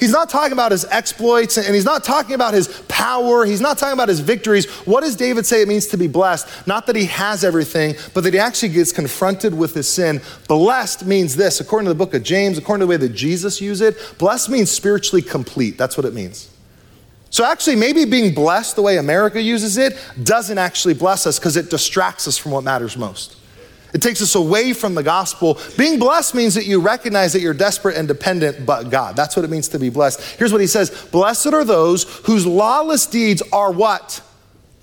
He's 0.02 0.10
not 0.10 0.28
talking 0.28 0.50
about 0.50 0.72
his 0.72 0.84
exploits 0.86 1.56
and 1.56 1.72
he's 1.76 1.84
not 1.84 2.02
talking 2.02 2.34
about 2.34 2.54
his 2.54 2.66
power. 2.88 3.44
He's 3.44 3.60
not 3.60 3.78
talking 3.78 3.92
about 3.92 4.08
his 4.08 4.18
victories. 4.18 4.68
What 4.84 5.02
does 5.02 5.14
David 5.14 5.46
say 5.46 5.62
it 5.62 5.68
means 5.68 5.86
to 5.86 5.96
be 5.96 6.08
blessed? 6.08 6.66
Not 6.66 6.88
that 6.88 6.96
he 6.96 7.04
has 7.04 7.44
everything, 7.44 7.94
but 8.12 8.24
that 8.24 8.32
he 8.34 8.40
actually 8.40 8.70
gets 8.70 8.90
confronted 8.90 9.56
with 9.56 9.74
his 9.74 9.88
sin. 9.88 10.20
Blessed 10.48 11.06
means 11.06 11.36
this, 11.36 11.60
according 11.60 11.84
to 11.84 11.90
the 11.90 11.94
book 11.94 12.14
of 12.14 12.24
James, 12.24 12.58
according 12.58 12.80
to 12.80 12.86
the 12.86 12.90
way 12.90 12.96
that 12.96 13.14
Jesus 13.14 13.60
used 13.60 13.80
it, 13.80 13.96
blessed 14.18 14.50
means 14.50 14.72
spiritually 14.72 15.22
complete. 15.22 15.78
That's 15.78 15.96
what 15.96 16.04
it 16.04 16.14
means. 16.14 16.50
So, 17.30 17.44
actually, 17.44 17.76
maybe 17.76 18.04
being 18.04 18.34
blessed 18.34 18.74
the 18.74 18.82
way 18.82 18.96
America 18.96 19.40
uses 19.40 19.76
it 19.76 19.96
doesn't 20.20 20.58
actually 20.58 20.94
bless 20.94 21.28
us 21.28 21.38
because 21.38 21.56
it 21.56 21.70
distracts 21.70 22.26
us 22.26 22.36
from 22.36 22.50
what 22.50 22.64
matters 22.64 22.96
most. 22.96 23.36
It 23.92 24.00
takes 24.00 24.22
us 24.22 24.34
away 24.34 24.72
from 24.72 24.94
the 24.94 25.02
gospel. 25.02 25.58
Being 25.76 25.98
blessed 25.98 26.34
means 26.34 26.54
that 26.54 26.64
you 26.64 26.80
recognize 26.80 27.34
that 27.34 27.40
you're 27.40 27.52
desperate 27.52 27.96
and 27.96 28.08
dependent 28.08 28.64
but 28.64 28.84
God. 28.84 29.16
That's 29.16 29.36
what 29.36 29.44
it 29.44 29.50
means 29.50 29.68
to 29.68 29.78
be 29.78 29.90
blessed. 29.90 30.20
Here's 30.38 30.52
what 30.52 30.60
he 30.60 30.66
says 30.66 30.90
Blessed 31.12 31.48
are 31.48 31.64
those 31.64 32.04
whose 32.20 32.46
lawless 32.46 33.06
deeds 33.06 33.42
are 33.52 33.70
what? 33.70 34.22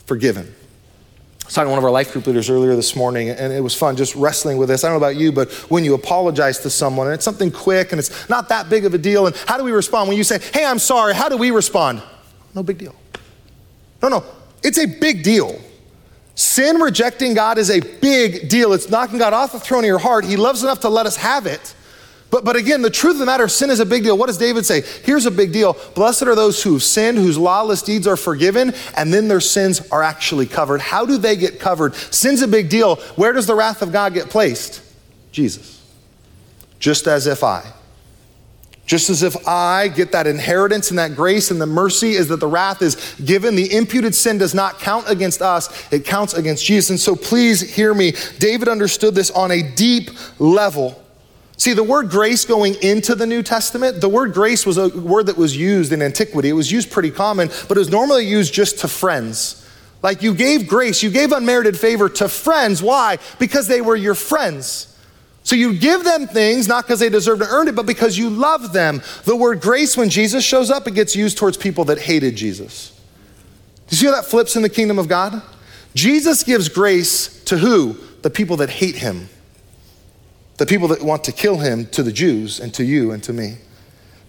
Forgiven. 0.05 0.45
I 0.45 1.45
was 1.45 1.55
talking 1.55 1.65
to 1.65 1.69
one 1.71 1.79
of 1.79 1.83
our 1.83 1.91
life 1.91 2.13
group 2.13 2.27
leaders 2.27 2.51
earlier 2.51 2.75
this 2.75 2.95
morning, 2.95 3.29
and 3.29 3.51
it 3.51 3.61
was 3.61 3.73
fun 3.73 3.95
just 3.95 4.15
wrestling 4.15 4.57
with 4.57 4.69
this. 4.69 4.83
I 4.83 4.89
don't 4.89 4.99
know 4.99 5.07
about 5.07 5.19
you, 5.19 5.31
but 5.31 5.51
when 5.71 5.83
you 5.83 5.95
apologize 5.95 6.59
to 6.59 6.69
someone, 6.69 7.07
and 7.07 7.15
it's 7.15 7.25
something 7.25 7.49
quick 7.49 7.91
and 7.91 7.97
it's 7.97 8.29
not 8.29 8.49
that 8.49 8.69
big 8.69 8.85
of 8.85 8.93
a 8.93 8.99
deal, 8.99 9.25
and 9.25 9.35
how 9.47 9.57
do 9.57 9.63
we 9.63 9.71
respond? 9.71 10.07
When 10.07 10.17
you 10.17 10.23
say, 10.23 10.39
Hey, 10.53 10.63
I'm 10.63 10.77
sorry, 10.77 11.15
how 11.15 11.27
do 11.29 11.37
we 11.37 11.49
respond? 11.49 12.03
No 12.53 12.61
big 12.61 12.77
deal. 12.77 12.95
No, 14.03 14.09
no, 14.09 14.23
it's 14.61 14.77
a 14.77 14.85
big 14.85 15.23
deal. 15.23 15.59
Sin 16.39 16.77
rejecting 16.77 17.33
God 17.33 17.57
is 17.57 17.69
a 17.69 17.81
big 17.81 18.47
deal. 18.47 18.71
It's 18.71 18.89
knocking 18.89 19.17
God 19.17 19.33
off 19.33 19.51
the 19.51 19.59
throne 19.59 19.83
of 19.83 19.87
your 19.87 19.99
heart. 19.99 20.23
He 20.23 20.37
loves 20.37 20.63
enough 20.63 20.79
to 20.79 20.89
let 20.89 21.05
us 21.05 21.17
have 21.17 21.45
it. 21.45 21.75
But, 22.31 22.45
but 22.45 22.55
again, 22.55 22.81
the 22.81 22.89
truth 22.89 23.15
of 23.15 23.19
the 23.19 23.25
matter, 23.25 23.49
sin 23.49 23.69
is 23.69 23.81
a 23.81 23.85
big 23.85 24.03
deal. 24.03 24.17
What 24.17 24.27
does 24.27 24.37
David 24.37 24.65
say? 24.65 24.83
Here's 25.03 25.25
a 25.25 25.31
big 25.31 25.51
deal. 25.51 25.75
Blessed 25.95 26.21
are 26.21 26.35
those 26.35 26.63
who've 26.63 26.81
sinned, 26.81 27.17
whose 27.17 27.37
lawless 27.37 27.81
deeds 27.81 28.07
are 28.07 28.15
forgiven, 28.15 28.73
and 28.95 29.13
then 29.13 29.27
their 29.27 29.41
sins 29.41 29.85
are 29.91 30.01
actually 30.01 30.45
covered. 30.45 30.79
How 30.79 31.05
do 31.05 31.17
they 31.17 31.35
get 31.35 31.59
covered? 31.59 31.93
Sin's 31.93 32.41
a 32.41 32.47
big 32.47 32.69
deal. 32.69 32.95
Where 33.17 33.33
does 33.33 33.45
the 33.45 33.55
wrath 33.55 33.81
of 33.81 33.91
God 33.91 34.13
get 34.13 34.29
placed? 34.29 34.81
Jesus. 35.33 35.83
Just 36.79 37.05
as 37.05 37.27
if 37.27 37.43
I. 37.43 37.69
Just 38.89 39.11
as 39.11 39.21
if 39.21 39.47
I 39.47 39.87
get 39.87 40.11
that 40.13 40.25
inheritance 40.25 40.89
and 40.89 40.97
that 40.97 41.15
grace 41.15 41.51
and 41.51 41.61
the 41.61 41.67
mercy 41.67 42.13
is 42.13 42.27
that 42.29 42.39
the 42.39 42.47
wrath 42.47 42.81
is 42.81 42.95
given. 43.23 43.55
The 43.55 43.71
imputed 43.71 44.15
sin 44.15 44.39
does 44.39 44.55
not 44.55 44.79
count 44.79 45.07
against 45.07 45.43
us, 45.43 45.93
it 45.93 46.05
counts 46.05 46.33
against 46.33 46.65
Jesus. 46.65 46.89
And 46.89 46.99
so 46.99 47.15
please 47.15 47.61
hear 47.61 47.93
me. 47.93 48.13
David 48.39 48.67
understood 48.67 49.13
this 49.13 49.29
on 49.29 49.51
a 49.51 49.61
deep 49.61 50.09
level. 50.39 50.99
See, 51.55 51.73
the 51.73 51.83
word 51.83 52.09
grace 52.09 52.45
going 52.45 52.81
into 52.81 53.13
the 53.13 53.27
New 53.27 53.43
Testament, 53.43 54.01
the 54.01 54.09
word 54.09 54.33
grace 54.33 54.65
was 54.65 54.79
a 54.79 54.89
word 54.89 55.27
that 55.27 55.37
was 55.37 55.55
used 55.55 55.93
in 55.93 56.01
antiquity. 56.01 56.49
It 56.49 56.53
was 56.53 56.71
used 56.71 56.89
pretty 56.89 57.11
common, 57.11 57.49
but 57.67 57.77
it 57.77 57.81
was 57.81 57.91
normally 57.91 58.25
used 58.25 58.55
just 58.55 58.79
to 58.79 58.87
friends. 58.87 59.69
Like 60.01 60.23
you 60.23 60.33
gave 60.33 60.67
grace, 60.67 61.03
you 61.03 61.11
gave 61.11 61.31
unmerited 61.31 61.77
favor 61.77 62.09
to 62.09 62.27
friends. 62.27 62.81
Why? 62.81 63.19
Because 63.37 63.67
they 63.67 63.81
were 63.81 63.95
your 63.95 64.15
friends. 64.15 64.88
So 65.43 65.55
you 65.55 65.73
give 65.73 66.03
them 66.03 66.27
things 66.27 66.67
not 66.67 66.85
because 66.85 66.99
they 66.99 67.09
deserve 67.09 67.39
to 67.39 67.47
earn 67.47 67.67
it, 67.67 67.75
but 67.75 67.85
because 67.85 68.17
you 68.17 68.29
love 68.29 68.73
them. 68.73 69.01
The 69.23 69.35
word 69.35 69.61
grace, 69.61 69.97
when 69.97 70.09
Jesus 70.09 70.43
shows 70.43 70.69
up, 70.69 70.87
it 70.87 70.93
gets 70.93 71.15
used 71.15 71.37
towards 71.37 71.57
people 71.57 71.85
that 71.85 71.99
hated 71.99 72.35
Jesus. 72.35 72.91
Do 73.87 73.95
you 73.95 73.97
see 73.97 74.05
how 74.05 74.11
that 74.13 74.25
flips 74.25 74.55
in 74.55 74.61
the 74.61 74.69
kingdom 74.69 74.99
of 74.99 75.07
God? 75.07 75.41
Jesus 75.95 76.43
gives 76.43 76.69
grace 76.69 77.43
to 77.45 77.57
who? 77.57 77.97
The 78.21 78.29
people 78.29 78.57
that 78.57 78.69
hate 78.69 78.95
him 78.95 79.29
the 80.59 80.65
people 80.65 80.89
that 80.89 81.01
want 81.01 81.23
to 81.23 81.31
kill 81.31 81.57
him 81.57 81.85
to 81.87 82.03
the 82.03 82.11
Jews 82.11 82.59
and 82.59 82.73
to 82.73 82.83
you 82.83 83.11
and 83.11 83.23
to 83.23 83.33
me. 83.33 83.55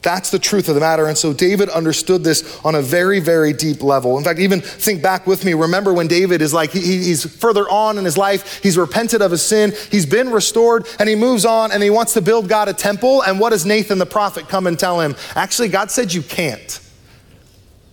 That's 0.03 0.31
the 0.31 0.39
truth 0.39 0.69
of 0.69 0.75
the 0.75 0.81
matter. 0.81 1.07
And 1.07 1.19
so 1.19 1.33
David 1.35 1.69
understood 1.69 2.25
this 2.25 2.59
on 2.65 2.75
a 2.75 2.81
very, 2.81 3.21
very 3.21 3.53
deep 3.53 3.83
level. 3.83 4.17
In 4.17 4.25
fact, 4.25 4.39
even 4.39 4.61
think 4.63 5.03
back 5.03 5.27
with 5.27 5.45
me. 5.45 5.53
Remember 5.53 5.93
when 5.93 6.07
David 6.07 6.41
is 6.41 6.55
like, 6.55 6.71
he, 6.71 6.81
he's 6.81 7.25
further 7.25 7.69
on 7.69 7.99
in 7.99 8.05
his 8.05 8.17
life, 8.17 8.63
he's 8.63 8.79
repented 8.79 9.21
of 9.21 9.31
his 9.31 9.43
sin, 9.43 9.75
he's 9.91 10.07
been 10.07 10.31
restored, 10.31 10.87
and 10.99 11.09
he 11.09 11.15
moves 11.15 11.45
on 11.45 11.71
and 11.71 11.83
he 11.83 11.91
wants 11.91 12.15
to 12.15 12.23
build 12.23 12.49
God 12.49 12.69
a 12.69 12.73
temple. 12.73 13.23
And 13.23 13.39
what 13.39 13.51
does 13.51 13.67
Nathan 13.67 13.99
the 13.99 14.07
prophet 14.07 14.49
come 14.49 14.67
and 14.67 14.79
tell 14.79 15.01
him? 15.01 15.15
Actually, 15.35 15.69
God 15.69 15.91
said 15.91 16.15
you 16.15 16.23
can't. 16.23 16.81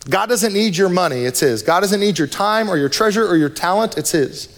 God 0.09 0.27
doesn't 0.27 0.53
need 0.53 0.77
your 0.77 0.89
money, 0.89 1.25
it's 1.25 1.41
His. 1.41 1.61
God 1.61 1.81
doesn't 1.81 1.99
need 1.99 2.17
your 2.17 2.27
time 2.27 2.69
or 2.69 2.77
your 2.77 2.89
treasure 2.89 3.27
or 3.27 3.35
your 3.35 3.49
talent, 3.49 3.97
it's 3.97 4.11
His. 4.11 4.56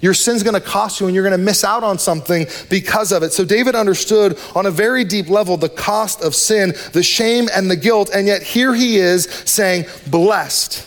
Your 0.00 0.14
sin's 0.14 0.42
going 0.42 0.54
to 0.54 0.60
cost 0.60 1.00
you, 1.00 1.06
and 1.06 1.14
you're 1.14 1.24
going 1.24 1.38
to 1.38 1.44
miss 1.44 1.62
out 1.62 1.84
on 1.84 1.98
something 1.98 2.46
because 2.70 3.12
of 3.12 3.22
it. 3.22 3.32
So, 3.32 3.44
David 3.44 3.74
understood 3.74 4.38
on 4.54 4.66
a 4.66 4.70
very 4.70 5.04
deep 5.04 5.28
level 5.28 5.56
the 5.56 5.68
cost 5.68 6.22
of 6.22 6.34
sin, 6.34 6.74
the 6.92 7.02
shame 7.02 7.48
and 7.54 7.70
the 7.70 7.76
guilt, 7.76 8.10
and 8.14 8.26
yet 8.26 8.42
here 8.42 8.74
he 8.74 8.96
is 8.96 9.24
saying, 9.24 9.84
Blessed. 10.06 10.86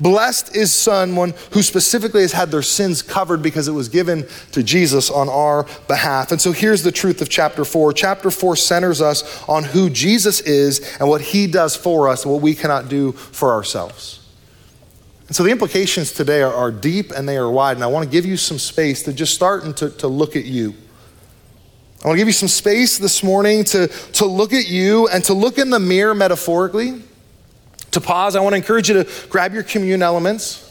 Blessed 0.00 0.54
is 0.54 0.72
someone 0.72 1.34
who 1.52 1.62
specifically 1.62 2.22
has 2.22 2.32
had 2.32 2.50
their 2.50 2.62
sins 2.62 3.02
covered 3.02 3.42
because 3.42 3.66
it 3.66 3.72
was 3.72 3.88
given 3.88 4.26
to 4.52 4.62
Jesus 4.62 5.10
on 5.10 5.28
our 5.28 5.66
behalf. 5.88 6.30
And 6.30 6.40
so 6.40 6.52
here's 6.52 6.82
the 6.82 6.92
truth 6.92 7.20
of 7.20 7.28
chapter 7.28 7.64
4. 7.64 7.92
Chapter 7.92 8.30
4 8.30 8.54
centers 8.56 9.00
us 9.00 9.42
on 9.48 9.64
who 9.64 9.90
Jesus 9.90 10.40
is 10.40 10.96
and 11.00 11.08
what 11.08 11.20
he 11.20 11.46
does 11.48 11.74
for 11.74 12.08
us 12.08 12.24
and 12.24 12.32
what 12.32 12.42
we 12.42 12.54
cannot 12.54 12.88
do 12.88 13.12
for 13.12 13.52
ourselves. 13.52 14.17
And 15.28 15.36
so 15.36 15.42
the 15.42 15.50
implications 15.50 16.12
today 16.12 16.40
are, 16.40 16.52
are, 16.52 16.70
deep 16.70 17.12
and 17.12 17.28
they 17.28 17.36
are 17.36 17.50
wide, 17.50 17.76
and 17.76 17.84
I 17.84 17.86
want 17.86 18.04
to 18.04 18.10
give 18.10 18.24
you 18.24 18.38
some 18.38 18.58
space 18.58 19.02
to 19.02 19.12
just 19.12 19.34
start 19.34 19.62
and 19.62 19.76
to, 19.76 19.90
to 19.90 20.08
look 20.08 20.36
at 20.36 20.46
you. 20.46 20.74
I 22.02 22.08
want 22.08 22.16
to 22.16 22.18
give 22.18 22.28
you 22.28 22.32
some 22.32 22.48
space 22.48 22.96
this 22.96 23.22
morning 23.22 23.64
to, 23.64 23.88
to 23.88 24.24
look 24.24 24.54
at 24.54 24.68
you 24.68 25.06
and 25.08 25.22
to 25.24 25.34
look 25.34 25.58
in 25.58 25.68
the 25.68 25.78
mirror 25.78 26.14
metaphorically. 26.14 27.02
To 27.90 28.00
pause, 28.00 28.36
I 28.36 28.40
want 28.40 28.54
to 28.54 28.56
encourage 28.56 28.88
you 28.88 29.02
to 29.02 29.28
grab 29.28 29.52
your 29.52 29.62
commune 29.64 30.02
elements. 30.02 30.64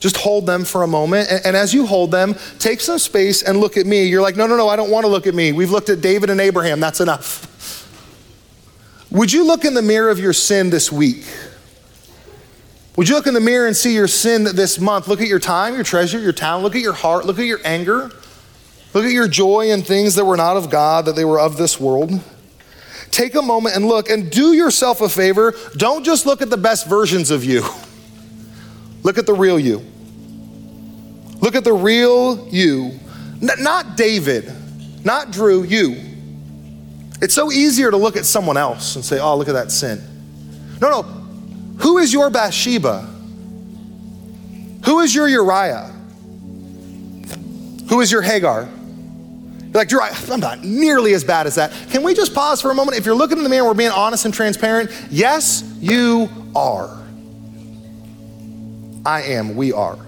Just 0.00 0.16
hold 0.16 0.46
them 0.46 0.64
for 0.64 0.84
a 0.84 0.86
moment. 0.86 1.30
And, 1.30 1.46
and 1.46 1.56
as 1.56 1.74
you 1.74 1.84
hold 1.84 2.10
them, 2.10 2.34
take 2.58 2.80
some 2.80 2.98
space 2.98 3.42
and 3.42 3.58
look 3.58 3.76
at 3.76 3.86
me. 3.86 4.04
You're 4.04 4.22
like, 4.22 4.36
no, 4.36 4.46
no, 4.46 4.56
no, 4.56 4.68
I 4.68 4.76
don't 4.76 4.90
want 4.90 5.04
to 5.04 5.08
look 5.08 5.26
at 5.26 5.34
me. 5.34 5.52
We've 5.52 5.70
looked 5.70 5.90
at 5.90 6.00
David 6.00 6.30
and 6.30 6.40
Abraham. 6.40 6.80
That's 6.80 7.00
enough. 7.00 7.48
Would 9.10 9.32
you 9.32 9.46
look 9.46 9.66
in 9.66 9.74
the 9.74 9.82
mirror 9.82 10.08
of 10.08 10.18
your 10.18 10.32
sin 10.32 10.70
this 10.70 10.90
week? 10.90 11.26
Would 12.96 13.08
you 13.08 13.14
look 13.14 13.26
in 13.26 13.34
the 13.34 13.40
mirror 13.40 13.66
and 13.66 13.74
see 13.74 13.94
your 13.94 14.08
sin 14.08 14.44
this 14.44 14.78
month? 14.78 15.08
Look 15.08 15.22
at 15.22 15.28
your 15.28 15.38
time, 15.38 15.74
your 15.74 15.84
treasure, 15.84 16.20
your 16.20 16.32
talent. 16.32 16.62
Look 16.62 16.74
at 16.74 16.82
your 16.82 16.92
heart. 16.92 17.24
Look 17.24 17.38
at 17.38 17.46
your 17.46 17.60
anger. 17.64 18.10
Look 18.92 19.06
at 19.06 19.12
your 19.12 19.28
joy 19.28 19.70
in 19.70 19.82
things 19.82 20.16
that 20.16 20.26
were 20.26 20.36
not 20.36 20.58
of 20.58 20.68
God, 20.68 21.06
that 21.06 21.16
they 21.16 21.24
were 21.24 21.40
of 21.40 21.56
this 21.56 21.80
world. 21.80 22.20
Take 23.10 23.34
a 23.34 23.42
moment 23.42 23.76
and 23.76 23.86
look 23.86 24.10
and 24.10 24.30
do 24.30 24.52
yourself 24.52 25.00
a 25.00 25.08
favor. 25.08 25.54
Don't 25.76 26.04
just 26.04 26.26
look 26.26 26.42
at 26.42 26.50
the 26.50 26.56
best 26.58 26.86
versions 26.86 27.30
of 27.30 27.44
you, 27.44 27.64
look 29.02 29.16
at 29.18 29.26
the 29.26 29.34
real 29.34 29.58
you. 29.58 29.82
Look 31.40 31.54
at 31.56 31.64
the 31.64 31.72
real 31.72 32.48
you. 32.48 33.00
N- 33.42 33.50
not 33.58 33.96
David, 33.96 34.52
not 35.04 35.32
Drew, 35.32 35.62
you. 35.64 35.96
It's 37.20 37.34
so 37.34 37.50
easier 37.50 37.90
to 37.90 37.96
look 37.96 38.16
at 38.16 38.26
someone 38.26 38.56
else 38.56 38.96
and 38.96 39.04
say, 39.04 39.18
oh, 39.18 39.36
look 39.36 39.48
at 39.48 39.52
that 39.52 39.70
sin. 39.70 40.00
No, 40.80 40.90
no, 40.90 41.21
who 41.82 41.98
is 41.98 42.12
your 42.12 42.30
Bathsheba? 42.30 43.00
Who 44.84 45.00
is 45.00 45.14
your 45.14 45.28
Uriah? 45.28 45.92
Who 47.88 48.00
is 48.00 48.10
your 48.10 48.22
Hagar? 48.22 48.62
You're 48.62 49.70
like, 49.72 49.90
Uriah, 49.90 50.12
I'm 50.30 50.38
not 50.38 50.62
nearly 50.62 51.12
as 51.14 51.24
bad 51.24 51.46
as 51.46 51.56
that. 51.56 51.72
Can 51.90 52.04
we 52.04 52.14
just 52.14 52.34
pause 52.34 52.62
for 52.62 52.70
a 52.70 52.74
moment? 52.74 52.98
If 52.98 53.04
you're 53.04 53.16
looking 53.16 53.38
in 53.38 53.44
the 53.44 53.50
mirror, 53.50 53.66
we're 53.66 53.74
being 53.74 53.90
honest 53.90 54.24
and 54.24 54.32
transparent. 54.32 54.90
Yes, 55.10 55.62
you 55.80 56.28
are. 56.54 57.02
I 59.04 59.22
am. 59.22 59.56
We 59.56 59.72
are. 59.72 59.98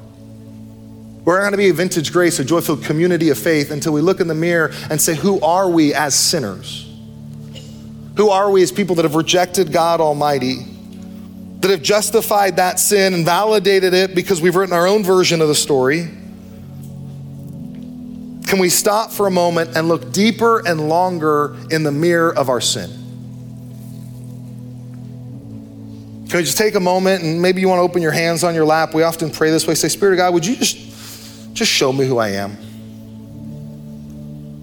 We're 1.25 1.37
not 1.37 1.41
going 1.41 1.53
to 1.53 1.57
be 1.57 1.71
a 1.71 1.75
vintage 1.75 2.13
grace, 2.13 2.39
a 2.39 2.45
joyful 2.45 2.77
community 2.77 3.31
of 3.31 3.39
faith 3.39 3.71
until 3.71 3.93
we 3.93 4.01
look 4.01 4.21
in 4.21 4.29
the 4.29 4.35
mirror 4.35 4.71
and 4.91 5.01
say, 5.01 5.15
Who 5.15 5.41
are 5.41 5.69
we 5.69 5.95
as 5.95 6.15
sinners? 6.15 6.89
Who 8.17 8.31
are 8.31 8.51
we 8.51 8.63
as 8.63 8.71
people 8.71 8.95
that 8.97 9.05
have 9.05 9.17
rejected 9.17 9.73
God 9.73 10.01
Almighty? 10.01 10.74
That 11.65 11.71
have 11.71 11.83
justified 11.83 12.57
that 12.57 12.79
sin 12.79 13.15
and 13.15 13.25
validated 13.25 13.95
it 13.95 14.15
because 14.15 14.43
we've 14.43 14.55
written 14.55 14.75
our 14.75 14.87
own 14.87 15.03
version 15.03 15.41
of 15.41 15.49
the 15.49 15.55
story, 15.55 16.03
can 18.47 18.59
we 18.59 18.69
stop 18.69 19.11
for 19.11 19.27
a 19.27 19.31
moment 19.31 19.75
and 19.75 19.89
look 19.89 20.13
deeper 20.13 20.59
and 20.69 20.91
longer 20.91 21.57
in 21.71 21.83
the 21.83 21.91
mirror 21.91 22.37
of 22.37 22.51
our 22.51 22.61
sin? 22.61 22.91
Can 26.29 26.37
we 26.37 26.43
just 26.45 26.59
take 26.59 26.75
a 26.75 26.81
moment 26.81 27.23
and 27.23 27.41
maybe 27.41 27.63
you 27.63 27.69
want 27.69 27.79
to 27.79 27.83
open 27.83 28.03
your 28.03 28.13
hands 28.13 28.45
on 28.45 28.55
your 28.55 28.67
lap? 28.67 28.93
We 28.93 29.03
often 29.03 29.31
pray 29.31 29.51
this 29.51 29.67
way 29.67 29.75
say, 29.75 29.89
Spirit 29.89 30.13
of 30.13 30.19
God, 30.19 30.35
would 30.35 30.45
you 30.45 30.57
just, 30.57 30.77
just 31.55 31.73
show 31.73 31.95
me 31.95 32.07
who 32.07 32.19
I 32.19 32.29
am? 32.33 32.51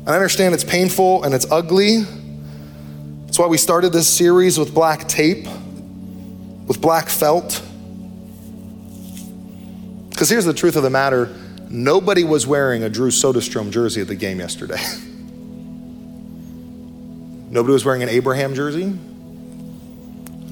And 0.02 0.08
I 0.08 0.14
understand 0.14 0.54
it's 0.54 0.64
painful 0.64 1.24
and 1.24 1.34
it's 1.34 1.50
ugly. 1.50 2.02
That's 3.26 3.40
why 3.40 3.48
we 3.48 3.58
started 3.58 3.92
this 3.92 4.08
series 4.08 4.60
with 4.60 4.72
black 4.76 5.08
tape 5.08 5.48
with 6.68 6.82
black 6.82 7.10
felt. 7.10 7.62
Because 10.10 10.30
here's 10.30 10.46
the 10.46 10.54
truth 10.54 10.76
of 10.76 10.84
the 10.84 10.90
matter 10.90 11.36
nobody 11.70 12.24
was 12.24 12.46
wearing 12.46 12.84
a 12.84 12.90
Drew 12.90 13.10
Soderstrom 13.10 13.72
jersey 13.72 14.02
at 14.02 14.08
the 14.08 14.16
game 14.16 14.40
yesterday. 14.40 14.76
nobody 17.50 17.74
was 17.74 17.86
wearing 17.86 18.04
an 18.04 18.10
Abraham 18.10 18.54
jersey. 18.54 18.94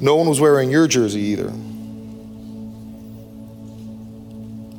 No 0.02 0.16
one 0.16 0.30
was 0.30 0.40
wearing 0.40 0.72
your 0.72 0.88
jersey 0.88 1.20
either. 1.20 1.52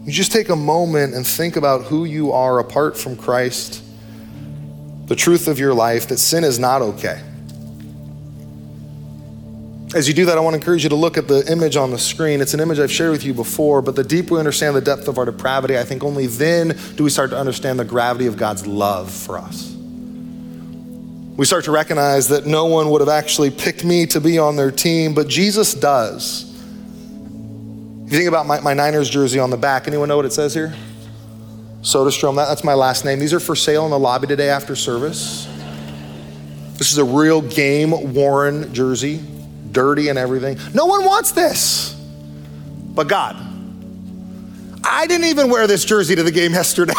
You 0.04 0.12
just 0.12 0.32
take 0.32 0.48
a 0.48 0.56
moment 0.56 1.14
and 1.14 1.26
think 1.26 1.56
about 1.56 1.84
who 1.84 2.04
you 2.04 2.32
are 2.32 2.58
apart 2.58 2.96
from 2.96 3.16
Christ, 3.16 3.82
the 5.06 5.14
truth 5.14 5.46
of 5.46 5.58
your 5.58 5.74
life, 5.74 6.08
that 6.08 6.18
sin 6.18 6.42
is 6.42 6.58
not 6.58 6.80
okay. 6.80 7.20
As 9.92 10.06
you 10.06 10.14
do 10.14 10.26
that, 10.26 10.38
I 10.38 10.40
want 10.40 10.54
to 10.54 10.60
encourage 10.60 10.84
you 10.84 10.88
to 10.90 10.94
look 10.94 11.18
at 11.18 11.26
the 11.26 11.44
image 11.50 11.74
on 11.74 11.90
the 11.90 11.98
screen. 11.98 12.40
It's 12.40 12.54
an 12.54 12.60
image 12.60 12.78
I've 12.78 12.92
shared 12.92 13.10
with 13.10 13.24
you 13.24 13.34
before, 13.34 13.82
but 13.82 13.96
the 13.96 14.04
deeper 14.04 14.34
we 14.34 14.38
understand 14.38 14.76
the 14.76 14.80
depth 14.80 15.08
of 15.08 15.18
our 15.18 15.24
depravity, 15.24 15.76
I 15.76 15.82
think 15.82 16.04
only 16.04 16.28
then 16.28 16.78
do 16.94 17.02
we 17.02 17.10
start 17.10 17.30
to 17.30 17.36
understand 17.36 17.76
the 17.80 17.84
gravity 17.84 18.28
of 18.28 18.36
God's 18.36 18.68
love 18.68 19.10
for 19.10 19.36
us. 19.36 19.74
We 21.36 21.44
start 21.44 21.64
to 21.64 21.72
recognize 21.72 22.28
that 22.28 22.46
no 22.46 22.66
one 22.66 22.88
would 22.90 23.00
have 23.00 23.08
actually 23.08 23.50
picked 23.50 23.84
me 23.84 24.06
to 24.06 24.20
be 24.20 24.38
on 24.38 24.54
their 24.54 24.70
team, 24.70 25.12
but 25.12 25.26
Jesus 25.26 25.74
does. 25.74 26.44
If 28.06 28.12
you 28.12 28.18
think 28.18 28.28
about 28.28 28.46
my, 28.46 28.60
my 28.60 28.74
Niners 28.74 29.10
jersey 29.10 29.40
on 29.40 29.50
the 29.50 29.56
back, 29.56 29.88
anyone 29.88 30.08
know 30.08 30.16
what 30.16 30.26
it 30.26 30.32
says 30.32 30.54
here? 30.54 30.72
Soderstrom, 31.80 32.36
that, 32.36 32.46
that's 32.46 32.62
my 32.62 32.74
last 32.74 33.04
name. 33.04 33.18
These 33.18 33.34
are 33.34 33.40
for 33.40 33.56
sale 33.56 33.86
in 33.86 33.90
the 33.90 33.98
lobby 33.98 34.28
today 34.28 34.50
after 34.50 34.76
service. 34.76 35.48
This 36.74 36.92
is 36.92 36.98
a 36.98 37.04
real 37.04 37.42
game 37.42 38.14
worn 38.14 38.72
jersey 38.72 39.20
dirty 39.72 40.08
and 40.08 40.18
everything. 40.18 40.58
No 40.74 40.86
one 40.86 41.04
wants 41.04 41.32
this 41.32 42.00
but 42.94 43.08
God. 43.08 43.36
I 44.82 45.06
didn't 45.06 45.26
even 45.26 45.50
wear 45.50 45.66
this 45.66 45.84
jersey 45.84 46.14
to 46.16 46.22
the 46.22 46.30
game 46.30 46.52
yesterday. 46.60 46.92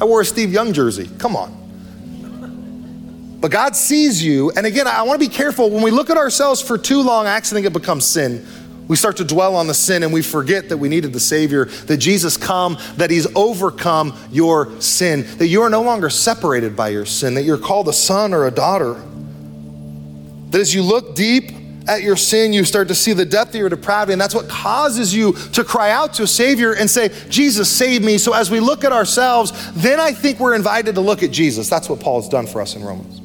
I 0.00 0.04
wore 0.04 0.20
a 0.20 0.24
Steve 0.24 0.52
Young 0.52 0.72
jersey. 0.72 1.10
Come 1.18 1.34
on. 1.36 1.56
But 3.40 3.50
God 3.50 3.76
sees 3.76 4.22
you. 4.22 4.50
And 4.52 4.66
again, 4.66 4.86
I 4.86 5.02
want 5.02 5.20
to 5.20 5.28
be 5.28 5.32
careful. 5.32 5.70
When 5.70 5.82
we 5.82 5.90
look 5.90 6.10
at 6.10 6.16
ourselves 6.16 6.60
for 6.60 6.76
too 6.76 7.02
long, 7.02 7.26
I 7.26 7.30
actually 7.30 7.62
think 7.62 7.74
it 7.74 7.80
becomes 7.80 8.04
sin. 8.04 8.46
We 8.88 8.96
start 8.96 9.16
to 9.18 9.24
dwell 9.24 9.54
on 9.54 9.66
the 9.66 9.74
sin 9.74 10.02
and 10.02 10.12
we 10.12 10.22
forget 10.22 10.70
that 10.70 10.78
we 10.78 10.88
needed 10.88 11.12
the 11.12 11.20
Savior, 11.20 11.66
that 11.66 11.98
Jesus 11.98 12.36
come, 12.36 12.78
that 12.96 13.10
He's 13.10 13.26
overcome 13.36 14.16
your 14.30 14.80
sin, 14.80 15.26
that 15.38 15.46
you 15.46 15.62
are 15.62 15.70
no 15.70 15.82
longer 15.82 16.10
separated 16.10 16.74
by 16.74 16.88
your 16.88 17.04
sin, 17.04 17.34
that 17.34 17.42
you're 17.42 17.58
called 17.58 17.88
a 17.88 17.92
son 17.92 18.32
or 18.32 18.46
a 18.46 18.50
daughter. 18.50 18.94
That 20.50 20.60
as 20.60 20.74
you 20.74 20.82
look 20.82 21.14
deep 21.14 21.57
at 21.88 22.02
your 22.02 22.16
sin, 22.16 22.52
you 22.52 22.64
start 22.64 22.88
to 22.88 22.94
see 22.94 23.12
the 23.12 23.24
depth 23.24 23.50
of 23.50 23.56
your 23.56 23.68
depravity, 23.68 24.12
and 24.12 24.20
that's 24.20 24.34
what 24.34 24.48
causes 24.48 25.14
you 25.14 25.32
to 25.32 25.64
cry 25.64 25.90
out 25.90 26.14
to 26.14 26.24
a 26.24 26.26
Savior 26.26 26.74
and 26.74 26.88
say, 26.88 27.08
Jesus, 27.28 27.68
save 27.68 28.02
me. 28.02 28.18
So 28.18 28.34
as 28.34 28.50
we 28.50 28.60
look 28.60 28.84
at 28.84 28.92
ourselves, 28.92 29.52
then 29.72 29.98
I 29.98 30.12
think 30.12 30.38
we're 30.38 30.54
invited 30.54 30.94
to 30.96 31.00
look 31.00 31.22
at 31.22 31.30
Jesus. 31.30 31.68
That's 31.68 31.88
what 31.88 32.00
Paul 32.00 32.20
has 32.20 32.28
done 32.28 32.46
for 32.46 32.60
us 32.60 32.76
in 32.76 32.84
Romans. 32.84 33.22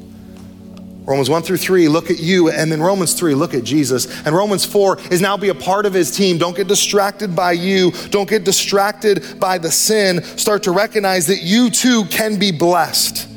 Romans 1.06 1.28
1 1.28 1.42
through 1.42 1.58
3, 1.58 1.88
look 1.88 2.10
at 2.10 2.18
you. 2.18 2.50
And 2.50 2.72
then 2.72 2.80
Romans 2.80 3.12
3, 3.12 3.34
look 3.34 3.52
at 3.52 3.62
Jesus. 3.62 4.06
And 4.24 4.34
Romans 4.34 4.64
4 4.64 4.98
is 5.10 5.20
now 5.20 5.36
be 5.36 5.50
a 5.50 5.54
part 5.54 5.84
of 5.84 5.92
his 5.92 6.10
team. 6.10 6.38
Don't 6.38 6.56
get 6.56 6.66
distracted 6.66 7.36
by 7.36 7.52
you. 7.52 7.90
Don't 8.08 8.28
get 8.28 8.44
distracted 8.44 9.38
by 9.38 9.58
the 9.58 9.70
sin. 9.70 10.22
Start 10.22 10.62
to 10.62 10.70
recognize 10.70 11.26
that 11.26 11.42
you 11.42 11.68
too 11.68 12.06
can 12.06 12.38
be 12.38 12.52
blessed. 12.52 13.28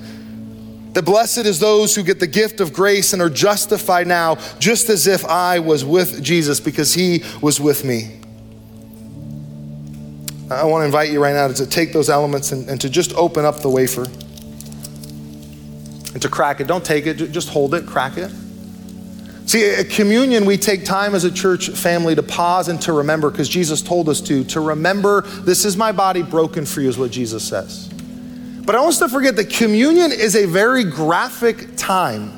That 0.97 1.03
blessed 1.03 1.45
is 1.45 1.59
those 1.59 1.93
who 1.93 2.01
get 2.01 2.19
the 2.19 2.25
gift 2.25 2.59
of 2.59 2.73
grace 2.73 3.13
and 3.13 3.21
are 3.21 3.29
justified 3.29 4.07
now, 4.07 4.33
just 4.57 4.89
as 4.89 5.05
if 5.05 5.23
I 5.25 5.59
was 5.59 5.85
with 5.85 6.23
Jesus 6.23 6.59
because 6.59 6.95
he 6.95 7.23
was 7.39 7.61
with 7.61 7.85
me. 7.85 8.19
I 10.49 10.63
want 10.63 10.81
to 10.81 10.85
invite 10.87 11.11
you 11.11 11.21
right 11.21 11.35
now 11.35 11.49
to 11.49 11.67
take 11.67 11.93
those 11.93 12.09
elements 12.09 12.51
and, 12.51 12.67
and 12.67 12.81
to 12.81 12.89
just 12.89 13.13
open 13.13 13.45
up 13.45 13.61
the 13.61 13.69
wafer 13.69 14.05
and 16.13 16.19
to 16.19 16.29
crack 16.29 16.61
it. 16.61 16.67
Don't 16.67 16.83
take 16.83 17.05
it, 17.05 17.31
just 17.31 17.49
hold 17.49 17.75
it, 17.75 17.85
crack 17.85 18.17
it. 18.17 18.31
See, 19.45 19.69
at 19.69 19.91
communion, 19.91 20.47
we 20.47 20.57
take 20.57 20.83
time 20.83 21.13
as 21.13 21.25
a 21.25 21.31
church 21.31 21.69
family 21.69 22.15
to 22.15 22.23
pause 22.23 22.69
and 22.69 22.81
to 22.81 22.93
remember, 22.93 23.29
because 23.29 23.49
Jesus 23.49 23.83
told 23.83 24.09
us 24.09 24.19
to, 24.21 24.43
to 24.45 24.61
remember 24.61 25.21
this 25.21 25.63
is 25.63 25.77
my 25.77 25.91
body 25.91 26.23
broken 26.23 26.65
for 26.65 26.81
you, 26.81 26.89
is 26.89 26.97
what 26.97 27.11
Jesus 27.11 27.47
says. 27.47 27.87
But 28.67 28.75
I 28.75 28.79
want 28.79 28.89
us 28.89 28.99
to 28.99 29.07
forget 29.07 29.37
that 29.37 29.49
communion 29.49 30.11
is 30.11 30.35
a 30.35 30.45
very 30.45 30.83
graphic 30.83 31.77
time. 31.77 32.33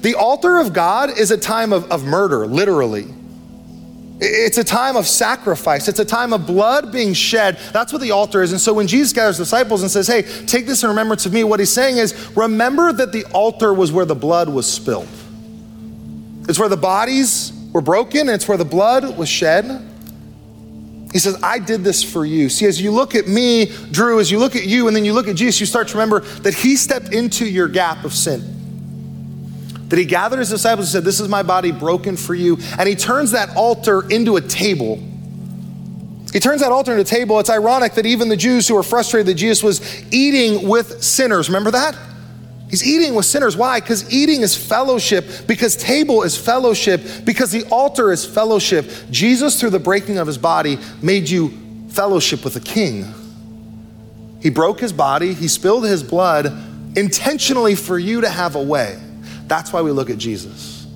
The 0.00 0.16
altar 0.16 0.58
of 0.58 0.72
God 0.72 1.16
is 1.16 1.30
a 1.30 1.38
time 1.38 1.72
of, 1.72 1.88
of 1.92 2.04
murder, 2.04 2.48
literally. 2.48 3.06
It's 4.18 4.58
a 4.58 4.64
time 4.64 4.96
of 4.96 5.06
sacrifice. 5.06 5.86
It's 5.86 6.00
a 6.00 6.04
time 6.04 6.32
of 6.32 6.48
blood 6.48 6.90
being 6.90 7.12
shed. 7.12 7.58
That's 7.72 7.92
what 7.92 8.02
the 8.02 8.10
altar 8.10 8.42
is. 8.42 8.50
And 8.50 8.60
so 8.60 8.74
when 8.74 8.88
Jesus 8.88 9.12
gathers 9.12 9.36
disciples 9.36 9.82
and 9.82 9.90
says, 9.90 10.08
Hey, 10.08 10.22
take 10.46 10.66
this 10.66 10.82
in 10.82 10.88
remembrance 10.88 11.26
of 11.26 11.32
me, 11.32 11.44
what 11.44 11.60
he's 11.60 11.72
saying 11.72 11.98
is, 11.98 12.28
remember 12.36 12.92
that 12.94 13.12
the 13.12 13.24
altar 13.26 13.72
was 13.72 13.92
where 13.92 14.04
the 14.04 14.16
blood 14.16 14.48
was 14.48 14.70
spilled. 14.70 15.06
It's 16.48 16.58
where 16.58 16.68
the 16.68 16.76
bodies 16.76 17.52
were 17.72 17.82
broken, 17.82 18.28
it's 18.28 18.48
where 18.48 18.58
the 18.58 18.64
blood 18.64 19.16
was 19.16 19.28
shed. 19.28 19.64
He 21.16 21.20
says, 21.20 21.42
I 21.42 21.58
did 21.60 21.82
this 21.82 22.02
for 22.04 22.26
you. 22.26 22.50
See, 22.50 22.66
as 22.66 22.78
you 22.78 22.90
look 22.90 23.14
at 23.14 23.26
me, 23.26 23.72
Drew, 23.90 24.20
as 24.20 24.30
you 24.30 24.38
look 24.38 24.54
at 24.54 24.66
you, 24.66 24.86
and 24.86 24.94
then 24.94 25.06
you 25.06 25.14
look 25.14 25.28
at 25.28 25.34
Jesus, 25.34 25.58
you 25.58 25.64
start 25.64 25.88
to 25.88 25.94
remember 25.94 26.20
that 26.20 26.52
he 26.52 26.76
stepped 26.76 27.14
into 27.14 27.46
your 27.46 27.68
gap 27.68 28.04
of 28.04 28.12
sin 28.12 28.52
that 29.88 29.98
he 29.98 30.04
gathered 30.04 30.40
his 30.40 30.50
disciples 30.50 30.88
and 30.88 30.92
said, 30.92 31.04
This 31.04 31.20
is 31.20 31.28
my 31.30 31.42
body 31.42 31.72
broken 31.72 32.18
for 32.18 32.34
you. 32.34 32.58
And 32.78 32.86
he 32.86 32.94
turns 32.94 33.30
that 33.30 33.56
altar 33.56 34.06
into 34.10 34.36
a 34.36 34.42
table. 34.42 34.96
He 36.34 36.38
turns 36.38 36.60
that 36.60 36.70
altar 36.70 36.92
into 36.92 37.00
a 37.00 37.04
table. 37.04 37.40
It's 37.40 37.48
ironic 37.48 37.94
that 37.94 38.04
even 38.04 38.28
the 38.28 38.36
Jews 38.36 38.68
who 38.68 38.74
were 38.74 38.82
frustrated 38.82 39.28
that 39.28 39.36
Jesus 39.36 39.62
was 39.62 40.12
eating 40.12 40.68
with 40.68 41.02
sinners, 41.02 41.48
remember 41.48 41.70
that? 41.70 41.96
He's 42.68 42.84
eating 42.84 43.14
with 43.14 43.24
sinners. 43.26 43.56
Why? 43.56 43.80
Because 43.80 44.12
eating 44.12 44.42
is 44.42 44.56
fellowship, 44.56 45.24
because 45.46 45.76
table 45.76 46.22
is 46.22 46.36
fellowship, 46.36 47.00
because 47.24 47.52
the 47.52 47.64
altar 47.70 48.10
is 48.10 48.24
fellowship. 48.24 48.90
Jesus, 49.10 49.60
through 49.60 49.70
the 49.70 49.78
breaking 49.78 50.18
of 50.18 50.26
his 50.26 50.38
body, 50.38 50.78
made 51.00 51.28
you 51.28 51.50
fellowship 51.90 52.44
with 52.44 52.56
a 52.56 52.60
king. 52.60 53.14
He 54.40 54.50
broke 54.50 54.80
his 54.80 54.92
body, 54.92 55.32
he 55.32 55.48
spilled 55.48 55.86
his 55.86 56.02
blood 56.02 56.46
intentionally 56.96 57.74
for 57.74 57.98
you 57.98 58.22
to 58.22 58.28
have 58.28 58.56
a 58.56 58.62
way. 58.62 59.00
That's 59.46 59.72
why 59.72 59.82
we 59.82 59.92
look 59.92 60.10
at 60.10 60.18
Jesus. 60.18 60.86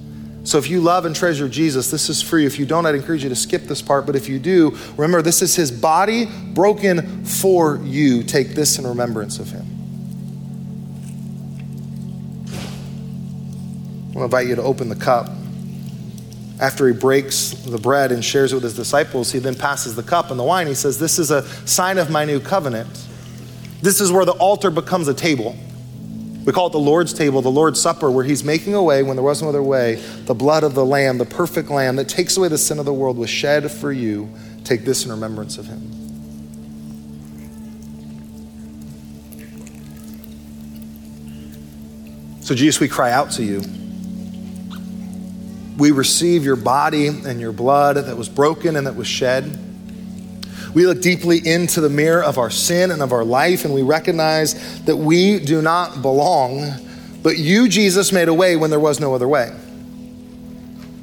So 0.43 0.59
if 0.59 0.69
you 0.69 0.81
love 0.81 1.05
and 1.05 1.15
treasure 1.15 1.49
Jesus, 1.49 1.91
this 1.91 2.09
is 2.09 2.21
free. 2.23 2.47
If 2.47 2.59
you 2.59 2.67
don't, 2.67 2.87
I'd 2.87 2.95
encourage 2.95 3.23
you 3.23 3.29
to 3.29 3.37
skip 3.37 3.65
this 3.65 3.83
part. 3.83 4.07
But 4.07 4.17
if 4.17 4.29
you 4.29 4.39
do, 4.39 4.77
remember 4.97 5.23
this 5.23 5.43
is 5.43 5.55
his 5.55 5.71
body 5.71 6.27
broken 6.53 7.25
for 7.25 7.77
you. 7.85 8.23
Take 8.23 8.49
this 8.49 8.79
in 8.79 8.87
remembrance 8.87 9.39
of 9.39 9.51
him. 9.51 9.80
To 14.21 14.25
invite 14.25 14.47
you 14.47 14.55
to 14.57 14.63
open 14.63 14.89
the 14.89 14.97
cup. 14.97 15.29
After 16.61 16.87
he 16.87 16.93
breaks 16.93 17.51
the 17.51 17.79
bread 17.79 18.13
and 18.13 18.23
shares 18.23 18.53
it 18.53 18.57
with 18.57 18.65
his 18.65 18.77
disciples, 18.77 19.33
he 19.33 19.39
then 19.39 19.55
passes 19.55 19.97
the 19.97 20.03
cup 20.03 20.31
and 20.31 20.39
the 20.39 20.45
wine. 20.45 20.67
He 20.67 20.75
says, 20.75 20.99
This 20.99 21.19
is 21.19 21.31
a 21.31 21.43
sign 21.67 21.97
of 21.97 22.11
my 22.11 22.25
new 22.25 22.39
covenant. 22.39 23.07
This 23.81 24.01
is 24.01 24.13
where 24.13 24.27
the 24.27 24.33
altar 24.33 24.71
becomes 24.71 25.09
a 25.09 25.15
table. 25.15 25.57
We 26.45 26.53
call 26.53 26.67
it 26.67 26.73
the 26.73 26.79
Lord's 26.79 27.13
table, 27.13 27.43
the 27.43 27.51
Lord's 27.51 27.81
supper, 27.81 28.11
where 28.11 28.25
he's 28.25 28.45
making 28.45 28.75
a 28.75 28.83
way 28.83 29.03
when 29.03 29.17
there 29.17 29.23
was 29.23 29.43
no 29.43 29.49
other 29.49 29.63
way. 29.63 29.97
The 30.27 30.35
blood 30.35 30.65
of 30.65 30.75
the 30.75 30.85
Lamb, 30.85 31.19
the 31.19 31.25
perfect 31.25 31.71
Lamb 31.71 31.97
that 31.97 32.09
takes 32.09 32.37
away 32.37 32.49
the 32.49 32.59
sin 32.59 32.79
of 32.79 32.85
the 32.85 32.95
world, 32.95 33.17
was 33.17 33.31
shed 33.31 33.71
for 33.71 33.93
you. 33.93 34.29
Take 34.65 34.85
this 34.85 35.05
in 35.05 35.11
remembrance 35.11 35.59
of 35.59 35.67
him. 35.67 36.01
So, 42.43 42.55
Jesus, 42.55 42.81
we 42.81 42.89
cry 42.89 43.13
out 43.13 43.31
to 43.33 43.45
you. 43.45 43.63
We 45.81 45.93
receive 45.93 46.45
your 46.45 46.57
body 46.57 47.07
and 47.07 47.41
your 47.41 47.53
blood 47.53 47.97
that 47.97 48.17
was 48.17 48.29
broken 48.29 48.77
and 48.77 48.87
that 48.87 48.95
was 48.95 49.07
shed. 49.07 49.59
We 50.75 50.87
look 50.87 51.01
deeply 51.01 51.39
into 51.45 51.81
the 51.81 51.89
mirror 51.89 52.23
of 52.23 52.37
our 52.37 52.51
sin 52.51 52.91
and 52.91 53.01
of 53.03 53.13
our 53.13 53.25
life, 53.25 53.65
and 53.65 53.73
we 53.75 53.81
recognize 53.81 54.83
that 54.83 54.97
we 54.97 55.41
do 55.41 55.63
not 55.63 56.03
belong, 56.03 56.71
but 57.23 57.39
you, 57.39 57.67
Jesus, 57.67 58.13
made 58.13 58.29
a 58.29 58.35
way 58.35 58.57
when 58.57 58.69
there 58.69 58.79
was 58.79 59.01
no 59.01 59.15
other 59.15 59.27
way. 59.27 59.53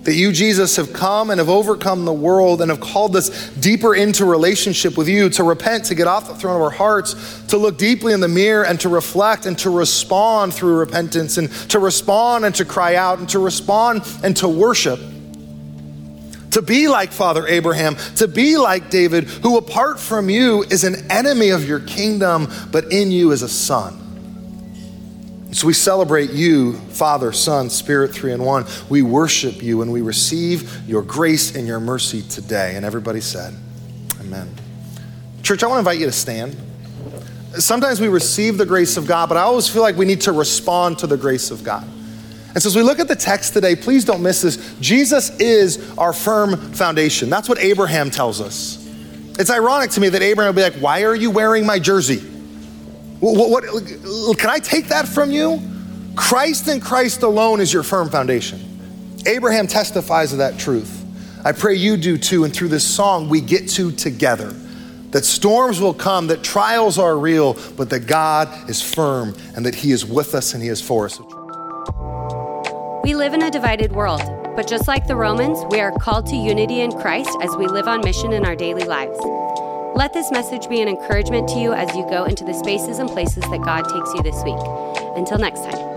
That 0.08 0.16
you, 0.16 0.32
Jesus, 0.32 0.78
have 0.78 0.94
come 0.94 1.32
and 1.32 1.38
have 1.38 1.50
overcome 1.50 2.06
the 2.06 2.14
world 2.14 2.62
and 2.62 2.72
have 2.72 2.80
called 2.80 3.14
us 3.18 3.50
deeper 3.56 3.94
into 3.94 4.24
relationship 4.24 4.96
with 4.96 5.10
you, 5.10 5.30
to 5.32 5.44
repent, 5.44 5.84
to 5.88 5.96
get 5.96 6.08
off 6.08 6.30
the 6.30 6.34
throne 6.34 6.56
of 6.56 6.62
our 6.62 6.70
hearts, 6.70 7.44
to 7.48 7.58
look 7.58 7.78
deeply 7.78 8.14
in 8.14 8.22
the 8.22 8.30
mirror 8.30 8.64
and 8.64 8.80
to 8.80 8.88
reflect 8.88 9.46
and 9.46 9.60
to 9.60 9.70
respond 9.70 10.54
through 10.54 10.78
repentance 10.78 11.38
and 11.38 11.52
to 11.70 11.80
respond 11.80 12.46
and 12.46 12.56
to 12.56 12.64
cry 12.64 12.96
out 12.96 13.20
and 13.20 13.28
to 13.28 13.40
respond 13.40 14.02
and 14.24 14.38
to 14.38 14.48
worship 14.48 15.02
to 16.52 16.62
be 16.62 16.88
like 16.88 17.12
Father 17.12 17.46
Abraham, 17.46 17.98
to 18.16 18.30
be 18.30 18.56
like 18.56 18.90
David, 18.90 19.26
who 19.26 19.58
apart 19.58 20.00
from 20.00 20.30
you 20.30 20.64
is 20.64 20.86
an 20.86 21.12
enemy 21.12 21.50
of 21.50 21.68
your 21.68 21.82
kingdom, 21.82 22.48
but 22.72 22.94
in 22.94 23.12
you 23.12 23.32
is 23.32 23.42
a 23.42 23.50
son. 23.50 24.07
So 25.52 25.66
we 25.66 25.74
celebrate 25.74 26.32
you, 26.32 26.74
Father, 26.74 27.32
Son, 27.32 27.70
Spirit, 27.70 28.12
three 28.12 28.34
in 28.34 28.44
one. 28.44 28.66
We 28.90 29.02
worship 29.02 29.64
you 29.64 29.82
and 29.82 29.92
we 29.92 30.02
receive 30.02 30.88
your 30.88 31.02
grace 31.02 31.56
and 31.56 31.66
your 31.66 31.80
mercy 31.80 32.22
today. 32.22 32.76
And 32.76 32.86
everybody 32.86 33.22
said, 33.22 33.54
Amen. 34.20 34.54
Church, 35.44 35.64
I 35.64 35.68
want 35.68 35.78
to 35.78 35.80
invite 35.80 36.00
you 36.00 36.06
to 36.06 36.12
stand. 36.12 36.58
Sometimes 37.56 38.02
we 38.02 38.10
receive 38.10 38.58
the 38.58 38.66
grace 38.66 38.98
of 38.98 39.08
God, 39.08 39.30
but 39.30 39.38
I 39.38 39.42
always 39.42 39.70
feel 39.70 39.82
like 39.82 39.96
we 39.96 40.06
need 40.06 40.22
to 40.22 40.34
respond 40.34 41.00
to 41.00 41.08
the 41.08 41.18
grace 41.18 41.50
of 41.50 41.64
God. 41.64 41.88
And 42.54 42.62
so, 42.62 42.68
as 42.68 42.76
we 42.76 42.82
look 42.82 43.00
at 43.00 43.08
the 43.08 43.16
text 43.16 43.54
today, 43.54 43.76
please 43.76 44.04
don't 44.04 44.22
miss 44.22 44.42
this. 44.42 44.76
Jesus 44.80 45.40
is 45.40 45.98
our 45.98 46.12
firm 46.12 46.74
foundation. 46.74 47.30
That's 47.30 47.48
what 47.48 47.60
Abraham 47.60 48.12
tells 48.12 48.42
us. 48.42 48.86
It's 49.40 49.50
ironic 49.50 49.92
to 49.92 50.02
me 50.02 50.10
that 50.10 50.22
Abraham 50.22 50.54
would 50.54 50.60
be 50.60 50.64
like, 50.64 50.82
Why 50.82 51.04
are 51.04 51.16
you 51.16 51.32
wearing 51.32 51.66
my 51.66 51.80
jersey? 51.80 52.37
What, 53.20 53.64
what, 53.64 54.38
can 54.38 54.50
I 54.50 54.60
take 54.60 54.88
that 54.90 55.08
from 55.08 55.32
you? 55.32 55.62
Christ 56.16 56.68
and 56.68 56.82
Christ 56.82 57.24
alone 57.24 57.62
is 57.62 57.72
your 57.72 57.84
firm 57.84 58.10
foundation. 58.10 58.60
Abraham 59.26 59.68
testifies 59.68 60.32
of 60.32 60.40
that 60.40 60.58
truth. 60.58 61.06
I 61.44 61.52
pray 61.52 61.76
you 61.76 61.98
do 61.98 62.18
too. 62.18 62.44
And 62.44 62.54
through 62.54 62.70
this 62.70 62.86
song, 62.86 63.30
we 63.30 63.42
get 63.42 63.70
to 63.70 63.92
together 63.92 64.54
that 65.12 65.26
storms 65.26 65.80
will 65.80 65.94
come, 65.94 66.28
that 66.28 66.44
trials 66.44 67.00
are 67.00 67.18
real, 67.18 67.58
but 67.76 67.90
that 67.90 68.02
God 68.02 68.70
is 68.70 68.82
firm 68.82 69.34
and 69.56 69.66
that 69.66 69.74
He 69.74 69.92
is 69.92 70.06
with 70.06 70.36
us 70.36 70.54
and 70.54 70.62
He 70.62 70.70
is 70.70 70.82
for 70.82 71.06
us. 71.06 71.20
We 73.04 73.16
live 73.16 73.34
in 73.34 73.44
a 73.44 73.50
divided 73.50 73.94
world, 73.94 74.22
but 74.56 74.68
just 74.68 74.88
like 74.88 75.08
the 75.08 75.16
Romans, 75.16 75.64
we 75.72 75.80
are 75.80 75.92
called 75.92 76.26
to 76.28 76.36
unity 76.36 76.82
in 76.82 76.92
Christ 76.92 77.38
as 77.42 77.56
we 77.56 77.68
live 77.68 77.88
on 77.88 78.02
mission 78.02 78.34
in 78.34 78.46
our 78.46 78.56
daily 78.56 78.84
lives. 78.84 79.18
Let 79.98 80.14
this 80.14 80.30
message 80.30 80.70
be 80.70 80.80
an 80.80 80.88
encouragement 80.88 81.48
to 81.48 81.56
you 81.60 81.74
as 81.74 81.96
you 81.96 82.04
go 82.08 82.26
into 82.26 82.44
the 82.44 82.54
spaces 82.54 83.00
and 83.00 83.10
places 83.10 83.42
that 83.42 83.62
God 83.66 83.82
takes 83.82 84.14
you 84.14 84.22
this 84.22 84.44
week. 84.44 85.18
Until 85.18 85.40
next 85.40 85.62
time. 85.62 85.97